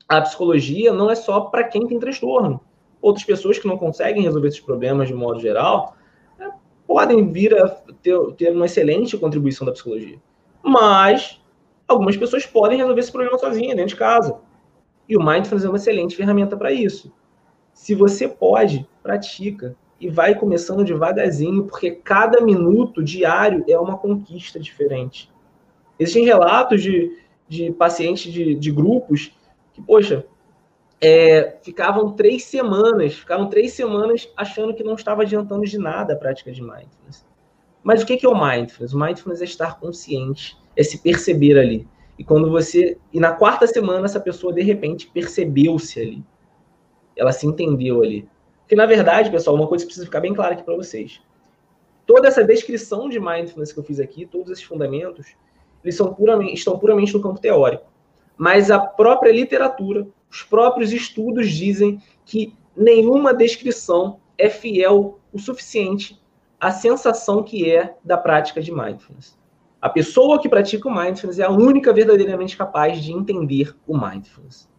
a 0.08 0.20
psicologia 0.20 0.92
não 0.92 1.10
é 1.10 1.16
só 1.16 1.40
para 1.40 1.64
quem 1.64 1.86
tem 1.88 1.98
transtorno 1.98 2.60
outras 3.00 3.24
pessoas 3.24 3.58
que 3.58 3.66
não 3.66 3.78
conseguem 3.78 4.22
resolver 4.22 4.48
esses 4.48 4.60
problemas 4.60 5.08
de 5.08 5.14
modo 5.14 5.40
geral 5.40 5.96
né, 6.38 6.50
podem 6.86 7.30
vir 7.30 7.56
a 7.56 7.68
ter, 7.68 8.18
ter 8.36 8.52
uma 8.52 8.66
excelente 8.66 9.16
contribuição 9.16 9.66
da 9.66 9.72
psicologia. 9.72 10.18
Mas 10.62 11.40
algumas 11.88 12.16
pessoas 12.16 12.46
podem 12.46 12.78
resolver 12.78 13.00
esse 13.00 13.12
problema 13.12 13.38
sozinha, 13.38 13.74
dentro 13.74 13.90
de 13.90 13.96
casa. 13.96 14.38
E 15.08 15.16
o 15.16 15.24
Mindfulness 15.24 15.64
é 15.64 15.68
uma 15.68 15.76
excelente 15.76 16.14
ferramenta 16.14 16.56
para 16.56 16.70
isso. 16.70 17.12
Se 17.80 17.94
você 17.94 18.28
pode, 18.28 18.86
pratica 19.02 19.74
e 19.98 20.10
vai 20.10 20.34
começando 20.34 20.84
devagarzinho, 20.84 21.64
porque 21.64 21.92
cada 21.92 22.38
minuto 22.42 23.02
diário 23.02 23.64
é 23.66 23.78
uma 23.78 23.96
conquista 23.96 24.60
diferente. 24.60 25.32
Existem 25.98 26.26
relatos 26.26 26.82
de, 26.82 27.10
de 27.48 27.72
pacientes 27.72 28.30
de, 28.30 28.54
de 28.54 28.70
grupos 28.70 29.34
que, 29.72 29.80
poxa, 29.80 30.26
é, 31.00 31.56
ficavam 31.62 32.12
três 32.12 32.44
semanas, 32.44 33.14
ficaram 33.14 33.48
três 33.48 33.72
semanas 33.72 34.30
achando 34.36 34.74
que 34.74 34.84
não 34.84 34.94
estava 34.94 35.22
adiantando 35.22 35.64
de 35.64 35.78
nada 35.78 36.12
a 36.12 36.16
prática 36.16 36.52
de 36.52 36.60
mindfulness. 36.60 37.26
Mas 37.82 38.02
o 38.02 38.06
que 38.06 38.26
é 38.26 38.28
o 38.28 38.38
mindfulness? 38.38 38.92
O 38.92 39.00
mindfulness 39.00 39.40
é 39.40 39.44
estar 39.44 39.80
consciente, 39.80 40.54
é 40.76 40.82
se 40.82 40.98
perceber 40.98 41.58
ali. 41.58 41.88
E 42.18 42.24
quando 42.24 42.50
você. 42.50 42.98
E 43.10 43.18
na 43.18 43.32
quarta 43.32 43.66
semana, 43.66 44.04
essa 44.04 44.20
pessoa 44.20 44.52
de 44.52 44.60
repente 44.60 45.06
percebeu-se 45.06 45.98
ali. 45.98 46.22
Ela 47.20 47.32
se 47.32 47.46
entendeu 47.46 48.02
ali. 48.02 48.26
Porque, 48.62 48.74
na 48.74 48.86
verdade, 48.86 49.30
pessoal, 49.30 49.56
uma 49.56 49.66
coisa 49.66 49.84
que 49.84 49.88
precisa 49.88 50.06
ficar 50.06 50.20
bem 50.20 50.32
clara 50.32 50.54
aqui 50.54 50.62
para 50.62 50.74
vocês. 50.74 51.20
Toda 52.06 52.28
essa 52.28 52.42
descrição 52.42 53.10
de 53.10 53.20
mindfulness 53.20 53.72
que 53.74 53.78
eu 53.78 53.84
fiz 53.84 54.00
aqui, 54.00 54.24
todos 54.24 54.50
esses 54.50 54.64
fundamentos, 54.64 55.26
eles 55.84 55.94
são 55.96 56.14
puramente, 56.14 56.54
estão 56.54 56.78
puramente 56.78 57.12
no 57.12 57.20
campo 57.20 57.38
teórico. 57.38 57.84
Mas 58.38 58.70
a 58.70 58.78
própria 58.78 59.30
literatura, 59.30 60.06
os 60.30 60.42
próprios 60.42 60.94
estudos 60.94 61.50
dizem 61.50 62.02
que 62.24 62.54
nenhuma 62.74 63.34
descrição 63.34 64.18
é 64.38 64.48
fiel 64.48 65.18
o 65.30 65.38
suficiente 65.38 66.18
à 66.58 66.70
sensação 66.70 67.42
que 67.42 67.70
é 67.70 67.94
da 68.02 68.16
prática 68.16 68.62
de 68.62 68.72
mindfulness. 68.72 69.38
A 69.82 69.90
pessoa 69.90 70.40
que 70.40 70.48
pratica 70.48 70.88
o 70.88 70.94
mindfulness 70.94 71.38
é 71.38 71.44
a 71.44 71.50
única 71.50 71.92
verdadeiramente 71.92 72.56
capaz 72.56 73.02
de 73.02 73.12
entender 73.12 73.76
o 73.86 73.98
mindfulness. 73.98 74.69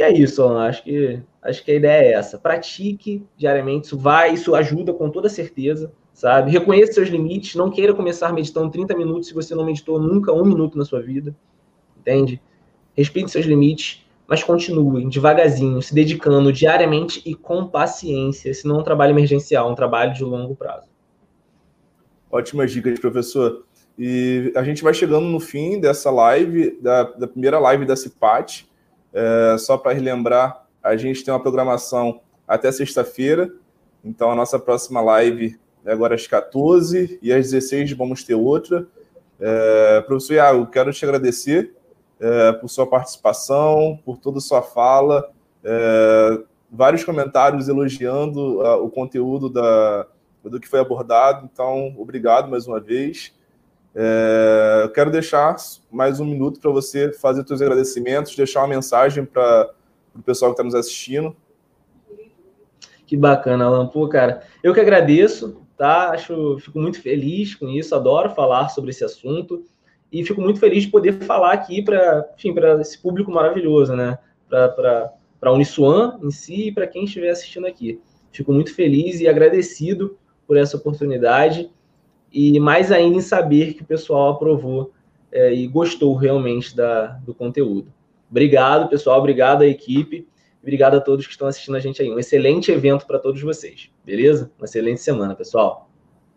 E 0.00 0.02
é 0.02 0.10
isso, 0.10 0.42
Ana. 0.42 0.66
Acho 0.66 0.82
que, 0.82 1.20
acho 1.42 1.62
que 1.62 1.72
a 1.72 1.74
ideia 1.74 2.06
é 2.06 2.12
essa. 2.14 2.38
Pratique 2.38 3.22
diariamente, 3.36 3.84
isso 3.84 3.98
vai, 3.98 4.32
isso 4.32 4.54
ajuda 4.54 4.94
com 4.94 5.10
toda 5.10 5.28
certeza, 5.28 5.92
sabe? 6.14 6.50
Reconheça 6.50 6.94
seus 6.94 7.10
limites, 7.10 7.54
não 7.54 7.70
queira 7.70 7.92
começar 7.92 8.32
meditando 8.32 8.70
30 8.70 8.96
minutos 8.96 9.28
se 9.28 9.34
você 9.34 9.54
não 9.54 9.62
meditou 9.62 10.00
nunca 10.00 10.32
um 10.32 10.42
minuto 10.42 10.78
na 10.78 10.86
sua 10.86 11.02
vida, 11.02 11.36
entende? 11.98 12.40
respeite 12.96 13.30
seus 13.30 13.44
limites, 13.44 14.02
mas 14.26 14.42
continuem 14.42 15.06
devagarzinho, 15.06 15.82
se 15.82 15.94
dedicando 15.94 16.50
diariamente 16.50 17.20
e 17.26 17.34
com 17.34 17.66
paciência. 17.66 18.54
Se 18.54 18.66
não 18.66 18.76
é 18.76 18.78
um 18.78 18.82
trabalho 18.82 19.12
emergencial, 19.12 19.68
é 19.68 19.72
um 19.72 19.74
trabalho 19.74 20.14
de 20.14 20.24
longo 20.24 20.56
prazo. 20.56 20.88
Ótimas 22.32 22.72
dicas, 22.72 22.98
professor. 22.98 23.66
E 23.98 24.50
a 24.56 24.62
gente 24.62 24.82
vai 24.82 24.94
chegando 24.94 25.26
no 25.26 25.40
fim 25.40 25.78
dessa 25.78 26.10
live, 26.10 26.78
da, 26.80 27.02
da 27.02 27.28
primeira 27.28 27.58
live 27.58 27.84
da 27.84 27.94
CIPAT. 27.94 28.69
É, 29.12 29.56
só 29.58 29.76
para 29.76 29.92
relembrar, 29.92 30.66
a 30.82 30.96
gente 30.96 31.24
tem 31.24 31.32
uma 31.32 31.42
programação 31.42 32.20
até 32.46 32.70
sexta-feira. 32.72 33.52
Então, 34.04 34.30
a 34.30 34.34
nossa 34.34 34.58
próxima 34.58 35.00
live 35.00 35.58
é 35.84 35.92
agora 35.92 36.14
às 36.14 36.26
14 36.26 37.18
e 37.22 37.32
às 37.32 37.50
16 37.50 37.92
vamos 37.92 38.24
ter 38.24 38.34
outra. 38.34 38.86
É, 39.38 40.00
professor 40.02 40.34
Iago, 40.34 40.66
quero 40.66 40.92
te 40.92 41.04
agradecer 41.04 41.74
é, 42.18 42.52
por 42.52 42.68
sua 42.68 42.86
participação, 42.86 43.98
por 44.04 44.18
toda 44.18 44.38
a 44.38 44.42
sua 44.42 44.62
fala, 44.62 45.30
é, 45.64 46.42
vários 46.70 47.02
comentários 47.02 47.68
elogiando 47.68 48.60
a, 48.62 48.76
o 48.76 48.90
conteúdo 48.90 49.48
da, 49.48 50.06
do 50.44 50.60
que 50.60 50.68
foi 50.68 50.80
abordado. 50.80 51.48
Então, 51.50 51.94
obrigado 51.98 52.50
mais 52.50 52.66
uma 52.66 52.78
vez. 52.78 53.34
É, 53.94 54.82
eu 54.84 54.90
quero 54.90 55.10
deixar 55.10 55.56
mais 55.90 56.20
um 56.20 56.24
minuto 56.24 56.60
para 56.60 56.70
você 56.70 57.12
fazer 57.12 57.46
seus 57.46 57.60
agradecimentos, 57.60 58.36
deixar 58.36 58.60
uma 58.60 58.68
mensagem 58.68 59.24
para 59.24 59.70
o 60.14 60.22
pessoal 60.22 60.52
que 60.52 60.54
está 60.54 60.64
nos 60.64 60.74
assistindo. 60.74 61.36
Que 63.06 63.16
bacana, 63.16 63.64
Alan. 63.64 63.88
Pô, 63.88 64.08
cara, 64.08 64.42
eu 64.62 64.72
que 64.72 64.80
agradeço, 64.80 65.60
tá? 65.76 66.10
Acho, 66.10 66.58
fico 66.60 66.78
muito 66.78 67.02
feliz 67.02 67.54
com 67.54 67.68
isso, 67.68 67.94
adoro 67.94 68.30
falar 68.30 68.68
sobre 68.68 68.90
esse 68.90 69.04
assunto 69.04 69.64
e 70.12 70.24
fico 70.24 70.40
muito 70.40 70.60
feliz 70.60 70.84
de 70.84 70.90
poder 70.90 71.14
falar 71.24 71.52
aqui 71.52 71.82
para, 71.82 72.28
esse 72.80 72.98
público 72.98 73.30
maravilhoso, 73.30 73.96
né? 73.96 74.18
Para 74.48 75.12
a 75.42 75.52
Uniswan 75.52 76.18
em 76.22 76.30
si 76.30 76.68
e 76.68 76.72
para 76.72 76.86
quem 76.86 77.04
estiver 77.04 77.30
assistindo 77.30 77.66
aqui. 77.66 78.00
Fico 78.30 78.52
muito 78.52 78.72
feliz 78.72 79.20
e 79.20 79.26
agradecido 79.26 80.16
por 80.46 80.56
essa 80.56 80.76
oportunidade 80.76 81.70
e 82.32 82.58
mais 82.60 82.92
ainda 82.92 83.16
em 83.16 83.20
saber 83.20 83.74
que 83.74 83.82
o 83.82 83.86
pessoal 83.86 84.32
aprovou 84.32 84.92
é, 85.32 85.52
e 85.52 85.66
gostou 85.66 86.14
realmente 86.14 86.74
da, 86.74 87.18
do 87.24 87.34
conteúdo. 87.34 87.92
Obrigado, 88.30 88.88
pessoal. 88.88 89.18
Obrigado 89.18 89.62
à 89.62 89.66
equipe. 89.66 90.26
Obrigado 90.62 90.94
a 90.94 91.00
todos 91.00 91.26
que 91.26 91.32
estão 91.32 91.48
assistindo 91.48 91.76
a 91.76 91.80
gente 91.80 92.02
aí. 92.02 92.10
Um 92.10 92.18
excelente 92.18 92.70
evento 92.70 93.06
para 93.06 93.18
todos 93.18 93.40
vocês. 93.40 93.90
Beleza? 94.04 94.50
Uma 94.58 94.66
excelente 94.66 95.00
semana, 95.00 95.34
pessoal. 95.34 95.90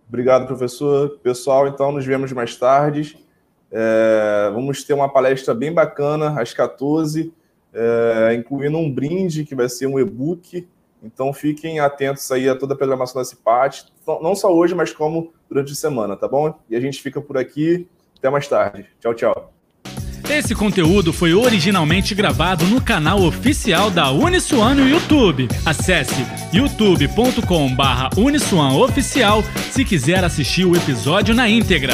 Obrigado, 0.07 0.47
professor. 0.47 1.19
Pessoal, 1.21 1.67
então 1.67 1.91
nos 1.91 2.05
vemos 2.05 2.31
mais 2.31 2.55
tarde. 2.55 3.17
É, 3.71 4.51
vamos 4.53 4.83
ter 4.83 4.93
uma 4.93 5.09
palestra 5.09 5.53
bem 5.53 5.73
bacana 5.73 6.39
às 6.39 6.53
14, 6.53 7.33
é, 7.73 8.33
incluindo 8.35 8.77
um 8.77 8.91
brinde 8.91 9.43
que 9.43 9.55
vai 9.55 9.67
ser 9.67 9.87
um 9.87 9.99
e-book. 9.99 10.67
Então 11.03 11.33
fiquem 11.33 11.79
atentos 11.79 12.31
aí 12.31 12.47
a 12.47 12.55
toda 12.55 12.73
a 12.73 12.77
programação 12.77 13.21
da 13.21 13.25
CIPAT, 13.25 13.85
não 14.21 14.35
só 14.35 14.53
hoje, 14.53 14.73
mas 14.73 14.93
como 14.93 15.33
durante 15.49 15.73
a 15.73 15.75
semana, 15.75 16.15
tá 16.15 16.27
bom? 16.27 16.57
E 16.69 16.75
a 16.75 16.79
gente 16.79 17.01
fica 17.01 17.21
por 17.21 17.37
aqui. 17.37 17.87
Até 18.17 18.29
mais 18.29 18.47
tarde. 18.47 18.85
Tchau, 19.01 19.13
tchau. 19.13 19.53
Esse 20.29 20.55
conteúdo 20.55 21.11
foi 21.11 21.33
originalmente 21.33 22.15
gravado 22.15 22.65
no 22.65 22.81
canal 22.81 23.21
oficial 23.21 23.91
da 23.91 24.09
Uniswan 24.09 24.75
no 24.75 24.87
YouTube. 24.87 25.49
Acesse 25.65 26.25
youtube.com/uniswanoficial 26.53 29.43
se 29.69 29.83
quiser 29.83 30.23
assistir 30.23 30.63
o 30.65 30.77
episódio 30.77 31.35
na 31.35 31.49
íntegra. 31.49 31.91